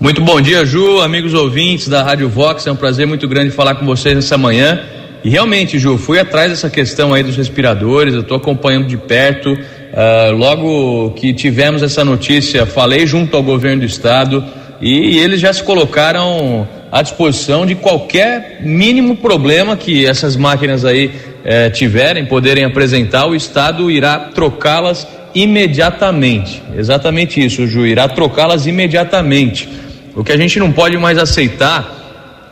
Muito 0.00 0.20
bom 0.22 0.40
dia, 0.40 0.66
Ju, 0.66 1.00
amigos 1.00 1.34
ouvintes 1.34 1.86
da 1.86 2.02
Rádio 2.02 2.28
Vox. 2.28 2.66
É 2.66 2.72
um 2.72 2.76
prazer 2.76 3.06
muito 3.06 3.28
grande 3.28 3.52
falar 3.52 3.76
com 3.76 3.86
vocês 3.86 4.16
nessa 4.16 4.36
manhã. 4.36 4.80
E 5.22 5.30
realmente, 5.30 5.78
Ju, 5.78 5.96
fui 5.96 6.18
atrás 6.18 6.50
dessa 6.50 6.68
questão 6.68 7.14
aí 7.14 7.22
dos 7.22 7.36
respiradores, 7.36 8.12
eu 8.12 8.22
estou 8.22 8.36
acompanhando 8.36 8.88
de 8.88 8.96
perto. 8.96 9.56
Uh, 9.90 10.36
logo 10.36 11.10
que 11.12 11.32
tivemos 11.32 11.82
essa 11.82 12.04
notícia, 12.04 12.64
falei 12.64 13.06
junto 13.06 13.36
ao 13.36 13.42
governo 13.42 13.80
do 13.80 13.86
estado 13.86 14.44
e, 14.80 15.18
eles 15.18 15.40
já 15.40 15.52
se 15.52 15.62
colocaram 15.62 16.66
à 16.90 17.02
disposição 17.02 17.66
de 17.66 17.74
qualquer 17.74 18.60
mínimo 18.62 19.16
problema 19.16 19.76
que 19.76 20.06
essas 20.06 20.36
máquinas 20.36 20.84
aí 20.84 21.10
eh, 21.44 21.70
tiverem, 21.70 22.24
poderem 22.24 22.64
apresentar, 22.64 23.26
o 23.26 23.34
estado 23.34 23.90
irá 23.90 24.18
trocá-las 24.18 25.06
imediatamente. 25.34 26.62
Exatamente 26.76 27.44
isso, 27.44 27.66
Ju, 27.66 27.86
irá 27.86 28.08
trocá-las 28.08 28.66
imediatamente. 28.66 29.68
O 30.14 30.24
que 30.24 30.32
a 30.32 30.36
gente 30.36 30.58
não 30.58 30.72
pode 30.72 30.96
mais 30.96 31.18
aceitar 31.18 32.00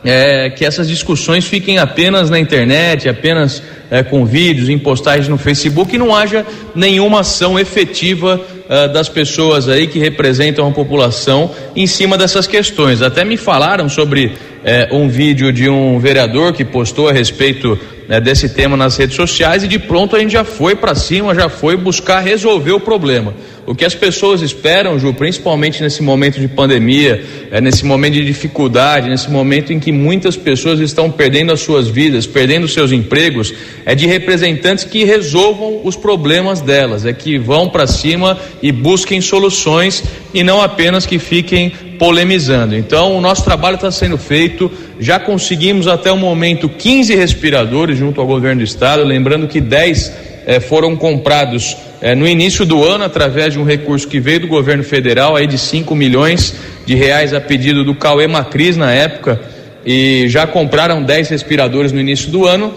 é, 0.03 0.49
que 0.51 0.63
essas 0.63 0.87
discussões 0.87 1.45
fiquem 1.45 1.77
apenas 1.77 2.29
na 2.29 2.39
internet, 2.39 3.09
apenas 3.09 3.61
é, 3.89 4.03
com 4.03 4.25
vídeos, 4.25 4.69
em 4.69 4.77
postagens 4.77 5.27
no 5.27 5.37
Facebook 5.37 5.95
e 5.95 5.97
não 5.97 6.15
haja 6.15 6.45
nenhuma 6.75 7.21
ação 7.21 7.59
efetiva 7.59 8.39
uh, 8.39 8.93
das 8.93 9.09
pessoas 9.09 9.67
aí 9.67 9.87
que 9.87 9.99
representam 9.99 10.67
a 10.67 10.71
população 10.71 11.51
em 11.75 11.87
cima 11.87 12.17
dessas 12.17 12.47
questões. 12.47 13.01
Até 13.01 13.25
me 13.25 13.37
falaram 13.37 13.89
sobre 13.89 14.33
é, 14.63 14.89
um 14.91 15.07
vídeo 15.07 15.51
de 15.51 15.69
um 15.69 15.99
vereador 15.99 16.53
que 16.53 16.63
postou 16.63 17.09
a 17.09 17.11
respeito 17.11 17.79
né, 18.09 18.19
desse 18.19 18.49
tema 18.49 18.75
nas 18.75 18.97
redes 18.97 19.15
sociais 19.15 19.63
e 19.63 19.67
de 19.67 19.77
pronto 19.77 20.15
a 20.15 20.19
gente 20.19 20.31
já 20.31 20.43
foi 20.43 20.75
para 20.75 20.95
cima, 20.95 21.35
já 21.35 21.47
foi 21.47 21.77
buscar 21.77 22.21
resolver 22.21 22.71
o 22.71 22.79
problema. 22.79 23.35
O 23.67 23.75
que 23.75 23.85
as 23.85 23.93
pessoas 23.93 24.41
esperam, 24.41 24.97
Ju, 24.97 25.13
principalmente 25.13 25.83
nesse 25.83 26.01
momento 26.01 26.39
de 26.39 26.47
pandemia, 26.47 27.23
é, 27.51 27.61
nesse 27.61 27.85
momento 27.85 28.13
de 28.13 28.25
dificuldade, 28.25 29.11
nesse 29.11 29.29
momento 29.29 29.71
em 29.71 29.79
que 29.79 29.91
muitas 29.91 30.35
pessoas 30.35 30.79
estão 30.79 31.11
perdendo 31.11 31.51
as 31.51 31.59
suas 31.59 31.87
vidas, 31.87 32.25
perdendo 32.25 32.67
seus 32.67 32.91
empregos, 32.91 33.53
é 33.85 33.93
de 33.93 34.07
representantes 34.07 34.85
que 34.85 35.03
resolvam 35.03 35.81
os 35.83 35.95
problemas 35.95 36.61
delas, 36.61 37.05
é 37.05 37.13
que 37.13 37.37
vão 37.37 37.69
para 37.69 37.85
cima 37.85 38.39
e 38.59 38.71
busquem 38.71 39.21
soluções 39.21 40.03
e 40.33 40.43
não 40.43 40.63
apenas 40.63 41.05
que 41.05 41.19
fiquem 41.19 41.71
polemizando. 41.99 42.75
Então, 42.75 43.15
o 43.15 43.21
nosso 43.21 43.43
trabalho 43.43 43.75
está 43.75 43.91
sendo 43.91 44.17
feito. 44.17 44.71
Já 44.99 45.19
conseguimos 45.19 45.85
até 45.85 46.11
o 46.11 46.17
momento 46.17 46.69
15 46.69 47.13
respiradores 47.13 47.98
junto 47.99 48.19
ao 48.19 48.25
governo 48.25 48.61
do 48.61 48.63
estado, 48.63 49.03
lembrando 49.03 49.47
que 49.47 49.59
10 49.59 50.11
eh, 50.47 50.59
foram 50.59 50.95
comprados 50.95 51.75
é, 52.01 52.15
no 52.15 52.25
início 52.25 52.65
do 52.65 52.83
ano, 52.83 53.03
através 53.03 53.53
de 53.53 53.59
um 53.59 53.63
recurso 53.63 54.07
que 54.07 54.19
veio 54.19 54.39
do 54.39 54.47
governo 54.47 54.83
federal, 54.83 55.35
aí 55.35 55.45
de 55.45 55.57
5 55.57 55.93
milhões 55.93 56.55
de 56.85 56.95
reais 56.95 57.33
a 57.33 57.41
pedido 57.41 57.83
do 57.83 57.93
Cauê 57.93 58.25
Macris 58.25 58.77
na 58.77 58.91
época, 58.91 59.39
e 59.85 60.25
já 60.29 60.47
compraram 60.47 61.03
10 61.03 61.29
respiradores 61.29 61.91
no 61.91 61.99
início 61.99 62.31
do 62.31 62.47
ano, 62.47 62.73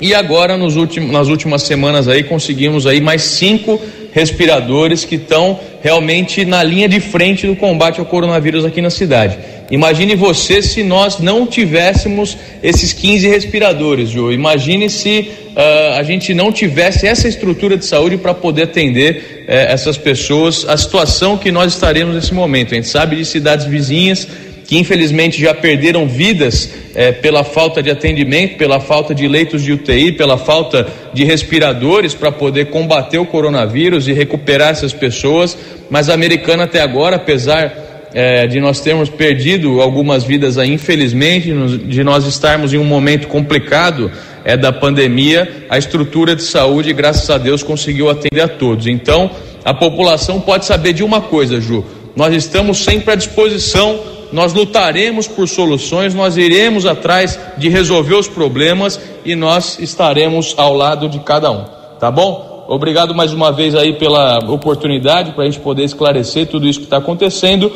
e 0.00 0.14
agora 0.14 0.56
nos 0.56 0.76
últimos, 0.76 1.10
nas 1.10 1.28
últimas 1.28 1.62
semanas 1.62 2.08
aí 2.08 2.22
conseguimos 2.24 2.86
aí 2.86 3.00
mais 3.00 3.22
cinco 3.22 3.80
respiradores 4.12 5.04
que 5.04 5.14
estão 5.14 5.58
realmente 5.80 6.44
na 6.44 6.62
linha 6.62 6.88
de 6.88 7.00
frente 7.00 7.46
do 7.46 7.56
combate 7.56 8.00
ao 8.00 8.06
coronavírus 8.06 8.64
aqui 8.64 8.82
na 8.82 8.90
cidade. 8.90 9.38
Imagine 9.70 10.14
você 10.14 10.62
se 10.62 10.82
nós 10.82 11.18
não 11.18 11.46
tivéssemos 11.46 12.36
esses 12.62 12.92
15 12.92 13.28
respiradores, 13.28 14.10
Ju. 14.10 14.32
Imagine 14.32 14.88
se 14.88 15.30
uh, 15.56 15.98
a 15.98 16.02
gente 16.02 16.32
não 16.32 16.52
tivesse 16.52 17.06
essa 17.06 17.26
estrutura 17.26 17.76
de 17.76 17.84
saúde 17.84 18.16
para 18.16 18.32
poder 18.32 18.64
atender 18.64 19.44
uh, 19.48 19.52
essas 19.52 19.98
pessoas, 19.98 20.64
a 20.68 20.76
situação 20.76 21.36
que 21.36 21.50
nós 21.50 21.72
estaremos 21.72 22.14
nesse 22.14 22.32
momento. 22.32 22.72
A 22.72 22.76
gente 22.76 22.88
sabe 22.88 23.16
de 23.16 23.24
cidades 23.24 23.66
vizinhas 23.66 24.28
que 24.66 24.78
infelizmente 24.78 25.40
já 25.40 25.54
perderam 25.54 26.08
vidas 26.08 26.70
eh, 26.94 27.12
pela 27.12 27.44
falta 27.44 27.80
de 27.80 27.88
atendimento, 27.88 28.56
pela 28.56 28.80
falta 28.80 29.14
de 29.14 29.28
leitos 29.28 29.62
de 29.62 29.72
UTI, 29.72 30.12
pela 30.12 30.36
falta 30.36 30.88
de 31.14 31.24
respiradores 31.24 32.14
para 32.14 32.32
poder 32.32 32.66
combater 32.66 33.18
o 33.18 33.24
coronavírus 33.24 34.08
e 34.08 34.12
recuperar 34.12 34.70
essas 34.70 34.92
pessoas. 34.92 35.56
Mas 35.88 36.08
a 36.08 36.14
americana 36.14 36.64
até 36.64 36.80
agora, 36.80 37.14
apesar 37.14 37.85
é, 38.12 38.46
de 38.46 38.60
nós 38.60 38.80
termos 38.80 39.08
perdido 39.08 39.80
algumas 39.80 40.24
vidas 40.24 40.58
aí, 40.58 40.72
infelizmente, 40.72 41.52
de 41.86 42.04
nós 42.04 42.26
estarmos 42.26 42.72
em 42.72 42.78
um 42.78 42.84
momento 42.84 43.28
complicado 43.28 44.10
é, 44.44 44.56
da 44.56 44.72
pandemia, 44.72 45.66
a 45.68 45.76
estrutura 45.76 46.34
de 46.36 46.42
saúde, 46.42 46.92
graças 46.92 47.28
a 47.28 47.38
Deus, 47.38 47.62
conseguiu 47.62 48.08
atender 48.08 48.40
a 48.40 48.48
todos. 48.48 48.86
Então, 48.86 49.30
a 49.64 49.74
população 49.74 50.40
pode 50.40 50.64
saber 50.64 50.92
de 50.92 51.02
uma 51.02 51.20
coisa, 51.20 51.60
Ju: 51.60 51.84
nós 52.14 52.34
estamos 52.34 52.78
sempre 52.78 53.12
à 53.12 53.14
disposição, 53.16 53.98
nós 54.32 54.52
lutaremos 54.52 55.26
por 55.26 55.48
soluções, 55.48 56.14
nós 56.14 56.36
iremos 56.36 56.86
atrás 56.86 57.38
de 57.58 57.68
resolver 57.68 58.14
os 58.14 58.28
problemas 58.28 59.00
e 59.24 59.34
nós 59.34 59.78
estaremos 59.78 60.54
ao 60.56 60.74
lado 60.74 61.08
de 61.08 61.18
cada 61.20 61.50
um, 61.50 61.64
tá 61.98 62.10
bom? 62.10 62.64
Obrigado 62.68 63.14
mais 63.14 63.32
uma 63.32 63.52
vez 63.52 63.74
aí 63.74 63.92
pela 63.92 64.38
oportunidade 64.50 65.32
para 65.32 65.44
a 65.44 65.46
gente 65.46 65.60
poder 65.60 65.84
esclarecer 65.84 66.46
tudo 66.48 66.66
isso 66.66 66.80
que 66.80 66.86
está 66.86 66.96
acontecendo. 66.96 67.72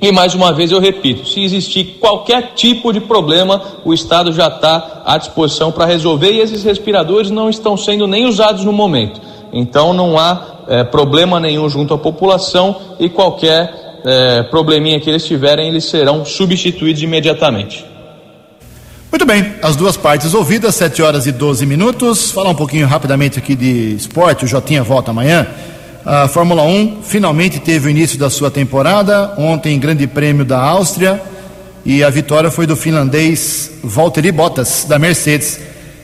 E 0.00 0.12
mais 0.12 0.34
uma 0.34 0.52
vez 0.52 0.70
eu 0.70 0.80
repito: 0.80 1.26
se 1.26 1.42
existir 1.42 1.98
qualquer 2.00 2.52
tipo 2.54 2.92
de 2.92 3.00
problema, 3.00 3.60
o 3.84 3.92
Estado 3.92 4.32
já 4.32 4.48
está 4.48 5.02
à 5.04 5.18
disposição 5.18 5.72
para 5.72 5.84
resolver 5.84 6.30
e 6.30 6.40
esses 6.40 6.62
respiradores 6.62 7.30
não 7.30 7.50
estão 7.50 7.76
sendo 7.76 8.06
nem 8.06 8.26
usados 8.26 8.64
no 8.64 8.72
momento. 8.72 9.20
Então 9.52 9.92
não 9.92 10.18
há 10.18 10.64
é, 10.68 10.84
problema 10.84 11.40
nenhum 11.40 11.68
junto 11.68 11.94
à 11.94 11.98
população 11.98 12.76
e 13.00 13.08
qualquer 13.08 14.00
é, 14.04 14.42
probleminha 14.44 15.00
que 15.00 15.08
eles 15.08 15.24
tiverem, 15.24 15.68
eles 15.68 15.84
serão 15.84 16.24
substituídos 16.24 17.02
imediatamente. 17.02 17.84
Muito 19.10 19.24
bem, 19.24 19.54
as 19.62 19.74
duas 19.74 19.96
partes 19.96 20.34
ouvidas, 20.34 20.74
7 20.74 21.02
horas 21.02 21.26
e 21.26 21.32
12 21.32 21.64
minutos. 21.64 22.30
Falar 22.30 22.50
um 22.50 22.54
pouquinho 22.54 22.86
rapidamente 22.86 23.38
aqui 23.38 23.56
de 23.56 23.94
esporte, 23.94 24.44
o 24.44 24.48
Jotinha 24.48 24.82
volta 24.82 25.10
amanhã. 25.10 25.46
A 26.10 26.26
Fórmula 26.26 26.62
1 26.62 27.02
finalmente 27.02 27.58
teve 27.58 27.86
o 27.86 27.90
início 27.90 28.18
da 28.18 28.30
sua 28.30 28.50
temporada, 28.50 29.34
ontem 29.36 29.78
Grande 29.78 30.06
Prêmio 30.06 30.42
da 30.42 30.58
Áustria, 30.58 31.20
e 31.84 32.02
a 32.02 32.08
vitória 32.08 32.50
foi 32.50 32.66
do 32.66 32.74
finlandês 32.74 33.72
Valtteri 33.84 34.32
Bottas, 34.32 34.86
da 34.88 34.98
Mercedes. 34.98 35.60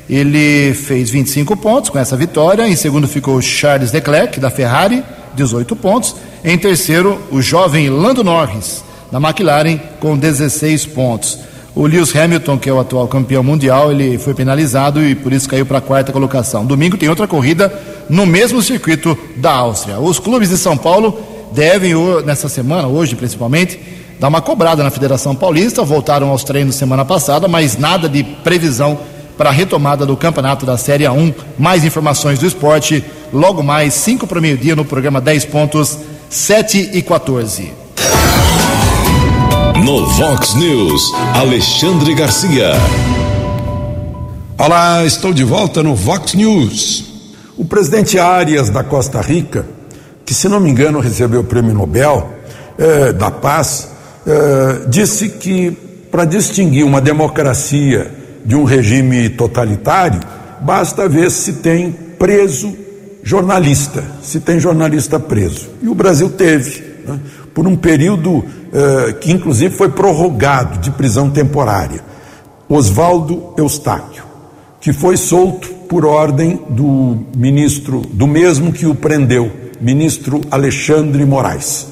Ele 0.07 0.75
fez 0.75 1.09
25 1.09 1.57
pontos 1.57 1.89
com 1.89 1.99
essa 1.99 2.19
vitória, 2.19 2.69
em 2.69 2.77
segundo 2.77 3.09
ficou 3.09 3.41
Charles 3.41 3.93
Leclerc, 3.93 4.39
da 4.39 4.51
Ferrari, 4.51 5.03
18 5.35 5.75
pontos, 5.75 6.15
em 6.45 6.59
terceiro 6.59 7.19
o 7.31 7.41
jovem 7.41 7.89
Lando 7.89 8.23
Norris, 8.23 8.85
da 9.11 9.19
McLaren, 9.19 9.79
com 10.01 10.19
16 10.19 10.85
pontos. 10.85 11.39
O 11.75 11.89
Lewis 11.89 12.15
Hamilton, 12.15 12.57
que 12.57 12.69
é 12.69 12.73
o 12.73 12.79
atual 12.79 13.09
campeão 13.09 13.43
mundial, 13.43 13.91
ele 13.91 14.17
foi 14.17 14.33
penalizado 14.33 15.05
e 15.05 15.17
por 15.17 15.33
isso 15.33 15.49
caiu 15.49 15.67
para 15.67 15.79
a 15.79 15.81
quarta 15.81 16.13
colocação. 16.13 16.65
Domingo 16.65 16.97
tem 16.97 17.09
outra 17.09 17.27
corrida 17.27 17.73
no 18.09 18.25
mesmo 18.25 18.63
circuito 18.63 19.19
da 19.37 19.51
Áustria. 19.51 19.99
Os 19.99 20.21
clubes 20.21 20.51
de 20.51 20.57
São 20.57 20.77
Paulo 20.77 21.19
devem, 21.51 21.93
nessa 22.25 22.49
semana, 22.49 22.87
hoje 22.87 23.17
principalmente, 23.17 23.81
dar 24.21 24.29
uma 24.29 24.41
cobrada 24.41 24.85
na 24.85 24.91
Federação 24.91 25.35
Paulista. 25.35 25.83
Voltaram 25.83 26.29
aos 26.29 26.45
treinos 26.45 26.77
semana 26.77 27.05
passada, 27.05 27.49
mas 27.49 27.77
nada 27.77 28.09
de 28.09 28.23
previsão 28.23 28.97
para 29.37 29.51
a 29.51 29.53
retomada 29.53 30.07
do 30.07 30.17
campeonato 30.17 30.65
da 30.65 30.79
Série 30.79 31.03
A1. 31.03 31.35
Mais 31.59 31.85
informações 31.85 32.39
do 32.39 32.47
esporte 32.47 33.05
logo 33.33 33.65
mais, 33.65 33.95
5 33.95 34.29
para 34.29 34.39
o 34.39 34.43
meio-dia, 34.43 34.77
no 34.77 34.85
programa 34.85 35.21
10 35.21 35.47
pontos, 35.47 35.99
7 36.31 36.91
e 36.93 37.03
14. 37.03 37.84
No 39.83 40.07
Vox 40.07 40.55
News, 40.55 41.13
Alexandre 41.35 42.15
Garcia. 42.15 42.71
Olá, 44.57 45.05
estou 45.05 45.33
de 45.33 45.43
volta 45.43 45.83
no 45.83 45.95
Vox 45.95 46.33
News. 46.35 47.05
O 47.57 47.65
presidente 47.65 48.19
Arias 48.19 48.71
da 48.71 48.85
Costa 48.85 49.21
Rica, 49.21 49.67
que 50.25 50.33
se 50.33 50.49
não 50.49 50.61
me 50.61 50.71
engano 50.71 51.01
recebeu 51.01 51.41
o 51.41 51.45
prêmio 51.45 51.75
Nobel 51.75 52.33
eh, 52.79 53.13
da 53.13 53.31
Paz, 53.31 53.89
eh, 54.27 54.87
disse 54.89 55.29
que 55.31 55.73
para 56.11 56.25
distinguir 56.25 56.85
uma 56.85 57.01
democracia 57.01 58.11
de 58.45 58.55
um 58.55 58.65
regime 58.65 59.29
totalitário, 59.29 60.21
basta 60.61 61.09
ver 61.09 61.31
se 61.31 61.55
tem 61.55 61.91
preso 62.19 62.75
jornalista, 63.23 64.05
se 64.23 64.39
tem 64.41 64.61
jornalista 64.61 65.19
preso. 65.19 65.69
E 65.83 65.89
o 65.89 65.95
Brasil 65.95 66.31
teve. 66.31 66.85
Né? 67.07 67.19
Por 67.55 67.69
um 67.69 67.77
período 67.77 68.45
eh, 68.73 69.13
que, 69.21 69.31
inclusive, 69.31 69.75
foi 69.75 69.89
prorrogado 69.89 70.79
de 70.79 70.91
prisão 70.91 71.31
temporária. 71.31 72.03
Oswaldo 72.69 73.55
Eustáquio, 73.57 74.25
que 74.81 74.93
foi 74.93 75.17
solto 75.17 75.69
por 75.89 76.05
ordem 76.05 76.61
do 76.69 77.19
ministro, 77.37 78.03
do 78.13 78.27
mesmo 78.27 78.73
que 78.73 78.87
o 78.87 78.95
prendeu, 78.95 79.51
ministro 79.81 80.41
Alexandre 80.51 81.25
Moraes. 81.25 81.87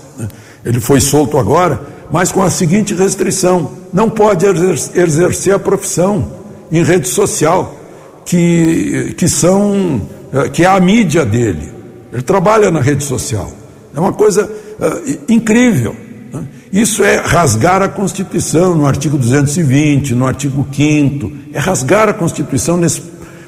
Ele 0.65 0.81
foi 0.81 1.01
solto 1.01 1.39
agora, 1.39 1.81
mas 2.11 2.33
com 2.33 2.43
a 2.43 2.51
seguinte 2.51 2.95
restrição: 2.95 3.71
não 3.93 4.11
pode 4.11 4.45
exercer 4.95 5.55
a 5.55 5.59
profissão 5.59 6.33
em 6.73 6.83
rede 6.83 7.07
social, 7.07 7.77
que, 8.25 9.15
que 9.17 9.29
são 9.29 10.03
eh, 10.33 10.49
que 10.49 10.65
é 10.65 10.67
a 10.67 10.81
mídia 10.81 11.25
dele. 11.25 11.71
Ele 12.13 12.23
trabalha 12.23 12.71
na 12.71 12.81
rede 12.81 13.05
social. 13.05 13.53
É 13.95 14.01
uma 14.01 14.13
coisa 14.13 14.51
uh, 14.79 15.19
incrível. 15.29 15.95
Né? 16.33 16.45
Isso 16.73 17.05
é 17.05 17.17
rasgar 17.17 17.83
a 17.83 17.89
Constituição 17.89 18.75
no 18.75 18.87
artigo 18.87 19.19
220, 19.19 20.15
no 20.15 20.27
artigo 20.27 20.67
5 20.73 21.33
é 21.53 21.59
rasgar 21.59 22.09
a 22.09 22.15
Constituição 22.15 22.77
nesse 22.77 23.03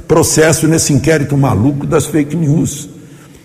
processo, 0.07 0.69
nesse 0.69 0.93
inquérito 0.93 1.37
maluco 1.37 1.87
das 1.87 2.07
fake 2.07 2.37
news. 2.37 2.89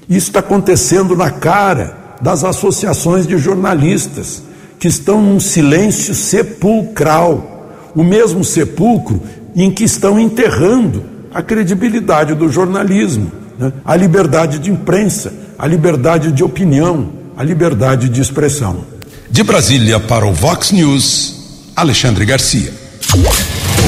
Isso 0.10 0.28
está 0.28 0.40
acontecendo 0.40 1.16
na 1.16 1.30
cara 1.30 2.18
das 2.22 2.44
associações 2.44 3.26
de 3.26 3.38
jornalistas, 3.38 4.44
que 4.78 4.88
estão 4.88 5.22
num 5.22 5.40
silêncio 5.40 6.14
sepulcral, 6.14 7.70
o 7.96 8.04
mesmo 8.04 8.44
sepulcro 8.44 9.22
em 9.56 9.72
que 9.72 9.84
estão 9.84 10.20
enterrando 10.20 11.04
a 11.34 11.42
credibilidade 11.42 12.34
do 12.34 12.50
jornalismo, 12.50 13.32
né? 13.58 13.72
a 13.84 13.96
liberdade 13.96 14.58
de 14.60 14.72
imprensa, 14.72 15.34
a 15.58 15.68
liberdade 15.68 16.32
de 16.32 16.44
opinião, 16.44 17.10
a 17.40 17.44
liberdade 17.44 18.10
de 18.10 18.20
expressão. 18.20 18.84
De 19.32 19.44
Brasília 19.44 19.98
para 19.98 20.28
o 20.28 20.34
Vox 20.34 20.74
News, 20.74 21.72
Alexandre 21.74 22.26
Garcia. 22.26 22.74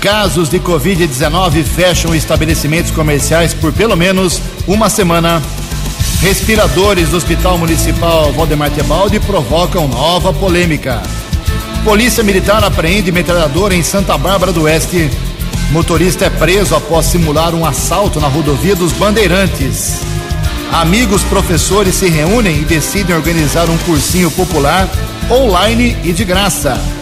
Casos 0.00 0.48
de 0.48 0.60
Covid-19 0.60 1.64
fecham 1.64 2.14
estabelecimentos 2.14 2.90
comerciais 2.90 3.52
por 3.54 3.72
pelo 3.72 3.96
menos 3.96 4.40
uma 4.66 4.88
semana. 4.88 5.42
Respiradores 6.20 7.08
do 7.08 7.16
Hospital 7.16 7.58
Municipal 7.58 8.32
Valdemar 8.32 8.70
Tebaldi 8.70 9.20
provocam 9.20 9.88
nova 9.88 10.32
polêmica. 10.32 11.02
Polícia 11.84 12.22
Militar 12.22 12.64
apreende 12.64 13.12
metralhadora 13.12 13.74
em 13.74 13.82
Santa 13.82 14.16
Bárbara 14.16 14.52
do 14.52 14.62
Oeste. 14.62 15.10
Motorista 15.70 16.26
é 16.26 16.30
preso 16.30 16.74
após 16.74 17.06
simular 17.06 17.54
um 17.54 17.64
assalto 17.64 18.20
na 18.20 18.28
rodovia 18.28 18.74
dos 18.74 18.92
Bandeirantes. 18.92 20.00
Amigos 20.72 21.22
professores 21.22 21.94
se 21.94 22.08
reúnem 22.08 22.60
e 22.60 22.64
decidem 22.64 23.14
organizar 23.14 23.68
um 23.70 23.78
cursinho 23.78 24.30
popular 24.30 24.88
online 25.30 25.96
e 26.04 26.12
de 26.12 26.24
graça. 26.24 26.95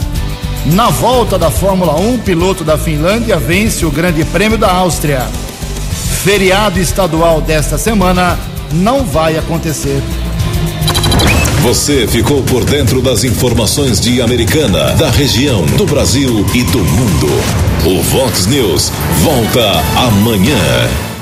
Na 0.67 0.89
volta 0.89 1.39
da 1.39 1.51
Fórmula 1.51 1.95
1, 1.95 2.19
piloto 2.21 2.65
da 2.65 2.79
Finlândia 2.79 3.37
vence 3.37 3.85
o 3.85 3.91
Grande 3.91 4.25
Prêmio 4.25 4.57
da 4.57 4.73
Áustria. 4.73 5.29
Feriado 6.23 6.81
estadual 6.81 7.43
desta 7.43 7.77
semana 7.77 8.39
não 8.73 9.05
vai 9.05 9.37
acontecer. 9.37 10.03
Você 11.61 12.07
ficou 12.07 12.43
por 12.43 12.65
dentro 12.65 13.03
das 13.03 13.25
informações 13.25 14.01
de 14.01 14.23
Americana, 14.23 14.95
da 14.95 15.11
região, 15.11 15.65
do 15.67 15.85
Brasil 15.85 16.45
e 16.55 16.62
do 16.65 16.79
mundo. 16.79 17.29
O 17.85 18.03
Vox 18.03 18.47
News 18.47 18.91
volta 19.23 19.83
amanhã. 19.97 21.14